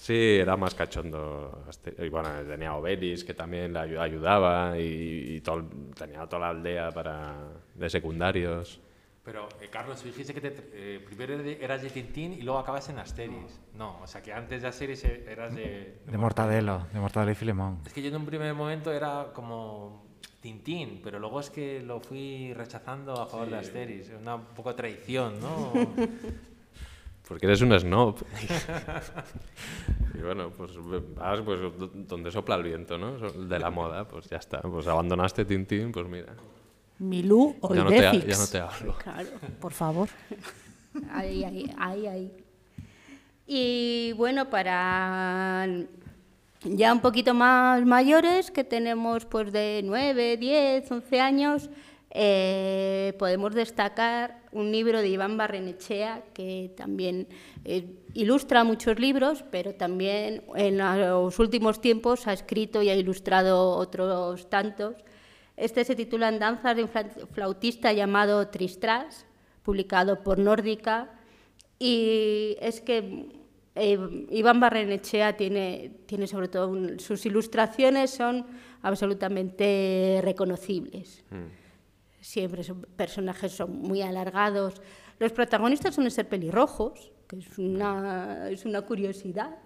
[0.00, 1.62] Sí, era más cachondo.
[1.68, 5.62] Este- Y bueno, tenía Obelix, que también le ayu- ayudaba, y, y todo
[5.94, 7.34] tenía toda la aldea para,
[7.74, 8.80] de secundarios.
[9.22, 12.88] Pero, eh, Carlos, dijiste que te- eh, primero eras de- de Tintín y luego acabas
[12.88, 13.60] en Asterix.
[13.74, 15.98] No, o sea que antes de Asterix eh, eras de...
[16.06, 17.80] De Mortadelo, de Mortadelo y Filemón.
[17.84, 20.06] Es que yo en un primer momento era como
[20.40, 24.08] Tintín, pero luego es que lo fui rechazando a favor de Asterix.
[24.08, 25.72] Es Una un poco traición, ¿no?
[27.30, 28.16] Porque eres un snob.
[30.14, 30.72] y bueno, pues
[31.14, 33.12] vas pues, do- donde sopla el viento, ¿no?
[33.20, 34.60] De la moda, pues ya está.
[34.60, 36.34] Pues abandonaste Tintín, pues mira.
[36.98, 38.96] Milú o Ya no, te, ya no te hablo.
[38.98, 39.28] Claro.
[39.60, 40.08] Por favor.
[41.12, 42.32] Ahí, ahí, ahí, ahí.
[43.46, 45.68] Y bueno, para
[46.64, 51.70] ya un poquito más mayores, que tenemos pues de 9, 10, 11 años,
[52.10, 57.28] eh, podemos destacar un libro de Iván Barrenechea, que también
[57.64, 63.70] eh, ilustra muchos libros, pero también en los últimos tiempos ha escrito y ha ilustrado
[63.70, 64.96] otros tantos.
[65.56, 69.26] Este se titula Danzas de un fla- flautista llamado Tristras,
[69.62, 71.10] publicado por Nórdica.
[71.78, 73.28] Y es que
[73.74, 78.46] eh, Iván Barrenechea tiene, tiene sobre todo sus ilustraciones son
[78.82, 81.22] absolutamente reconocibles.
[82.20, 84.74] Siempre son personajes son muy alargados.
[85.18, 89.56] Los protagonistas suelen ser pelirrojos, que es una, es una curiosidad.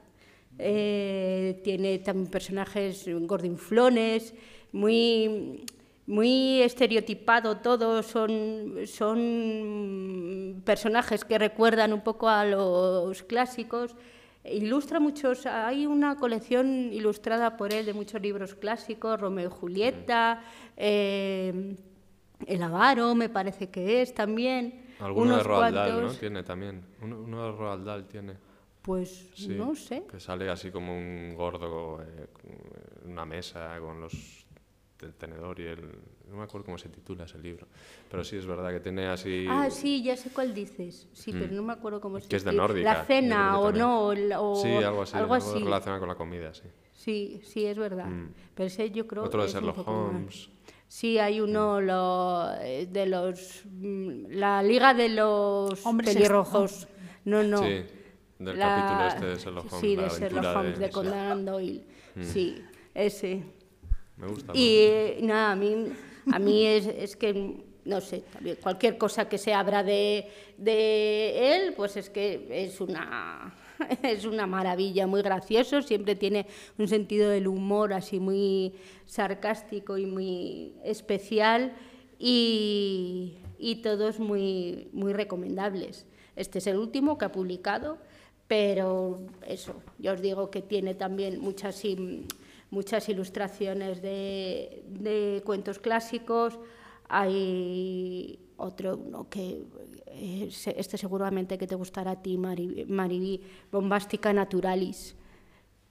[0.59, 4.35] Eh, tiene también personajes gordinflones,
[4.71, 5.65] muy,
[6.07, 13.97] muy estereotipado todo, son, son personajes que recuerdan un poco a los clásicos.
[14.45, 20.43] Ilustra muchos, hay una colección ilustrada por él de muchos libros clásicos, Romeo y Julieta,
[20.77, 21.75] eh,
[22.47, 24.85] El Avaro me parece que es también.
[25.01, 25.99] Alguno de Roald Dahl, ¿no?
[26.01, 26.19] cuantos.
[26.21, 26.85] Tiene también.
[27.03, 28.35] Uno, uno de Roald Dahl tiene.
[28.83, 30.05] Pues Sí, no sé.
[30.11, 34.45] Que sale así como un gordo eh, con una mesa con los
[35.03, 35.81] el tenedor y el...
[36.31, 37.67] No me acuerdo cómo se titula ese libro.
[38.11, 39.47] Pero sí, es verdad que tiene así...
[39.51, 41.09] Ah, sí, ya sé cuál dices.
[41.13, 41.39] Sí, Mm.
[41.39, 42.95] pero no me acuerdo cómo se Que es de nórdica.
[42.95, 44.07] La cena o no.
[44.07, 45.15] o sí, algo así.
[45.17, 45.59] algo algo así.
[45.63, 46.63] relacionado con la comida, sí.
[46.95, 48.07] Sí, sí, es verdad.
[48.07, 48.33] Mm.
[48.55, 49.87] Pero ese yo creo Otro de Sherlock.
[49.87, 50.49] Holmes.
[50.89, 53.63] Sí, hay uno lo- eh, de los.
[53.67, 56.87] mm, La Liga de los Hombres Pelirrojos.
[57.25, 57.59] No, no.
[57.59, 57.83] Sí,
[58.39, 59.81] del La- capítulo este de Sherlock Holmes.
[59.81, 60.93] Sí, la de Sherlock Holmes, de sí.
[60.93, 61.85] Conan Doyle.
[62.15, 62.23] Mm.
[62.23, 63.43] Sí, ese.
[64.17, 64.53] Me gusta.
[64.55, 65.89] Y eh, nada, a mí,
[66.31, 70.29] a mí es, es que, no sé, también cualquier cosa que se abra de,
[70.59, 73.53] de él, pues es que es una,
[74.03, 76.47] es una maravilla, muy gracioso, siempre tiene
[76.79, 78.75] un sentido del humor así muy
[79.07, 81.73] sarcástico y muy especial
[82.19, 86.07] y, y todos muy, muy recomendables.
[86.37, 87.99] Este es el último que ha publicado,
[88.47, 91.83] pero eso, yo os digo que tiene también muchas,
[92.71, 96.59] muchas ilustraciones de, de cuentos clásicos.
[97.09, 99.63] Hay otro uno que
[100.07, 103.41] eh, este seguramente que te gustará a ti, Mari- Mariví,
[103.73, 105.17] Bombástica Naturalis,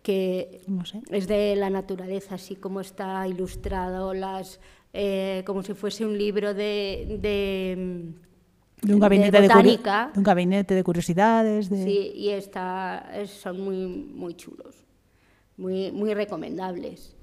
[0.02, 1.02] que No sé.
[1.10, 4.60] es de la naturaleza, así como está ilustrado, las,
[4.94, 8.14] eh, como si fuese un libro de, de,
[8.82, 10.12] De un gabinete de, botánica.
[10.14, 11.70] de un gabinete de curiosidades.
[11.70, 11.84] De...
[11.84, 14.76] Sí, y está, es- son muy, muy chulos,
[15.58, 17.16] muy, muy recomendables.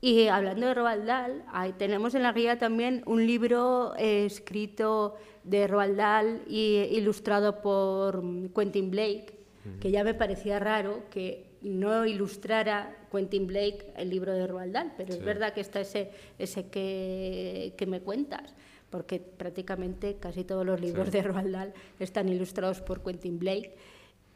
[0.00, 5.16] Y hablando de Roald Dahl, ahí tenemos en la guía también un libro eh, escrito
[5.42, 8.22] de Roald Dahl y ilustrado por
[8.54, 9.34] Quentin Blake,
[9.80, 14.92] que ya me parecía raro que no ilustrara Quentin Blake el libro de Roald Dahl,
[14.96, 18.54] pero es verdad que está ese, ese que, que me cuentas,
[18.90, 21.12] porque prácticamente casi todos los libros Sí.
[21.14, 23.74] de Roald Dahl están ilustrados por Quentin Blake.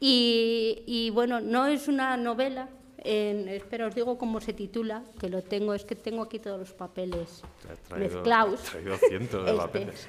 [0.01, 2.67] Y, y, bueno, no es una novela,
[3.03, 6.59] en, espera, os digo cómo se titula, que lo tengo, es que tengo aquí todos
[6.59, 7.41] los papeles
[7.89, 8.61] traído- mezclados.
[8.63, 9.61] traído cientos de Este.
[9.63, 10.07] papeles.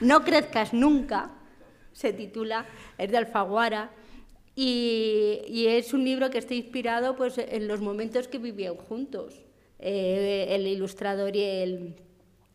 [0.00, 1.30] No crezcas nunca,
[1.92, 2.66] se titula,
[2.98, 3.90] es de Alfaguara.
[4.54, 9.40] Y, y es un libro que está inspirado pues, en los momentos que vivían juntos,
[9.78, 11.94] eh, el ilustrador y el,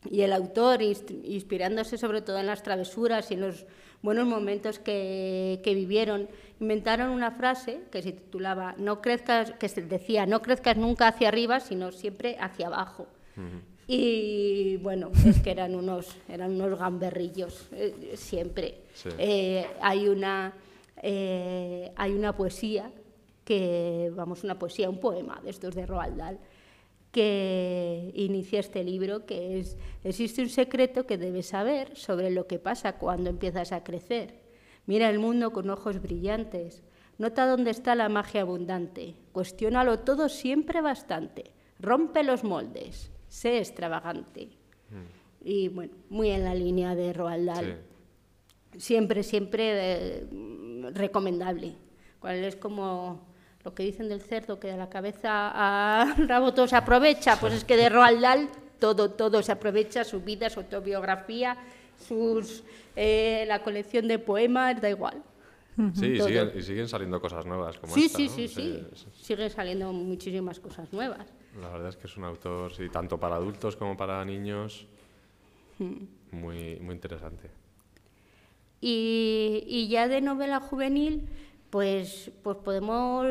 [0.09, 3.65] y el autor, inspirándose sobre todo en las travesuras y en los
[4.03, 6.29] buenos momentos que, que vivieron.
[6.59, 11.27] Inventaron una frase que se titulaba, no crezcas, que se decía, no crezcas nunca hacia
[11.27, 13.07] arriba, sino siempre hacia abajo.
[13.87, 18.81] Y bueno, es que eran unos, eran unos gamberrillos, eh, siempre.
[18.93, 19.09] Sí.
[19.17, 20.53] Eh, hay, una,
[21.01, 22.91] eh, hay una poesía,
[23.45, 26.39] que, vamos, una poesía, un poema de estos de Roald Dahl,
[27.11, 32.59] que inicia este libro, que es, existe un secreto que debes saber sobre lo que
[32.59, 34.46] pasa cuando empiezas a crecer.
[34.87, 36.81] Mira el mundo con ojos brillantes,
[37.17, 44.49] nota dónde está la magia abundante, cuestiónalo todo siempre bastante, rompe los moldes, sé extravagante.
[45.43, 47.77] Y bueno, muy en la línea de Roald Dahl
[48.71, 48.79] Sí.
[48.79, 51.75] siempre, siempre eh, mm, recomendable.
[52.19, 53.27] Cuál es como
[53.63, 57.53] lo que dicen del cerdo, que de la cabeza al rabo todo se aprovecha, pues
[57.53, 58.49] es que de Roald Dahl
[58.79, 61.57] todo, todo se aprovecha, su vida, su autobiografía,
[61.99, 62.63] sus,
[62.95, 65.23] eh, la colección de poemas, da igual.
[65.93, 68.29] Sí, y siguen, y siguen saliendo cosas nuevas como Sí, esta, sí, ¿no?
[68.33, 71.27] sí, Sí, sí, siguen saliendo muchísimas cosas nuevas.
[71.61, 74.87] La verdad es que es un autor, sí, tanto para adultos como para niños,
[75.79, 76.05] Hmm.
[76.31, 77.51] muy, muy interesante.
[78.81, 81.27] Y, y ya de novela juvenil,
[81.69, 83.25] pues, pues podemos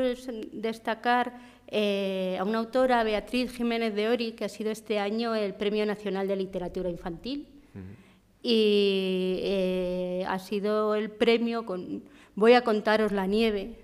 [0.52, 5.54] destacar eh, a una autora, Beatriz Jiménez de Ori, que ha sido este año el
[5.54, 7.48] Premio Nacional de Literatura Infantil.
[8.48, 12.04] Y eh, ha sido el premio con
[12.36, 13.74] Voy a contaros la nieve.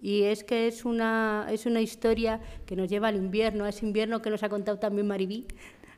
[0.00, 3.86] Y es que es una, es una historia que nos lleva al invierno, a ese
[3.86, 5.46] invierno que nos ha contado también Maribí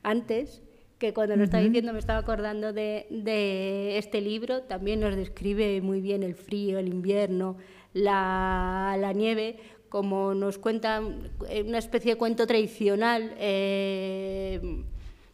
[0.02, 0.60] antes,
[0.98, 5.80] que cuando lo estaba diciendo me estaba acordando de, de este libro, también nos describe
[5.80, 7.56] muy bien el frío, el invierno,
[7.94, 9.56] la, la nieve,
[9.88, 14.84] como nos cuenta una especie de cuento tradicional eh,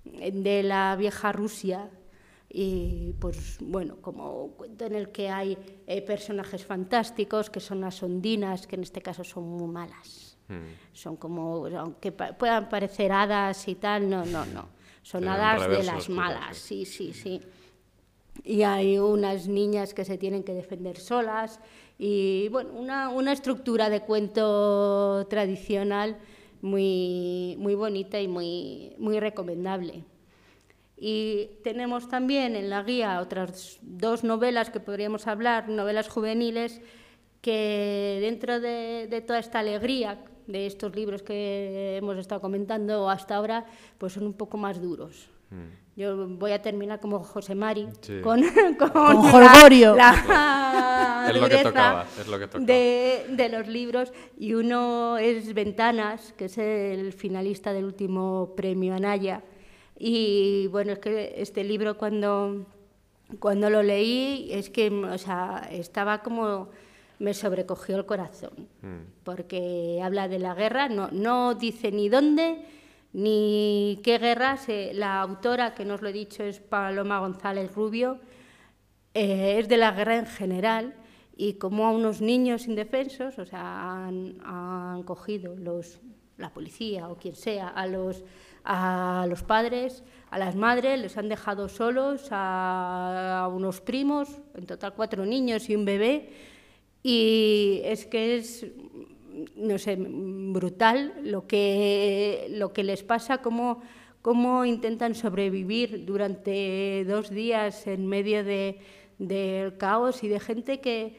[0.04, 1.90] de la vieja Rusia.
[2.52, 5.56] Y pues bueno, como un cuento en el que hay
[5.86, 10.36] eh, personajes fantásticos, que son las ondinas, que en este caso son muy malas.
[10.48, 10.54] Mm.
[10.92, 14.68] Son como, aunque pa- puedan parecer hadas y tal, no, no, no.
[15.02, 17.40] Son hadas de las malas, sí, sí, sí.
[18.42, 21.60] Y hay unas niñas que se tienen que defender solas
[21.98, 26.18] y bueno, una, una estructura de cuento tradicional
[26.62, 30.04] muy, muy bonita y muy, muy recomendable.
[31.02, 36.82] Y tenemos también en la guía otras dos novelas que podríamos hablar, novelas juveniles,
[37.40, 43.36] que dentro de, de toda esta alegría de estos libros que hemos estado comentando hasta
[43.36, 43.64] ahora,
[43.96, 45.30] pues son un poco más duros.
[45.96, 48.20] Yo voy a terminar como José Mari, Sí.
[48.22, 48.42] con,
[48.78, 49.40] con, Con
[49.96, 52.64] la- Es lo que tocaba, es lo que tocaba.
[52.66, 54.12] de, de los libros.
[54.38, 59.42] Y uno es Ventanas, que es el finalista del último premio Anaya.
[60.02, 62.64] Y bueno, es que este libro cuando,
[63.38, 66.70] cuando lo leí, es que o sea, estaba como
[67.18, 68.66] me sobrecogió el corazón,
[69.24, 72.64] porque habla de la guerra, no, no dice ni dónde
[73.12, 74.56] ni qué guerra.
[74.56, 78.18] se- la autora, que no os lo he dicho, es Paloma González Rubio,
[79.12, 80.94] eh, es de la guerra en general
[81.36, 86.00] y como a unos niños indefensos, o sea, han, han cogido los,
[86.38, 88.24] la policía o quien sea a los,
[88.64, 94.94] a los padres, a las madres, les han dejado solos a, unos primos, en total
[94.94, 96.30] cuatro niños y un bebé,
[97.02, 98.66] y es que es,
[99.56, 103.82] no sé, brutal lo que, lo que les pasa, cómo,
[104.22, 108.78] cómo intentan sobrevivir durante dos días en medio de,
[109.18, 111.16] del caos y de gente que,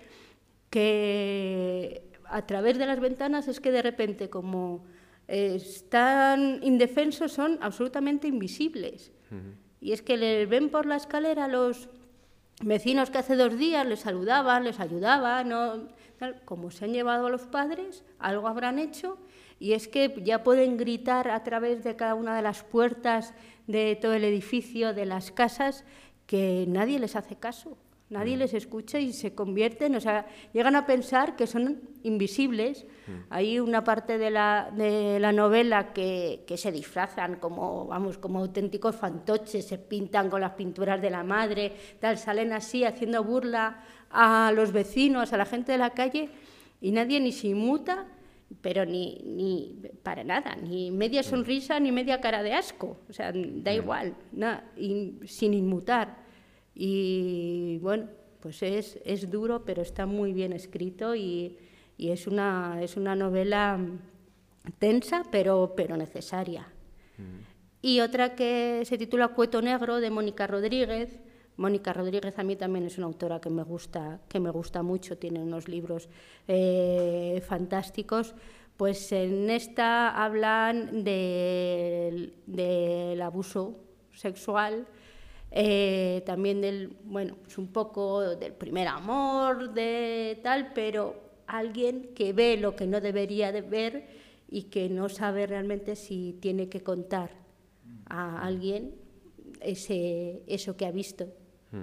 [0.70, 4.86] que a través de las ventanas es que de repente como
[5.34, 9.14] eh, están indefensos son absolutamente invisibles.
[9.80, 11.88] Y es que les ven por la escalera los
[12.62, 15.88] vecinos que hace dos días les saludaban, les ayudaban, ¿no?
[16.44, 19.20] Como se han llevado a los padres, algo habrán hecho,
[19.58, 23.34] y es que ya pueden gritar a través de cada una de las puertas
[23.68, 25.86] de todo el edificio, de las casas,
[26.26, 27.78] que nadie les hace caso,
[28.12, 32.86] nadie les escucha y se convierten, o sea, llegan a pensar que son invisibles.
[33.30, 38.40] Hay una parte de la, de la novela que, que se disfrazan como, vamos, como
[38.40, 43.84] auténticos fantoches, se pintan con las pinturas de la madre, tal, salen así haciendo burla
[44.10, 46.30] a los vecinos, a la gente de la calle,
[46.82, 48.08] y nadie ni se inmuta,
[48.60, 53.32] pero ni, ni para nada, ni media sonrisa ni media cara de asco, o sea,
[53.34, 56.21] da igual, nada, y sin inmutar.
[56.84, 58.08] Y bueno,
[58.40, 61.60] pues es, es duro, pero está muy bien escrito y,
[61.96, 63.80] y es, una, es una novela
[64.80, 66.68] tensa, pero, pero necesaria.
[67.84, 71.20] Y otra que se titula Cueto Negro, de Mónica Rodríguez.
[71.56, 75.20] Mónica Rodríguez a mí también es una autora que me gusta, que me gusta mucho,
[75.20, 76.10] tiene unos libros
[76.48, 78.34] eh, fantásticos.
[78.76, 83.78] Pues en esta hablan del, del abuso
[84.16, 84.88] sexual,
[85.52, 91.16] eh, también del, bueno, pues un poco del primer amor, de tal, pero
[91.48, 94.08] alguien que ve lo que no debería de ver
[94.50, 97.32] y que no sabe realmente si tiene que contar
[98.08, 98.96] a alguien
[99.62, 101.28] ese, eso que ha visto,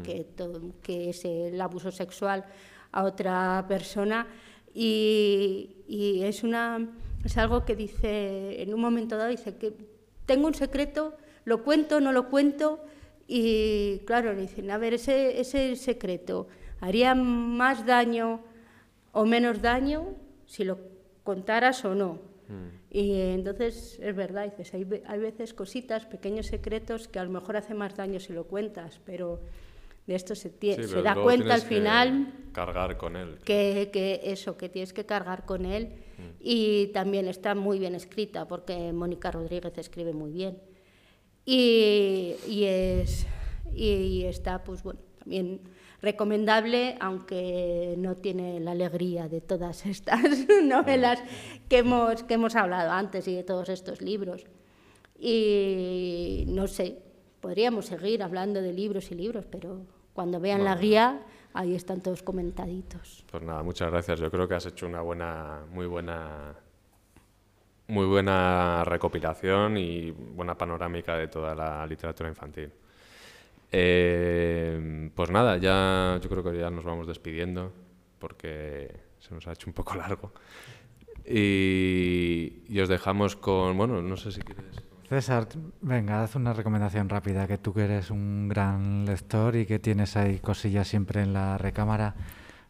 [0.02, 2.44] que, to- que es el abuso sexual
[2.92, 4.26] a otra persona.
[4.74, 6.88] Y, y es, una,
[7.24, 9.72] es algo que dice, en un momento dado, dice que
[10.26, 11.14] tengo un secreto,
[11.44, 12.80] lo cuento, no lo cuento,
[13.28, 16.48] y claro, le dicen, a ver, ese, ese secreto
[16.80, 18.40] haría más daño
[19.12, 20.14] o menos daño
[20.46, 20.78] si lo
[21.22, 22.18] contaras o no.
[22.90, 27.58] Y entonces es verdad, dices, hay, hay veces cositas, pequeños secretos que a lo mejor
[27.58, 29.40] hace más daño si lo cuentas, pero
[30.06, 30.74] de esto se, Sí,
[31.04, 33.36] da cuenta al tienes que final Cargar con él.
[33.44, 35.90] que, que eso, que tienes que cargar con él.
[36.40, 40.56] Y también está muy bien escrita, porque Mónica Rodríguez escribe muy bien.
[41.50, 43.26] Y, y es,
[43.74, 45.60] y, está, pues bueno, también
[46.02, 50.20] recomendable, aunque no tiene la alegría de todas estas
[50.62, 51.22] novelas
[51.70, 54.44] que hemos, que hemos hablado antes y de todos estos libros.
[55.18, 56.98] Y no sé,
[57.40, 60.82] podríamos seguir hablando de libros y libros, pero cuando vean la Bueno.
[60.82, 61.22] guía,
[61.54, 63.24] ahí están todos comentaditos.
[63.30, 64.20] Pues nada, muchas gracias.
[64.20, 66.54] Yo creo que has hecho una buena, muy buena
[67.88, 72.70] muy buena recopilación y buena panorámica de toda la literatura infantil.
[73.72, 77.72] Eh, pues nada, ya yo creo que ya nos vamos despidiendo
[78.18, 80.32] porque se nos ha hecho un poco largo.
[81.26, 84.82] Y, y os dejamos con, bueno, no sé si quieres...
[85.08, 85.48] César,
[85.80, 90.16] venga, haz una recomendación rápida, que tú que eres un gran lector y que tienes
[90.18, 92.14] ahí cosillas siempre en la recámara,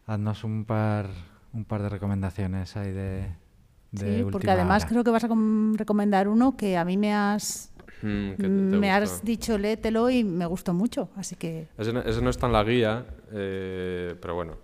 [0.07, 1.07] haznos un par,
[1.51, 3.48] un par de recomendaciones ahí de...
[3.91, 4.89] de Sí, porque última además hora.
[4.89, 7.71] creo que vas a com- recomendar uno que a mí me has,
[8.01, 11.91] Mm, que te- te me has dicho léetelo y me gustó mucho, así que Ese
[11.91, 14.55] no, ese no está en la guía, eh, pero bueno,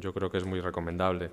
[0.00, 1.30] yo creo que es muy recomendable.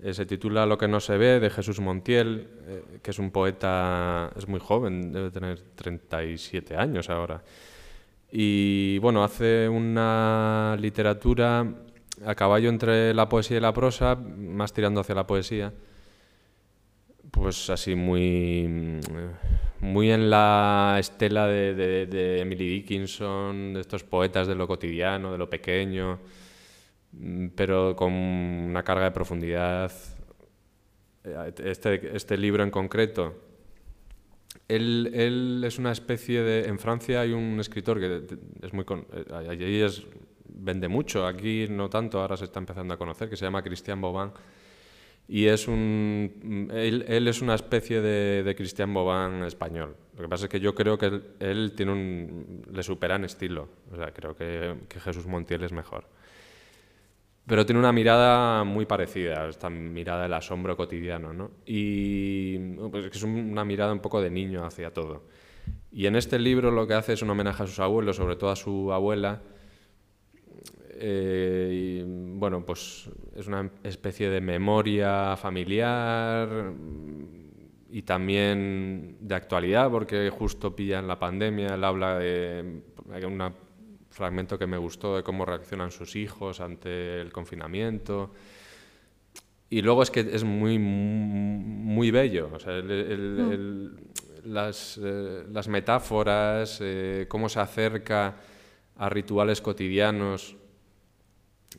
[0.00, 3.30] Eh, se titula Lo que no se ve, de Jesús Montiel, eh, que es un
[3.30, 7.42] poeta, es muy joven, debe tener 37 años ahora.
[8.32, 11.66] Y bueno, hace una literatura
[12.26, 15.72] a caballo entre la poesía y la prosa, más tirando hacia la poesía.
[17.34, 19.00] Pues así muy, mm,
[19.86, 21.74] muy en la estela de,
[22.06, 26.20] de- Emily Dickinson, de estos poetas de lo cotidiano, de lo pequeño,
[27.12, 29.92] mm, pero con una carga de profundidad.
[31.24, 33.34] Eh, Este, este libro en concreto,
[34.68, 36.68] él, él es una especie de...
[36.68, 38.22] En Francia hay un escritor que
[38.62, 38.84] es muy...
[39.12, 40.06] eh, Allí es,
[40.48, 44.00] vende mucho, aquí no tanto, ahora se está empezando a conocer, que se llama Christian
[44.00, 44.30] Bobin.
[45.26, 49.96] Y es un, él, es una especie de, de Christian Bobin español.
[50.16, 53.68] Lo que pasa es que yo creo que él, tiene un, le supera en estilo.
[53.90, 56.04] O sea, creo que, Jesús Montiel es mejor.
[57.46, 61.50] Pero tiene una mirada muy parecida, esta mirada del asombro cotidiano, ¿no?
[61.66, 62.58] Y
[62.90, 65.24] pues, es un- una mirada un poco de niño hacia todo.
[65.92, 68.50] Y en este libro lo que hace es un homenaje a sus abuelos, sobre todo
[68.50, 69.42] a su abuela.
[70.96, 77.44] Eh, y, bueno, pues es una especie de memoria familiar mm,
[77.90, 83.42] y también de actualidad, porque justo pilla en la pandemia, él habla de hay un
[84.10, 88.32] fragmento que me gustó de cómo reaccionan sus hijos ante el confinamiento.
[89.70, 93.52] Y luego es que es muy, muy bello, o sea, el- el- Mm.
[93.52, 93.90] el-
[94.44, 98.36] las, eh, las metáforas, eh, cómo se acerca
[98.96, 100.56] a rituales cotidianos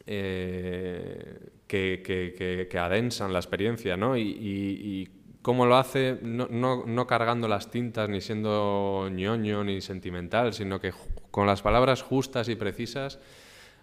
[0.06, 4.18] eh, que, que- que- adensan la experiencia, ¿no?
[4.18, 5.10] Y, y-
[5.42, 10.80] cómo lo hace no, no- no cargando las tintas, ni siendo ñoño, ni sentimental, sino
[10.80, 10.92] que
[11.30, 13.20] con las palabras justas y precisas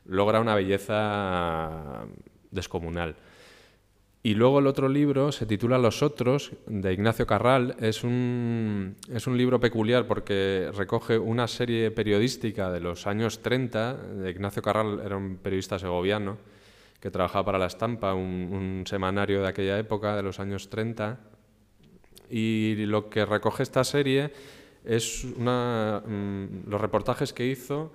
[0.04, 2.04] logra una belleza
[2.50, 3.14] descomunal.
[4.24, 7.74] Y luego el otro libro se titula Los Otros, de Ignacio Carral.
[7.80, 13.94] Es un, es un libro peculiar porque recoge una serie periodística de los años 30.
[13.94, 16.38] De Ignacio Carral era un periodista segoviano
[17.00, 18.22] que trabajaba para La Estampa, un,
[18.52, 21.18] un semanario de aquella época, de los años 30.
[22.30, 24.32] Y lo que recoge esta serie
[24.84, 27.92] es una, mm, los reportajes que hizo.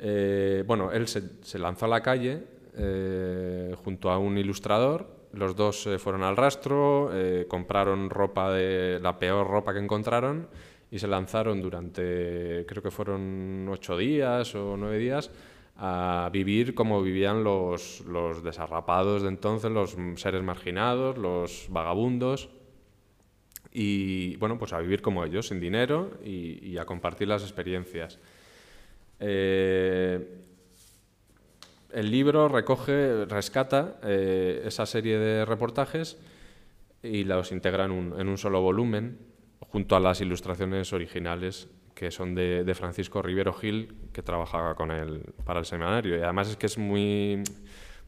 [0.00, 5.28] eh, bueno, él se, se lanzó a la calle eh, junto a un ilustrador.
[5.32, 10.48] Los dos eh, fueron al rastro, eh, compraron ropa de la peor ropa que encontraron
[10.90, 15.30] y se lanzaron durante, creo que fueron ocho días o nueve días,
[15.76, 22.48] a vivir como vivían los, los desarrapados de entonces, los seres marginados, los vagabundos
[23.72, 28.18] y bueno, pues a vivir como ellos, sin dinero y, a compartir las experiencias.
[29.20, 30.47] Eh,
[31.92, 36.18] el libro recoge, rescata eh, esa serie de reportajes
[37.02, 39.18] y los integra en un, en un solo volumen,
[39.60, 44.92] junto a las ilustraciones originales que son de, de Francisco Rivero Gil, que trabajaba con
[44.92, 46.16] él para el semanario.
[46.16, 47.42] Y además es que es muy,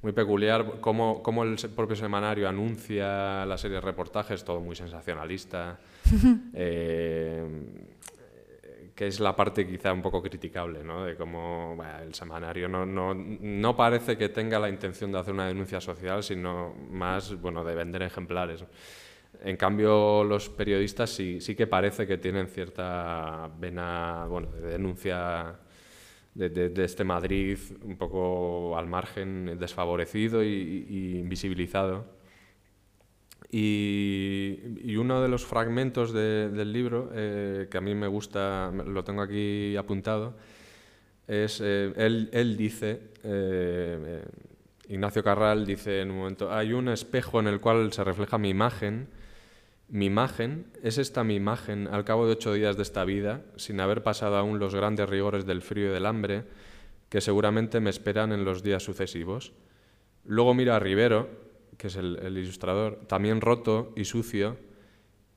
[0.02, 5.80] muy peculiar cómo, cómo el propio semanario anuncia la serie de reportajes, todo muy sensacionalista.
[6.54, 7.44] eh,
[9.00, 11.06] que es la parte quizá un poco criticable, ¿no?
[11.06, 15.32] De cómo bueno, el semanario no, no, no parece que tenga la intención de hacer
[15.32, 18.62] una denuncia social, sino más, bueno, de vender ejemplares.
[19.42, 25.58] En cambio, los periodistas sí, sí que parece que tienen cierta vena, bueno, de denuncia
[26.34, 32.19] de, este Madrid un poco al margen, desfavorecido y, y invisibilizado.
[33.52, 39.02] Y, uno de los fragmentos de- del libro eh, que a mí me gusta, lo
[39.02, 40.34] tengo aquí apuntado,
[41.26, 41.92] es, eh,
[42.32, 44.22] él, dice, eh,
[44.88, 48.50] Ignacio Carral dice en un momento, hay un espejo en el cual se refleja mi
[48.50, 49.08] imagen,
[49.88, 53.80] mi imagen, es esta mi imagen al cabo de ocho días de esta vida, sin
[53.80, 56.44] haber pasado aún los grandes rigores del frío y del hambre,
[57.08, 59.52] que seguramente me esperan en los días sucesivos.
[60.24, 61.39] Luego mira a Rivero,
[61.80, 64.58] que es el, ilustrador, también roto y sucio,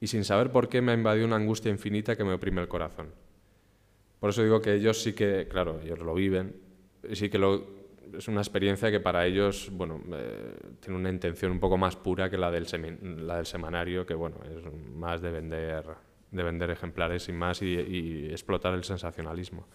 [0.01, 2.67] y sin saber por qué me ha invadido una angustia infinita que me oprime el
[2.67, 3.11] corazón.
[4.19, 6.53] Por eso digo que ellos sí que, claro, ellos lo viven,
[7.13, 7.65] sí que lo,
[8.13, 12.29] es una experiencia que para ellos, bueno, eh, tiene una intención un poco más pura
[12.29, 12.65] que la del,
[13.45, 15.85] semanario, que bueno, es más de vender,
[16.29, 19.65] de vender ejemplares sin más y, y explotar el sensacionalismo.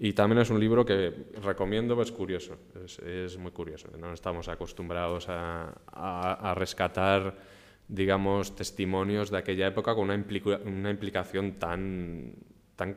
[0.00, 1.12] Y también es un libro que
[1.42, 2.56] recomiendo, es curioso,
[3.04, 3.88] es, muy curioso.
[3.98, 7.36] No estamos acostumbrados a, a, a, rescatar,
[7.88, 12.32] digamos, testimonios de aquella época con una, implica, una implicación tan,
[12.76, 12.96] tan,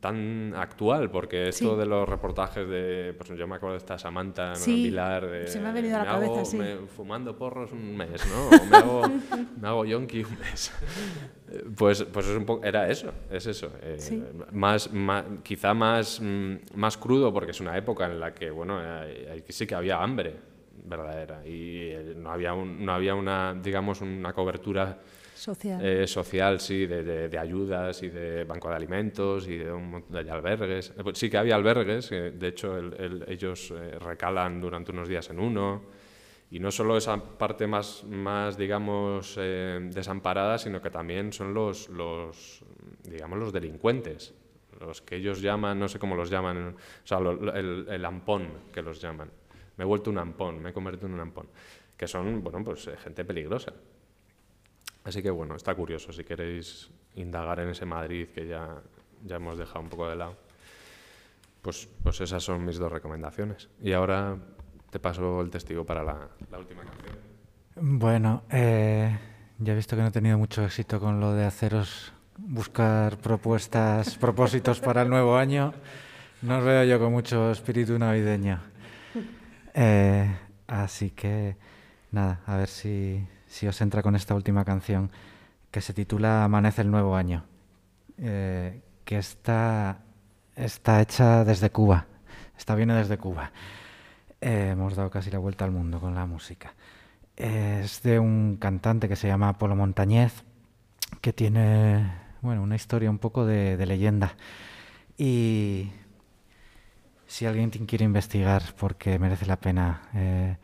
[0.00, 1.78] tan actual, porque esto Sí.
[1.80, 4.54] de los reportajes de, pues yo me acuerdo de esta Samantha.
[4.54, 6.56] Sí, Vilar, de, se me ha venido a la hago cabeza, sí.
[6.58, 8.48] me- fumando porros un mes, ¿no?
[8.48, 9.02] O me hago,
[9.60, 10.72] me hago yonki un mes.
[11.76, 13.70] Pues, pues es un poco, era eso, es eso.
[13.82, 14.22] eh, Sí.
[14.52, 18.80] más, más- quizá más, mm, más crudo, porque es una época en la que, bueno,
[18.82, 20.34] eh, sí que había hambre
[20.84, 24.98] verdadera y eh, no había, un- no había una, digamos, una cobertura
[25.34, 25.80] Social.
[25.84, 29.90] eh, social, sí, de, de- de ayudas y de banco de alimentos y de un
[29.90, 30.90] montón de albergues.
[30.96, 35.08] Eh, pues sí que había albergues, de hecho el- el- ellos eh, recalan durante unos
[35.08, 35.82] días en uno.
[36.50, 41.88] Y no solo esa parte más, más digamos, eh, desamparada, sino que también son los,
[41.88, 42.62] los,
[43.04, 44.34] digamos, los delincuentes,
[44.78, 48.48] los que ellos llaman, no sé cómo los llaman, o sea, lo- el, el ampón
[48.70, 49.30] que los llaman.
[49.78, 51.46] Me he vuelto un ampón, me he convertido en un ampón,
[51.96, 53.72] que son, bueno, pues eh, gente peligrosa.
[55.04, 58.80] Así que bueno, está curioso si queréis indagar en ese Madrid que ya,
[59.24, 60.36] ya hemos dejado un poco de lado.
[61.60, 63.68] Pues, pues esas son mis dos recomendaciones.
[63.80, 64.36] Y ahora
[64.90, 67.16] te paso el testigo para la, última canción.
[67.76, 69.18] Bueno, eh,
[69.58, 74.16] ya he visto que no he tenido mucho éxito con lo de haceros buscar propuestas,
[74.20, 75.72] propósitos para el nuevo año.
[76.42, 78.60] No os veo yo con mucho espíritu navideño.
[79.74, 81.56] Eh, así que,
[82.10, 85.10] nada, a ver si, si os entra con esta última canción
[85.70, 87.44] que se titula Amanece el nuevo año,
[88.16, 89.98] eh, que está,
[90.56, 92.06] está hecha desde Cuba.
[92.56, 93.52] Esta viene desde Cuba.
[94.40, 96.72] Eh, hemos dado casi la vuelta al mundo con la música.
[97.36, 100.44] Es de un cantante que se llama Polo Montañez,
[101.20, 102.10] que tiene
[102.40, 104.34] bueno, una historia un poco de, leyenda.
[105.18, 105.90] Y
[107.26, 110.56] si alguien quiere investigar, porque merece la pena, eh,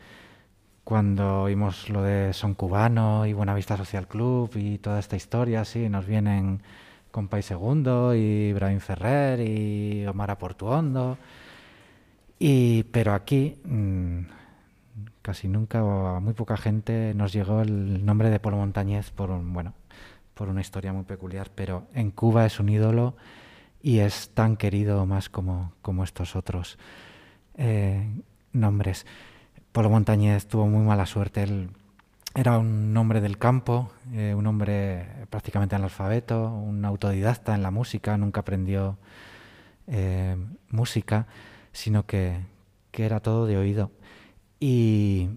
[0.89, 5.91] cuando oímos lo de Son Cubano y Buenavista Social Club y toda esta historia, sí,
[5.91, 6.63] nos vienen
[7.11, 11.19] Compay Segundo y Ibrahim Ferrer y Omar Portuondo.
[12.39, 14.21] Y, pero aquí mm,
[15.21, 19.31] casi nunca o a muy poca gente nos llegó el nombre de Polo Montañez por
[19.31, 19.75] un, bueno,
[20.33, 23.15] por una historia muy peculiar, pero en Cuba es un ídolo
[23.83, 26.79] y es tan querido más como, como estos otros
[27.59, 28.09] eh,
[28.55, 29.05] nombres.
[29.79, 31.45] Polo Montañez tuvo muy mala suerte.
[31.45, 31.71] Él
[32.35, 38.17] era un hombre del campo, eh, un hombre prácticamente analfabeto, un autodidacta en la música,
[38.17, 38.99] nunca aprendió
[39.87, 40.35] eh,
[40.71, 41.29] música,
[41.71, 42.41] sino que,
[42.91, 43.93] que era todo de oído.
[44.59, 45.29] Y,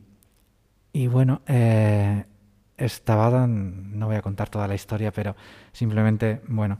[0.91, 2.25] y bueno, eh,
[2.77, 5.35] estaba, no voy a contar toda la historia, pero
[5.71, 6.79] simplemente, bueno,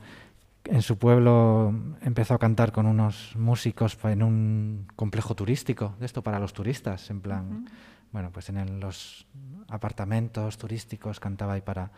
[0.66, 6.22] en su pueblo empezó a cantar con unos músicos en un complejo turístico, de esto
[6.22, 7.66] para los turistas, en plan,
[8.12, 9.26] bueno, pues en el- los
[9.70, 11.92] apartamentos turísticos cantaba ahí para,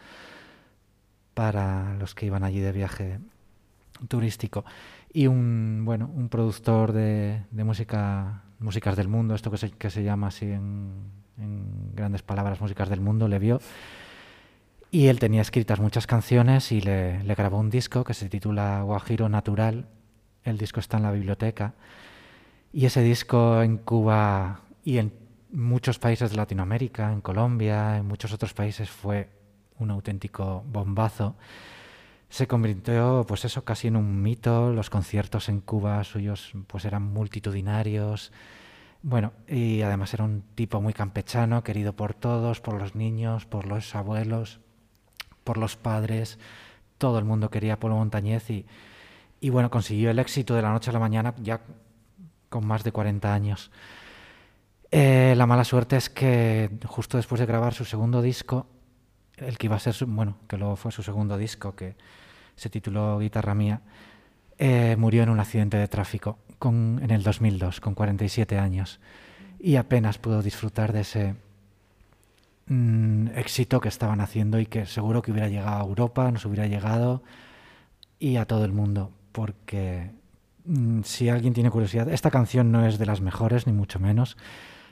[1.33, 3.19] para los que iban allí de viaje
[4.07, 4.63] turístico.
[5.11, 9.89] Y un, bueno, un productor de, de música, músicas del mundo, esto que se, que
[9.89, 10.91] se llama así en,
[11.37, 13.59] en grandes palabras, músicas del mundo, le vio.
[14.93, 19.27] Y él tenía escritas muchas canciones y le, grabó un disco que se titula Guajiro
[19.27, 19.87] Natural.
[20.43, 21.73] El disco está en la biblioteca.
[22.71, 25.11] Y ese disco en Cuba y en
[25.51, 29.31] muchos países de Latinoamérica, en Colombia, en muchos otros países fue
[29.79, 31.37] un auténtico bombazo.
[32.29, 34.71] Se convirtió, pues eso, casi en un mito.
[34.73, 38.31] Los conciertos en Cuba suyos, pues eran multitudinarios.
[39.01, 43.65] Bueno, y además era un tipo muy campechano, querido por todos, por los niños, por
[43.65, 44.59] los abuelos,
[45.43, 46.39] por los padres.
[46.97, 50.89] Todo el mundo quería a Polo Montañez y, bueno, consiguió el éxito de la noche
[50.89, 51.61] a la mañana ya
[52.49, 53.71] con más de 40 años.
[54.91, 58.67] Eh, la mala suerte es que justo después de grabar su segundo disco,
[59.37, 61.95] el que iba a ser su, bueno, que luego fue su segundo disco, que
[62.55, 63.81] se tituló Guitarra Mía,
[64.59, 66.37] eh, murió en un accidente de tráfico
[66.71, 68.99] en el 2002, con 47 años,
[69.59, 71.35] y apenas pudo disfrutar de ese
[72.67, 76.67] mm, éxito que estaban haciendo y que seguro que hubiera llegado a Europa, nos hubiera
[76.67, 77.23] llegado
[78.19, 80.11] y a todo el mundo, porque
[80.65, 84.37] mm, si alguien tiene curiosidad, esta canción no es de las mejores, ni mucho menos.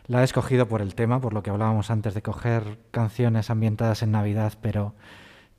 [0.07, 4.01] La he escogido por el tema, por lo que hablábamos antes de coger canciones ambientadas
[4.03, 4.95] en Navidad, pero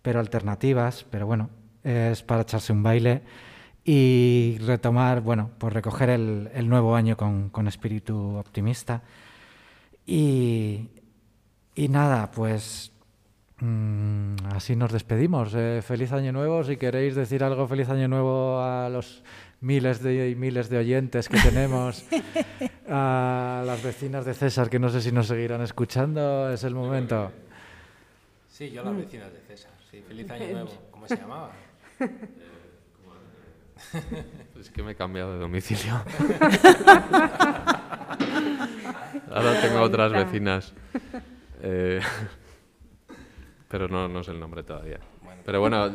[0.02, 1.48] pero alternativas, pero bueno,
[1.84, 3.22] es para echarse un baile
[3.84, 9.02] y retomar, bueno, pues recoger el, el nuevo año con, con espíritu optimista.
[10.06, 10.88] Y,
[11.74, 12.92] y nada, pues
[13.58, 15.54] mm, así nos despedimos.
[15.54, 16.64] Eh, feliz año nuevo.
[16.64, 19.22] Si queréis decir algo, feliz año nuevo a los
[19.60, 22.04] miles de, y miles de oyentes que tenemos,
[22.88, 27.32] a las vecinas de César, que no sé si nos seguirán escuchando, es el momento.
[28.48, 29.72] Sí, yo las vecinas de César.
[29.90, 30.70] Sí, feliz año nuevo.
[30.90, 31.52] ¿Cómo se llamaba?
[34.58, 35.92] Es que me he cambiado de domicilio.
[39.30, 40.72] Ahora tengo otras vecinas.
[41.62, 42.00] Eh,
[43.68, 45.00] pero no, no sé el nombre todavía.
[45.44, 45.90] Pero bueno,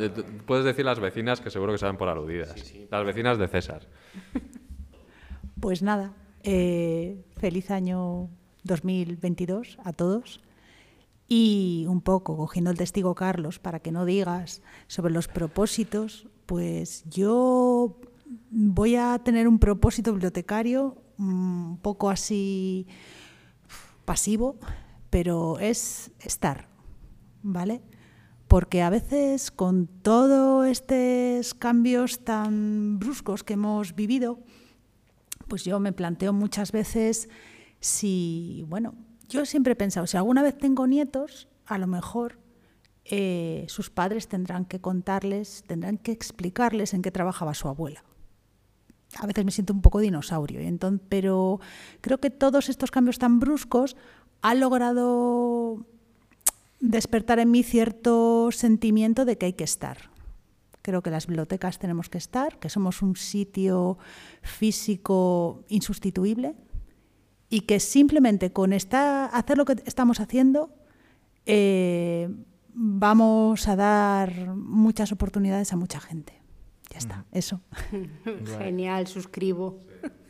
[0.45, 2.73] puedes decir las vecinas que seguro que saben por aludidas.
[2.89, 3.87] Las vecinas de César.
[5.59, 6.13] Pues nada,
[6.43, 8.29] eh, feliz año
[8.63, 10.39] 2022 a todos.
[11.27, 17.03] Y un poco, cogiendo el testigo Carlos, para que no digas sobre los propósitos, pues
[17.09, 17.99] yo
[18.51, 22.87] voy a tener un propósito bibliotecario mm, un poco así
[24.05, 24.57] pasivo,
[25.17, 26.69] pero es estar,
[27.41, 27.81] ¿vale?
[28.47, 34.37] Porque a veces con todos estos cambios tan bruscos que hemos vivido,
[35.47, 37.29] pues yo me planteo muchas veces
[37.79, 38.93] si, bueno,
[39.27, 42.37] yo siempre he pensado, si alguna vez tengo nietos, a lo mejor
[43.03, 48.03] eh, sus padres tendrán que contarles, tendrán que explicarles en qué trabajaba su abuela.
[49.17, 51.59] A veces me siento un poco dinosaurio, entonces, pero
[52.01, 53.97] creo que todos estos cambios tan bruscos
[54.41, 55.85] han logrado
[56.79, 59.97] despertar en mí cierto sentimiento de que hay que estar.
[60.81, 63.97] Creo que las bibliotecas tenemos que estar, que somos un sitio
[64.41, 66.55] físico insustituible
[67.49, 70.73] y que simplemente con esta, hacer lo que estamos haciendo
[71.45, 72.29] eh,
[72.73, 76.33] vamos a dar muchas oportunidades a mucha gente.
[76.91, 77.61] Ya está, eso.
[78.59, 79.81] Genial, suscribo.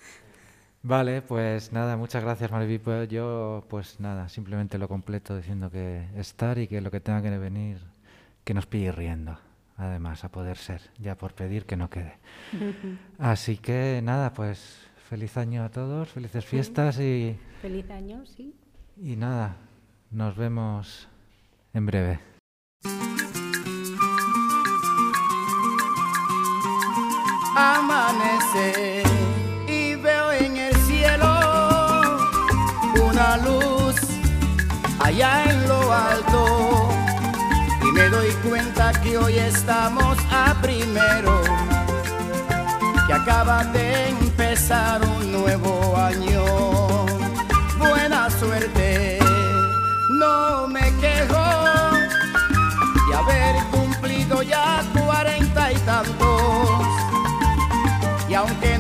[0.88, 2.80] Vale, pues nada, muchas gracias Mariby.
[2.80, 7.22] Pues yo, pues nada, simplemente lo completo diciendo que estar y que lo que tenga
[7.22, 7.80] que venir,
[8.46, 9.38] que nos pille riendo.
[9.76, 12.14] Además, a poder ser, ya por pedir que no quede.
[13.20, 18.56] Así que nada, pues feliz año a todos, felices fiestas y, Feliz año, sí.
[18.96, 19.58] y nada,
[20.10, 21.10] nos vemos
[21.74, 22.20] en breve.
[27.58, 29.17] amanece
[33.18, 33.96] una luz
[35.00, 36.90] allá en lo alto.
[37.82, 41.42] Y me doy cuenta que hoy estamos a primero
[43.08, 46.46] que acaba de empezar un nuevo año.
[47.80, 49.20] Buena suerte
[50.10, 51.46] no me quejo
[53.08, 56.88] de haber cumplido ya cuarenta y tantos.
[58.30, 58.77] Y aunque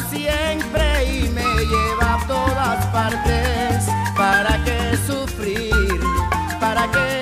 [0.00, 3.86] siempre y me lleva a todas partes.
[4.16, 6.00] ¿Para qué sufrir?
[6.60, 7.13] ¿Para qué